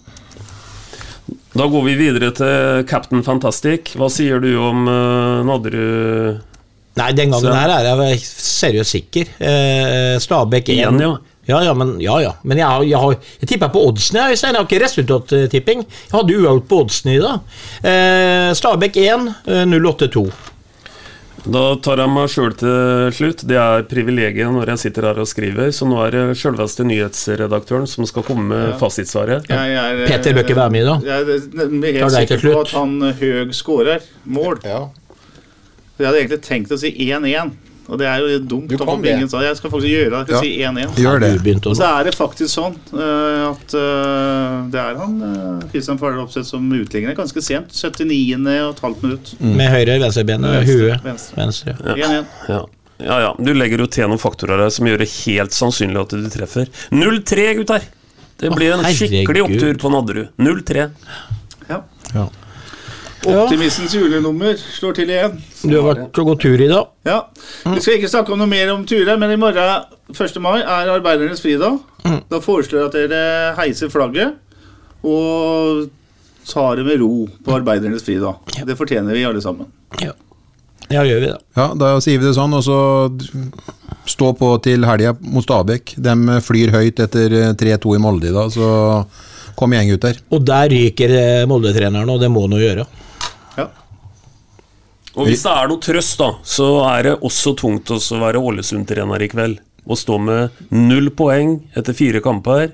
[1.52, 3.92] Da går vi videre til Captain Fantastic.
[4.00, 6.40] Hva sier du om uh, Nadderud?
[6.96, 9.28] Nei, den gangen Så- her er jeg seriøst sikker.
[9.40, 11.12] Eh, Stabæk Igjen, ja.
[11.48, 12.32] Ja, ja, men, ja, ja.
[12.44, 14.52] men jeg, har- jeg, har- jeg tipper på oddsene, Jeg, Øystein.
[14.54, 15.80] jeg har ikke resultattipping.
[15.88, 17.40] Jeg hadde uavgjort på oddsene i dag.
[17.82, 20.30] Eh, Stabæk 1, eh, 082.
[21.42, 23.40] Da tar jeg meg sjøl til slutt.
[23.50, 25.72] Det er privilegiet når jeg sitter her og skriver.
[25.74, 29.50] Så nå er det sjølveste nyhetsredaktøren som skal komme med fasitsvaret.
[29.50, 31.08] Jeg er, Peter bør ikke være med i dag.
[31.08, 31.42] Jeg er
[31.82, 34.60] Tar helt sikker på at han eh, Høg skårer mål.
[34.62, 37.50] Jeg hadde egentlig tenkt å si 1-1.
[37.90, 38.68] Og det er jo dumt.
[38.70, 39.30] Du kan Bingen det.
[39.32, 40.18] sa Jeg skal faktisk gjøre det.
[40.18, 40.42] Jeg skal Ja.
[40.42, 41.00] si 1-1.
[41.02, 41.66] Gjør det.
[41.66, 46.22] Og så er det faktisk sånn uh, at uh, det er han uh, Kristian Fahle
[46.22, 47.72] Opseth som utligner ganske sent.
[47.74, 48.38] 79.
[48.66, 49.34] og et halvt minutt.
[49.40, 51.04] Med høyre, venstrebenet, Venstre, huet.
[51.04, 51.40] venstre.
[51.42, 51.74] Venstre.
[51.96, 52.30] 1-1.
[52.48, 52.60] Ja.
[53.02, 56.28] ja ja, du legger jo til noen faktorer som gjør det helt sannsynlig at du
[56.30, 56.70] treffer.
[56.94, 57.88] 0-3, gutter!
[58.42, 60.30] Det blir en skikkelig opptur på Nadderud.
[60.38, 60.88] 0-3.
[61.68, 61.82] Ja.
[62.14, 62.28] Ja.
[63.22, 65.36] Optimistens julenummer slår til igjen.
[65.62, 66.90] Du har vært og gått tur i dag.
[67.06, 67.18] Ja.
[67.68, 70.40] Vi skal ikke snakke om noe mer om turer, men i morgen, 1.
[70.42, 71.78] mai, er arbeidernes fridag.
[72.02, 73.22] Da foreslår jeg at dere
[73.60, 74.38] heiser flagget
[75.02, 75.88] og
[76.46, 78.42] tar det med ro på arbeidernes fridag.
[78.66, 79.70] Det fortjener vi alle sammen.
[80.02, 80.14] Ja,
[80.90, 81.38] ja gjør vi det.
[81.58, 82.78] Ja, da sier vi det sånn, og så
[84.08, 85.94] stå på til helga mot Stabæk.
[86.02, 89.04] De flyr høyt etter eh, 3-2 i Molde i dag, så
[89.58, 90.18] kom gjeng ut der.
[90.34, 92.88] Og der ryker eh, Molde-treneren, og det må han jo gjøre.
[95.12, 95.20] Ja.
[95.20, 99.24] Og hvis det er noe trøst, da, så er det også tungt å være Ålesund-trener
[99.26, 99.58] i kveld.
[99.82, 102.70] Å stå med null poeng etter fire kamper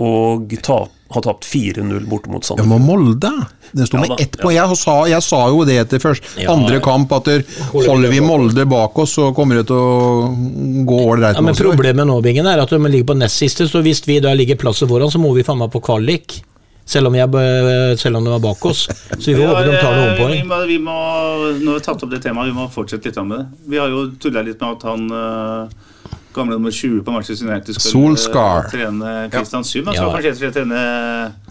[0.00, 3.28] og ta, ha tapt 4-0 borte mot Ja, men Molde
[3.74, 4.54] Den står Ja med ett poeng.
[4.56, 6.26] Jeg sa, jeg sa jo det etter først.
[6.40, 7.44] Ja, andre kamp at der,
[7.74, 10.30] holder vi Molde bak oss, så kommer det til å
[10.88, 11.58] gå ålreit Ja, men.
[11.58, 14.58] Problemet nå Bingen, er at de ligger på nest siste, så hvis vi da ligger
[14.58, 16.40] plasset foran, så må vi faen meg på kvalik.
[16.90, 17.30] Selv om, jeg,
[18.00, 18.80] selv om det var bak oss.
[19.14, 20.48] Så vi får håpe de tar noen Vi, poeng.
[20.50, 20.96] må, vi må,
[21.60, 23.44] nå har vi tatt opp det temaet, vi må fortsette litt med det.
[23.70, 27.78] Vi har jo tulla litt med at han eh, gamle nummer 20 på Manchester United
[27.78, 29.86] skal eh, trene Kristiansund.
[29.90, 30.08] Han Ja.
[30.10, 30.82] skal kanskje trene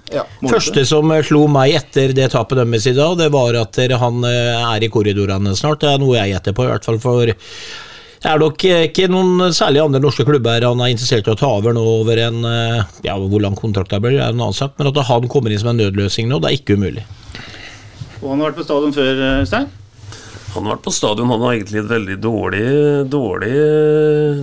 [0.09, 0.55] Molde.
[0.55, 4.23] Første som eh, slo meg etter det tapet deres i dag, det var at han
[4.25, 5.83] eh, er i korridorene snart.
[5.83, 6.97] Det er noe jeg gjetter på, i hvert fall.
[7.03, 7.31] For
[8.27, 11.75] er nok ikke noen særlig andre norske klubber han er interessert i å ta over
[11.75, 14.89] nå over en eh, Ja, hvor lang kontrakt det blir, er en annen sak, men
[14.91, 17.05] at han kommer inn som en nødløsning nå, det er ikke umulig.
[18.19, 19.69] Og han har vært på stadion før, eh, Stein.
[20.55, 22.65] Han har vært på stadion, han har egentlig et veldig dårlig,
[23.13, 23.53] dårlig,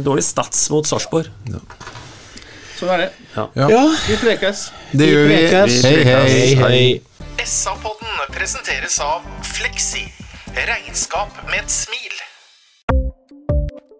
[0.06, 1.28] dårlig stats mot Sarpsborg.
[2.76, 3.10] Sånn er det.
[3.34, 4.68] Ja, Vi prekes.
[4.92, 5.40] Det gjør vi.
[5.48, 5.96] vi hei.
[6.04, 6.80] hei, hei.
[7.44, 10.06] SA-podden presenteres av Fleksi.
[10.56, 12.25] Regnskap med et smil.